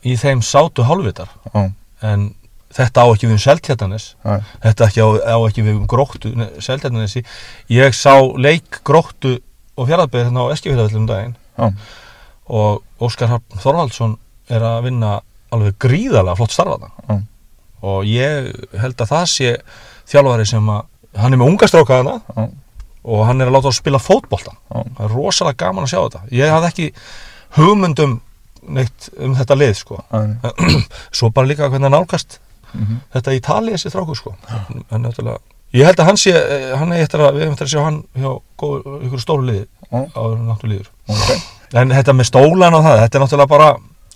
í 0.09 0.15
þeim 0.19 0.41
sátu 0.45 0.83
hálfvitar. 0.87 1.29
Á, 1.53 1.69
en 2.09 2.29
þetta 2.73 3.01
á 3.03 3.07
ekki 3.11 3.27
við 3.27 3.35
um 3.37 3.41
seltjartanes 3.43 4.03
á, 4.21 4.39
þetta 4.63 4.85
ekki 4.89 5.01
á, 5.01 5.07
á 5.33 5.37
ekki 5.47 5.63
við 5.65 5.79
um 5.79 5.87
gróttu 5.89 6.29
seltjartanesi 6.61 7.23
ég 7.73 7.95
sá 7.97 8.13
leik 8.37 8.81
gróttu 8.85 9.39
og 9.79 9.87
fjaraðbeð 9.89 10.27
hérna 10.27 10.43
á 10.45 10.51
Eskifjörðavillum 10.53 11.07
daginn. 11.09 11.33
Á, 11.57 11.65
og 12.49 12.83
Óskar 13.01 13.29
Hafn 13.33 13.59
Þorvaldsson 13.61 14.17
er 14.49 14.63
að 14.65 14.83
vinna 14.89 15.19
alveg 15.55 15.77
gríðarlega 15.81 16.37
flott 16.39 16.55
starfaða 16.55 16.89
á, 17.09 17.15
og 17.81 18.07
ég 18.09 18.49
held 18.79 19.03
að 19.03 19.11
það 19.13 19.27
sé 19.33 19.51
þjálfari 20.09 20.47
sem 20.49 20.71
að 20.73 20.87
hann 21.19 21.35
er 21.35 21.41
með 21.41 21.51
unga 21.53 21.69
stráka 21.69 22.01
hana 22.01 22.17
á, 22.35 22.41
og 23.09 23.25
hann 23.27 23.41
er 23.41 23.49
að 23.49 23.57
láta 23.57 23.71
að 23.71 23.77
spila 23.79 24.01
fótbolta. 24.01 24.55
Á, 24.69 24.83
það 24.83 25.05
er 25.05 25.13
rosalega 25.15 25.61
gaman 25.63 25.87
að 25.87 25.93
sjá 25.93 25.99
þetta. 25.99 26.23
Ég 26.35 26.51
hafði 26.53 26.69
ekki 26.69 26.87
hugmyndum 27.57 28.17
neitt 28.75 29.09
um 29.17 29.35
þetta 29.37 29.57
lið 29.57 29.77
sko. 29.79 30.01
Svo 31.17 31.31
bara 31.33 31.49
líka 31.49 31.69
hvernig 31.69 31.87
hann 31.87 31.95
nálgast 31.95 32.39
mhm, 32.73 32.99
þetta 33.15 33.37
í 33.37 33.41
tali 33.45 33.75
þessi 33.75 33.93
þráku 33.93 34.17
sko. 34.19 34.35
En 34.91 35.05
náttúrulega 35.05 35.39
ég 35.77 35.85
held 35.85 36.01
að 36.01 36.09
hann 36.09 36.19
sé 36.19 36.33
eh, 36.33 36.71
hann 36.77 36.93
er 36.93 37.05
eftir 37.05 37.21
að 37.23 37.37
við 37.37 37.45
hefum 37.45 37.55
eftir 37.55 37.67
að 37.67 37.73
sjá 37.75 37.83
hann 37.85 37.99
hjá 38.17 38.31
ykkur 39.07 39.21
stóru 39.21 39.45
liði 39.45 39.65
á, 39.93 39.97
áður 40.17 40.39
náttúrulega 40.47 40.73
líður. 40.73 40.91
Ok, 41.13 41.49
en 41.81 41.93
þetta 41.93 42.15
með 42.17 42.29
stólan 42.31 42.77
og 42.77 42.85
það, 42.85 43.01
þetta 43.03 43.19
er 43.19 43.23
náttúrulega 43.25 43.53
bara 43.53 43.69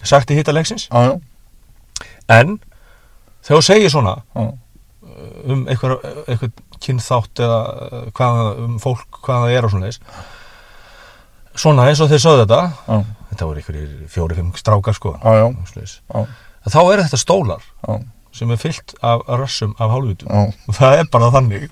sagt 0.03 0.31
í 0.31 0.37
hitta 0.37 0.55
leiksins 0.55 0.87
á, 0.91 0.97
já, 1.07 1.13
en 2.37 2.57
þegar 3.43 3.59
þú 3.59 3.63
segir 3.67 3.93
svona 3.93 4.15
á, 4.35 4.41
um 5.43 5.65
einhver, 5.71 5.97
einhver 6.27 6.53
kynþátt 6.83 7.43
eða 7.43 7.59
eh, 7.89 8.07
hvað, 8.15 8.41
um 8.65 8.79
fólk 8.83 9.21
hvað 9.23 9.45
það 9.45 9.57
er 9.57 9.67
og 9.67 9.73
svona 9.73 9.91
leis 9.91 9.99
svona 11.53 11.85
eins 11.89 12.01
og 12.01 12.09
þeir 12.09 12.23
sögðu 12.23 12.45
þetta 12.45 12.61
á, 12.89 12.95
þetta 13.31 13.47
voru 13.49 13.61
einhverjir 13.61 13.93
fjóri-fimm 14.13 14.51
strákar 14.57 14.97
sko 14.97 15.15
já, 15.21 16.25
þá 16.73 16.81
er 16.81 17.05
þetta 17.05 17.21
stólar 17.21 17.71
sem 18.33 18.49
er 18.49 18.57
fyllt 18.57 18.95
af 19.05 19.27
rössum 19.37 19.75
af 19.77 19.93
og 19.93 20.77
það 20.79 20.99
er 21.03 21.09
bara 21.13 21.31
þannig 21.35 21.67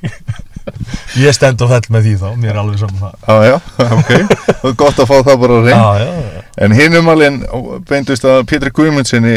ég 1.21 1.33
stend 1.35 1.61
og 1.65 1.69
fell 1.71 1.87
með 1.95 2.05
því 2.07 2.13
þá 2.21 2.27
mér 2.41 2.51
er 2.53 2.59
alveg 2.61 2.79
saman 2.81 3.01
það. 3.01 3.13
Á, 3.27 3.33
já, 3.47 3.55
ok, 3.97 4.73
gott 4.79 4.99
að 5.03 5.09
fá 5.09 5.15
það 5.27 5.39
bara 5.43 5.59
reynd. 5.65 5.75
já, 5.75 6.05
já, 6.05 6.09
já, 6.35 6.41
En 6.65 6.75
hinum 6.77 7.07
alveg 7.13 7.37
beindust 7.89 8.25
að 8.27 8.41
Pétur 8.51 8.73
Guðmundsinni, 8.77 9.35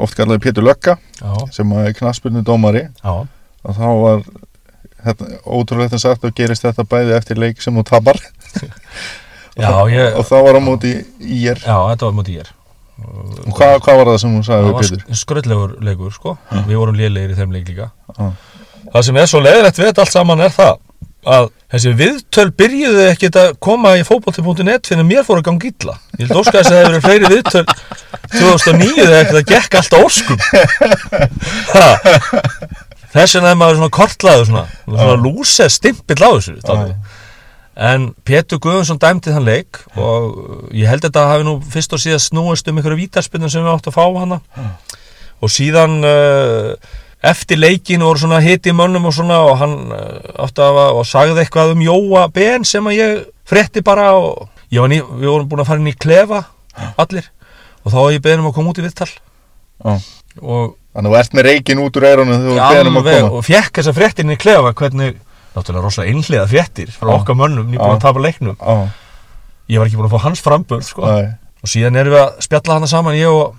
oft 0.00 0.16
kallaði 0.18 0.44
Pétur 0.46 0.64
Lögga, 0.66 0.96
já, 1.20 1.32
sem 1.56 1.72
er 1.82 1.92
knaspurnu 1.98 2.42
dómari, 2.46 2.86
já, 3.02 3.16
og 3.20 3.76
þá 3.76 3.86
var 4.04 4.22
þetta, 5.04 5.28
ótrúlegt 5.48 5.96
að 5.96 6.04
sagt 6.06 6.24
og 6.28 6.34
gerist 6.36 6.64
þetta 6.64 6.84
bæði 6.88 7.16
eftir 7.18 7.40
leik 7.40 7.60
sem 7.64 7.76
þú 7.76 7.84
tapar. 7.90 8.20
Já, 9.60 9.70
ég, 9.92 10.14
og 10.16 10.24
þá 10.28 10.36
var 10.46 10.56
á 10.56 10.62
móti 10.62 10.94
í 11.20 11.42
er 11.50 11.58
já, 11.60 11.74
þetta 11.90 12.06
var 12.08 12.16
mútið 12.16 12.36
ég 12.38 12.46
er 12.46 12.56
og 13.00 13.54
hvað, 13.56 13.74
hvað 13.84 13.96
var 13.98 14.08
það 14.10 14.18
sem 14.22 14.32
hún 14.36 14.42
sagði 14.46 14.66
við 14.70 14.74
Pétur? 14.80 15.02
sk- 15.02 15.18
skröldlegur 15.22 15.70
leikur 15.84 16.12
sko. 16.12 16.34
Við 16.68 16.76
vorum 16.76 16.98
lélegir 16.98 17.32
í 17.32 17.36
þeim 17.38 17.54
leik 17.54 17.68
líka. 17.72 17.86
Já. 18.18 18.26
Það 18.92 19.06
sem 19.06 19.20
er 19.20 19.30
svo 19.30 19.42
leiðilegt 19.44 19.80
við 19.80 20.00
allt 20.02 20.12
saman 20.14 20.44
er 20.46 20.54
það 20.54 20.78
að 21.30 21.48
þessi 21.70 21.92
viðtöl 21.98 22.46
byrjuðu 22.56 23.02
ekkert 23.10 23.36
að 23.36 23.50
koma 23.62 23.92
í 24.00 24.04
fótbolti.net 24.08 24.88
fyrir 24.88 25.02
að 25.02 25.08
mér 25.10 25.26
fór 25.26 25.40
að 25.40 25.46
ganga 25.50 25.68
illa. 25.68 25.96
Ég 26.16 26.26
held 26.26 26.40
óska 26.40 26.56
þess 26.56 26.70
að 26.70 26.76
það 26.76 26.80
hefur 26.80 26.94
verið 26.94 27.04
fleiri 27.06 27.32
viðtöl 27.34 27.64
2009 28.30 28.94
þegar 29.00 29.28
þetta 29.28 29.42
gekk 29.50 29.76
alltaf 29.80 30.06
óskum. 30.06 30.38
Ha. 31.74 31.88
þess 33.14 33.36
vegna 33.36 33.52
er 33.52 33.58
maður 33.60 33.80
svona 33.80 33.94
kortlaður 33.94 34.48
svona, 34.48 34.64
svona 34.86 35.18
lúsið 35.18 35.72
stimpill 35.74 36.22
á 36.22 36.30
þessu 36.30 36.56
dálítið. 36.62 37.18
en 37.90 38.08
Pétur 38.26 38.60
Guðjónsson 38.62 39.00
dæmdi 39.02 39.34
þann 39.34 39.48
leik 39.48 39.80
og 39.98 40.72
ég 40.76 40.90
held 40.90 41.04
að 41.04 41.10
þetta 41.10 41.28
hafi 41.30 41.46
nú 41.46 41.56
fyrst 41.74 41.94
og 41.96 42.02
síðast 42.02 42.30
snúist 42.30 42.68
um 42.70 42.80
einhverju 42.80 43.00
vítarspinnum 43.04 43.52
sem 43.52 43.64
við 43.64 43.74
áttum 43.74 43.92
að 43.92 43.98
fá 43.98 44.20
hana. 44.20 44.40
Og 45.40 45.52
síðan 45.52 46.00
uh, 46.04 46.74
eftir 47.22 47.60
leikin 47.60 48.04
voru 48.04 48.22
svona 48.22 48.40
hiti 48.40 48.72
mönnum 48.72 49.08
og 49.10 49.14
svona 49.14 49.40
og 49.44 49.58
hann 49.60 49.76
uh, 49.92 50.44
átti 50.46 50.64
að 50.64 50.80
og 50.88 51.04
sagði 51.08 51.44
eitthvað 51.44 51.74
um 51.74 51.84
Jóa 51.84 52.26
Ben 52.32 52.64
sem 52.64 52.86
að 52.88 52.96
ég 52.96 53.18
frétti 53.48 53.84
bara 53.84 54.12
og 54.16 54.48
ný, 54.70 55.00
við 55.00 55.28
vorum 55.28 55.48
búin 55.50 55.64
að 55.64 55.70
fara 55.72 55.82
inn 55.82 55.90
í 55.90 55.96
klefa 55.96 56.44
allir 57.00 57.26
og 57.84 57.92
þá 57.92 57.98
var 57.98 58.14
ég 58.14 58.24
beðin 58.24 58.44
um 58.44 58.50
að 58.50 58.56
koma 58.58 58.72
út 58.72 58.80
í 58.80 58.86
viðtal 58.86 59.10
Já. 59.10 59.98
og 60.40 60.76
Þannig 60.90 61.06
að 61.06 61.14
þú 61.14 61.18
ert 61.20 61.34
með 61.38 61.46
reikin 61.46 61.80
út 61.84 61.96
úr 62.00 62.04
eirunum 62.08 62.32
þegar 62.34 62.46
þú 62.50 62.54
beðum 62.74 62.96
að 62.96 63.04
alveg, 63.04 63.20
koma 63.20 63.36
og 63.38 63.44
fekk 63.46 63.76
þessa 63.78 63.92
fréttir 63.94 64.26
inn 64.26 64.34
í 64.34 64.38
klefa 64.40 64.72
hvernig, 64.80 65.20
náttúrulega 65.54 65.84
rosalega 65.84 66.14
einhliða 66.14 66.46
fréttir 66.50 66.90
frá 66.90 67.12
Já. 67.12 67.14
okkar 67.20 67.38
mönnum, 67.38 67.68
nýbúin 67.70 67.92
Já. 67.92 67.98
að 67.98 68.02
tapa 68.06 68.24
leiknum 68.24 68.56
ég 69.70 69.78
var 69.78 69.86
ekki 69.86 70.00
búin 70.00 70.08
að 70.08 70.16
fá 70.16 70.24
hans 70.26 70.42
frambörð 70.42 70.88
sko. 70.88 71.06
og 71.06 71.70
síðan 71.70 71.98
erum 72.00 72.16
við 72.16 72.22
að 72.24 72.42
spjalla 72.46 72.78
hana 72.78 72.90
saman 72.90 73.18
ég 73.18 73.30
og, 73.30 73.54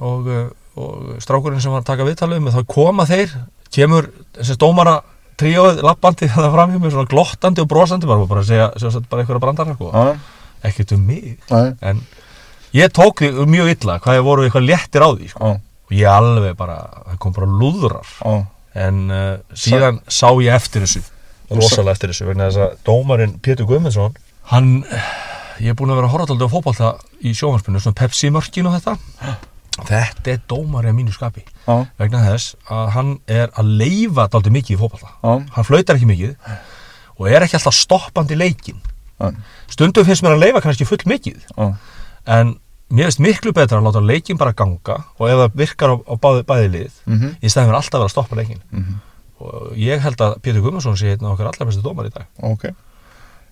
og, 0.00 0.26
uh, 0.26 0.48
og 0.80 1.16
strákurinn 1.22 1.62
sem 1.62 1.72
var 1.72 1.82
að 1.82 1.90
taka 1.90 2.06
viðtalið 2.08 2.44
með 2.44 2.58
þá 2.58 2.62
koma 2.74 3.06
þeir 3.08 3.34
kemur 3.72 4.08
þessi 4.38 4.56
dómara 4.60 5.00
tríóið 5.40 5.82
lappandi 5.84 6.28
það 6.30 6.48
fram 6.54 6.72
hjá 6.72 6.80
mér 6.80 6.94
svona 6.94 7.10
glottandi 7.10 7.64
og 7.64 7.68
brosandi 7.72 8.08
bara, 8.08 8.28
bara 8.30 8.46
segja, 8.46 8.70
segja 8.80 9.02
bara 9.10 9.24
einhverja 9.24 9.42
brandar 9.42 9.74
sko. 9.74 9.90
já, 9.92 10.16
ekkert 10.68 10.96
um 10.96 11.04
mig. 11.08 11.36
Nei, 11.50 11.68
en 11.80 12.02
ég 12.76 12.92
tók 12.94 13.24
því 13.24 13.46
mjög 13.50 13.74
illa 13.76 13.98
hvað 14.04 14.18
ég 14.20 14.26
voru 14.26 14.46
eitthvað 14.46 14.68
léttir 14.68 15.04
á 15.04 15.08
því 15.12 15.30
sko. 15.32 15.40
á, 15.40 15.50
og 15.58 15.94
ég 15.96 16.08
alveg 16.08 16.56
bara, 16.56 16.78
það 17.10 17.22
kom 17.24 17.36
bara 17.36 17.52
lúðrar. 17.60 18.12
Á 18.22 18.32
en 18.74 19.08
uh, 19.12 19.34
síðan 19.52 20.00
sá 20.08 20.28
ég 20.40 20.54
eftir 20.54 20.86
þessu 20.86 21.02
rosalega 21.52 21.96
eftir 21.96 22.12
þessu 22.12 22.28
vegna 22.30 22.48
þess 22.48 22.62
að 22.64 22.76
dómarinn 22.86 23.34
Pétur 23.44 23.68
Guðmundsson 23.68 24.14
hann, 24.52 24.70
ég 25.60 25.72
er 25.72 25.78
búin 25.78 25.92
að 25.92 26.00
vera 26.00 26.08
að 26.08 26.14
horfa 26.14 26.32
alltaf 26.32 26.48
á 26.48 26.54
fótbolta 26.54 26.92
í 27.20 27.34
sjónvarpinu, 27.36 27.82
svona 27.82 27.98
Pepsi 28.00 28.32
mörkin 28.32 28.70
og 28.70 28.78
þetta 28.78 28.96
þetta 29.78 30.34
er 30.34 30.40
dómari 30.50 30.90
að 30.90 30.98
mínu 30.98 31.14
skapi. 31.14 31.44
Á, 31.64 31.88
vegna 32.00 32.22
þess 32.26 32.56
að 32.70 32.90
hann 32.96 33.12
er 33.30 33.52
að 33.58 33.70
leifa 33.80 34.28
dálítið 34.32 34.56
mikið 34.58 34.76
í 34.76 34.80
fótbolta. 34.80 35.12
Á, 35.24 35.32
hann 35.56 35.68
flautar 35.68 35.98
ekki 35.98 36.10
mikið 36.10 36.34
og 37.18 37.28
er 37.30 37.46
ekki 37.46 37.58
alltaf 37.58 37.76
stoppandi 37.76 38.36
leikin 38.38 38.80
á, 39.22 39.30
stundum 39.70 40.06
finnst 40.08 40.24
mér 40.24 40.36
að 40.36 40.44
leifa 40.46 40.62
kannski 40.64 40.88
full 40.88 41.00
mikið. 41.08 41.40
En 42.26 42.56
mér 42.92 43.08
finnst 43.08 43.22
miklu 43.24 43.54
betra 43.56 43.80
að 43.80 43.88
láta 43.88 44.04
leikin 44.04 44.40
bara 44.40 44.54
ganga 44.56 44.98
og 45.16 45.26
ef 45.28 45.40
það 45.40 45.58
virkar 45.62 45.94
á, 45.94 45.96
á 46.04 46.14
báði, 46.20 46.44
bæði 46.48 46.70
lið 46.76 47.00
mhm, 47.08 47.34
í 47.40 47.48
stæðan 47.48 47.70
fyrir 47.70 47.78
alltaf 47.78 47.96
að 47.96 48.02
vera 48.02 48.10
að 48.10 48.14
stoppa 48.16 48.38
leikin 48.38 48.62
mhm, 48.68 48.98
og 49.42 49.78
ég 49.80 50.02
held 50.04 50.24
að 50.24 50.34
Pétur 50.44 50.64
Guðmundsson 50.64 50.98
sé 51.00 51.14
af 51.16 51.30
okkar 51.32 51.48
allar 51.50 51.70
bestu 51.70 51.84
dómar 51.84 52.10
í 52.10 52.12
dag. 52.12 52.28
Ok. 52.44 52.68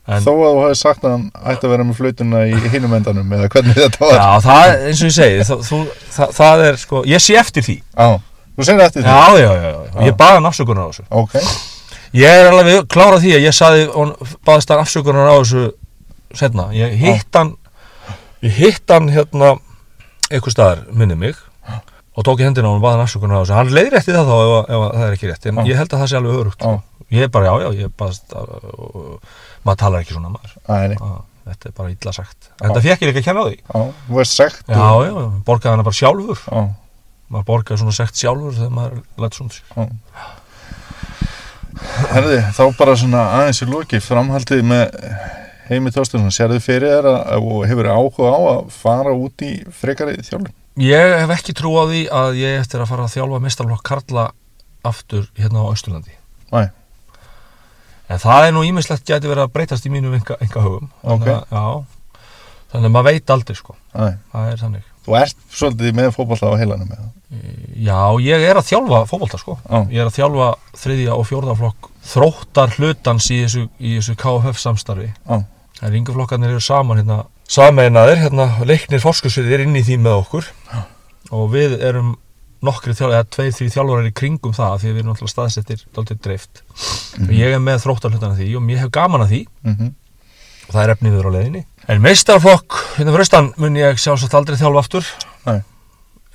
En, 0.07 0.22
Þó 0.24 0.30
að 0.32 0.40
þú 0.46 0.62
hefði 0.64 0.78
sagt 0.80 1.05
að 1.05 1.14
hann 1.14 1.26
ætti 1.53 1.68
að 1.68 1.74
vera 1.74 1.86
með 1.88 1.98
flautuna 2.01 2.44
í 2.48 2.61
hinum 2.72 2.94
endanum 2.98 3.34
eða 3.36 3.51
hvernig 3.53 3.76
þetta 3.78 4.01
var. 4.05 4.16
Já, 4.16 4.28
það, 4.46 4.72
eins 4.88 5.03
og 5.03 5.11
ég 5.11 5.16
segi 5.18 5.44
það, 5.51 5.66
þú, 5.68 5.80
það, 6.16 6.32
það 6.38 6.64
er 6.68 6.80
sko, 6.84 7.03
ég 7.11 7.24
sé 7.24 7.36
eftir 7.40 7.66
því. 7.66 7.76
Á, 7.94 8.09
þú 8.57 8.66
segir 8.70 8.86
eftir 8.86 9.05
því? 9.05 9.11
Já, 9.11 9.42
já, 9.44 9.51
já, 9.51 9.68
já, 9.68 9.82
já. 9.90 10.01
ég 10.09 10.16
baði 10.22 10.40
hann 10.40 10.51
afsökunar 10.51 10.88
á 10.88 10.90
þessu. 10.90 11.07
Ok, 11.11 11.36
Ég 12.11 12.26
er 12.26 12.48
alveg 12.51 12.88
klárað 12.90 13.20
því 13.22 13.32
að 13.36 13.44
ég 13.46 13.55
saði 13.55 13.84
baðist 14.48 14.72
hann 14.72 14.80
afsökunar 14.82 15.28
á 15.30 15.34
þessu 15.38 15.68
setna, 16.34 16.64
ég 16.74 16.96
hitt 16.98 17.36
hann 17.38 17.53
ég 18.42 18.57
hitt 18.57 18.90
hann 18.90 19.07
hérna 19.14 19.53
einhver 20.30 20.51
staðar, 20.55 20.82
minni 20.90 21.14
mig 21.18 21.38
og 22.18 22.26
tók 22.26 22.42
í 22.42 22.46
hendina 22.48 22.66
á 22.66 22.70
hann 22.72 22.80
og 22.80 22.82
baði 22.82 22.98
hann 22.98 23.07
afsökunar 23.07 23.38
á 23.38 23.42
þessu. 23.44 23.55
Hann 23.61 23.70
leiðir 23.76 23.98
eftir 24.01 24.18
það 24.18 24.26
þá 24.26 24.34
ef, 24.40 24.51
ef, 24.51 24.64
ef 24.74 24.96
það 24.96 25.07
er 25.07 25.14
ekki 25.14 25.30
rétt. 25.30 25.46
En 25.46 25.61
Já. 25.61 25.68
ég 25.70 25.78
held 25.78 25.94
að 25.94 26.03
það 26.03 26.11
sé 26.11 26.18
alveg 26.18 26.40
örugt 26.40 26.66
Já. 29.61 29.67
já, 29.67 29.67
já, 29.67 29.67
maður 29.67 29.81
talar 29.85 30.05
ekki 30.05 30.17
svona 30.17 30.33
maður. 30.33 30.55
Æni, 30.67 30.97
Á, 31.01 31.09
þetta 31.51 31.69
er 31.71 31.75
bara 31.77 31.95
illa 31.95 32.13
sagt. 32.17 32.51
Þetta 32.61 32.85
fekk 32.85 33.05
ég 33.05 33.11
líka 33.11 33.21
að 33.21 33.27
kenna 33.29 33.41
á 33.41 33.49
því. 33.49 33.59
Á, 33.71 33.81
þú 34.09 34.19
veist 34.21 34.37
sagt. 34.37 34.63
já, 34.69 34.91
já, 35.07 35.15
borgaði 35.47 35.75
hana 35.75 35.87
bara 35.87 36.01
sjálfur. 36.01 36.45
Já, 36.47 36.63
maður 37.31 37.49
borgaði 37.53 37.83
svona 37.83 37.97
sekt 37.97 38.21
sjálfur 38.21 38.57
þegar 38.57 38.77
maður 38.79 39.03
lætt 39.21 39.35
svona 39.39 39.53
herði, 42.11 42.41
þá 42.57 42.63
bara 42.79 42.97
svona 42.99 43.21
aðeins 43.39 43.63
í 43.65 43.69
loki 43.71 44.01
framhaldið 44.03 44.65
með 44.67 44.97
Heimi 45.71 45.93
Þorstunsson, 45.95 46.33
sérðu 46.35 46.59
fyrir 46.65 46.91
þér 46.97 47.09
að, 47.13 47.45
og 47.47 47.63
hefur 47.71 47.89
áhuga 47.93 48.33
á 48.35 48.39
að 48.57 48.73
fara 48.75 49.13
út 49.15 49.45
í 49.47 49.53
frekari 49.71 50.17
þjálfum? 50.19 50.51
ég 50.81 51.15
hef 51.21 51.31
ekki 51.35 51.55
trú 51.57 51.73
á 51.79 51.85
því 51.87 52.03
að 52.11 52.41
ég 52.41 52.59
eftir 52.63 52.83
að 52.83 52.91
fara 52.91 53.07
að 53.07 53.15
þjálfa 53.15 53.41
mestarlokk 53.45 53.85
Karla 53.87 54.27
aftur 54.87 55.29
hérna 55.39 55.63
á 55.63 55.71
Austurlandi. 55.71 56.15
Nei, 56.51 56.67
en 58.11 58.19
það 58.23 58.47
er 58.49 58.55
nú 58.57 58.65
ímislegt 58.67 59.07
gæti 59.09 59.31
verið 59.31 59.45
að 59.47 59.53
breytast 59.55 59.87
í 59.87 59.93
mínu 59.95 60.13
enga, 60.19 60.37
enga 60.43 60.63
hugum 60.65 60.89
Ok. 61.03 61.25
þannig, 61.25 61.85
þannig 62.73 62.89
að 62.91 62.95
maður 62.97 63.09
veit 63.11 63.31
aldrei 63.37 63.57
sko 63.59 63.77
það 63.95 64.53
er 64.55 64.63
þannig 64.65 64.87
Þú 65.01 65.15
ert 65.17 65.39
svolítið 65.57 65.95
með 65.97 66.11
fótballta 66.13 66.51
á 66.53 66.61
heilanum 66.61 66.91
með 66.91 66.99
það. 67.01 67.13
já, 67.81 68.01
ég 68.21 68.43
er 68.51 68.59
að 68.61 68.67
þjálfa 68.69 68.99
fótbolta 69.09 69.39
sko 69.41 69.55
Já. 69.65 69.79
ég 69.89 70.03
er 70.03 70.11
að 70.11 70.17
þjálfa 70.19 70.49
þriðja 70.83 71.15
og 71.17 71.25
fjórða 71.31 71.55
flokk 71.57 71.89
þróttar 72.11 72.75
hlutans 72.77 73.31
í 73.33 73.39
þessu, 73.47 73.63
í 73.81 73.95
þessu 73.97 74.17
KFF 74.21 74.61
samstarfi 74.61 75.09
Já. 75.09 75.39
Það 75.81 75.87
er 75.89 75.97
ynguflokkarnir 76.03 76.53
eru 76.53 76.61
saman 76.61 77.01
hérna, 77.01 77.17
sameinaðir, 77.49 78.21
hérna, 78.27 78.47
leiknir 78.69 79.01
fórskursvið 79.01 79.55
er 79.57 79.65
inn 79.65 79.79
í 79.81 79.85
því 79.89 79.97
með 80.05 80.19
okkur 80.21 80.51
Já. 80.69 80.83
og 81.33 81.49
við 81.57 81.79
erum 81.81 82.13
nokkri 82.67 82.93
þjálfur, 82.97 83.17
eða 83.17 83.29
tveir, 83.37 83.55
þrjú 83.57 83.71
þjálfurar 83.77 84.11
í 84.11 84.13
kringum 84.21 84.57
það 84.57 84.77
því 84.83 84.91
við 84.91 85.01
erum 85.03 85.15
alltaf 85.15 85.33
staðsettir 85.33 85.87
dálítið 85.97 86.21
dreift. 86.27 86.63
Og 87.23 87.33
ég 87.35 87.57
er 87.57 87.63
með 87.65 87.83
þróttarhlutana 87.87 88.37
því 88.37 88.51
og 88.59 88.71
ég 88.75 88.83
hef 88.85 88.93
gaman 88.95 89.25
að 89.25 89.35
því. 89.35 89.43
Mm 89.67 89.91
og 90.71 90.77
það 90.77 90.85
er 90.85 90.93
efniður 90.95 91.27
á 91.27 91.31
leiðinni. 91.35 91.65
En 91.91 92.03
meistarflokk, 92.05 92.77
hérna 92.95 93.11
fyrir 93.11 93.25
austan 93.25 93.49
mun 93.59 93.79
ég 93.79 93.99
sjálfsagt 93.99 94.37
aldrei 94.39 94.59
þjálfa 94.61 94.85
aftur. 94.85 95.09
Nei. 95.49 95.63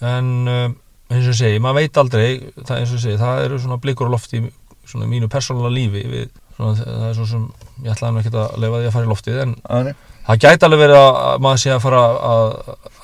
en 0.03 0.31
um, 0.51 0.73
eins 1.13 1.27
og 1.31 1.37
segi, 1.37 1.61
maður 1.63 1.77
veit 1.79 1.99
aldrei 2.01 2.27
það, 2.57 2.79
eins 2.81 2.93
og 2.97 2.99
segi, 2.99 3.19
það 3.21 3.43
eru 3.45 3.59
svona 3.63 3.77
blikur 3.79 4.09
á 4.09 4.15
lofti 4.15 4.41
í 4.41 4.49
svona 4.85 5.07
mínu 5.09 5.29
persónulega 5.31 5.71
lífi 5.71 6.01
við, 6.09 6.33
svona, 6.57 6.73
það 6.81 7.05
er 7.07 7.15
svo 7.15 7.27
sem 7.29 7.45
ég 7.85 7.93
ætlaði 7.93 8.21
ekki 8.21 8.33
að 8.35 8.57
leifa 8.61 8.81
því 8.81 8.89
að 8.89 8.95
fara 8.97 9.07
í 9.07 9.11
loftið 9.13 9.39
en 9.45 9.53
Æni, 9.77 9.93
það 10.27 10.41
gæti 10.43 10.67
alveg 10.67 10.83
verið 10.83 10.99
að 10.99 11.45
maður 11.45 11.61
sé 11.63 11.71
að 11.73 11.81
fara 11.85 12.01
að, 12.33 12.57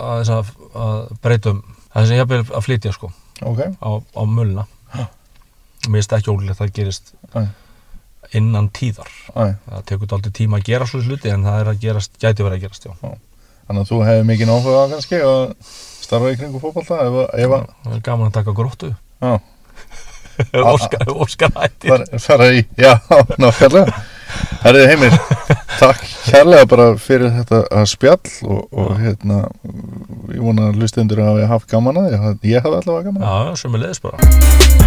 að, 0.10 0.34
að, 0.36 0.52
að 0.84 1.16
breytum 1.24 1.64
það 1.94 2.08
sem 2.08 2.18
ég 2.18 2.24
hef 2.36 2.52
að 2.56 2.66
flytja 2.68 2.94
sko 2.96 3.12
ok, 3.42 3.60
á, 3.82 3.90
á 4.02 4.22
mulna 4.28 4.66
Já. 4.96 5.06
mér 5.90 6.00
finnst 6.02 6.14
ekki 6.18 6.32
ólíklegt 6.34 6.58
að 6.60 6.64
það 6.66 6.74
gerist 6.80 7.14
Nei. 7.36 7.48
innan 8.38 8.70
tíðar 8.76 9.10
æni. 9.36 9.56
það 9.70 9.86
tekur 9.92 10.16
aldrei 10.18 10.32
tíma 10.40 10.60
að 10.62 10.68
gera 10.72 10.88
svo 10.88 11.02
hluti 11.04 11.32
en 11.34 11.44
það 11.48 11.60
er 11.64 11.72
að 11.74 11.80
gerast, 11.86 12.12
gæti 12.22 12.44
verið 12.46 12.58
að 12.60 12.66
gerast 12.68 12.86
já. 12.86 12.94
Þannig 13.68 13.82
að 13.86 13.90
þú 13.92 13.98
hefur 14.08 14.28
mikið 14.32 14.52
áhuga 14.52 14.84
á 14.84 14.92
kannski 14.92 15.20
að 15.24 15.42
starfa 16.02 16.32
í 16.34 16.38
kringu 16.40 16.60
fótballta 16.64 17.00
ef, 17.08 17.18
að- 17.24 17.34
ef 17.46 17.56
að 17.58 17.66
það 17.86 17.96
er 17.98 18.06
gaman 18.08 18.28
að 18.32 18.38
taka 18.40 18.56
gróttu 18.62 18.92
Já. 19.22 19.34
Óskar, 21.22 21.52
hættir 21.56 21.92
já, 22.80 22.94
nákvæmlega 23.42 24.02
Herrið 24.64 24.88
Heimir, 24.90 25.16
takk. 25.80 26.04
Kærlega 26.28 26.68
bara 26.70 26.88
fyrir 27.02 27.32
þetta 27.40 27.64
að 27.72 27.88
spjall 27.94 28.36
og, 28.48 28.62
og 28.72 28.94
hérna 29.00 29.42
ég 30.32 30.44
vona 30.44 30.70
að 30.72 30.82
lustendur 30.84 31.24
hafi 31.24 31.48
haft 31.50 31.72
gaman 31.72 32.04
að 32.04 32.14
ég 32.16 32.24
hafi 32.64 32.80
allavega 32.82 33.10
gaman 33.10 33.26
að 33.26 33.52
já, 33.52 33.60
sem 33.64 33.76
er 33.78 33.86
leiðis 33.86 34.04
bara 34.04 34.81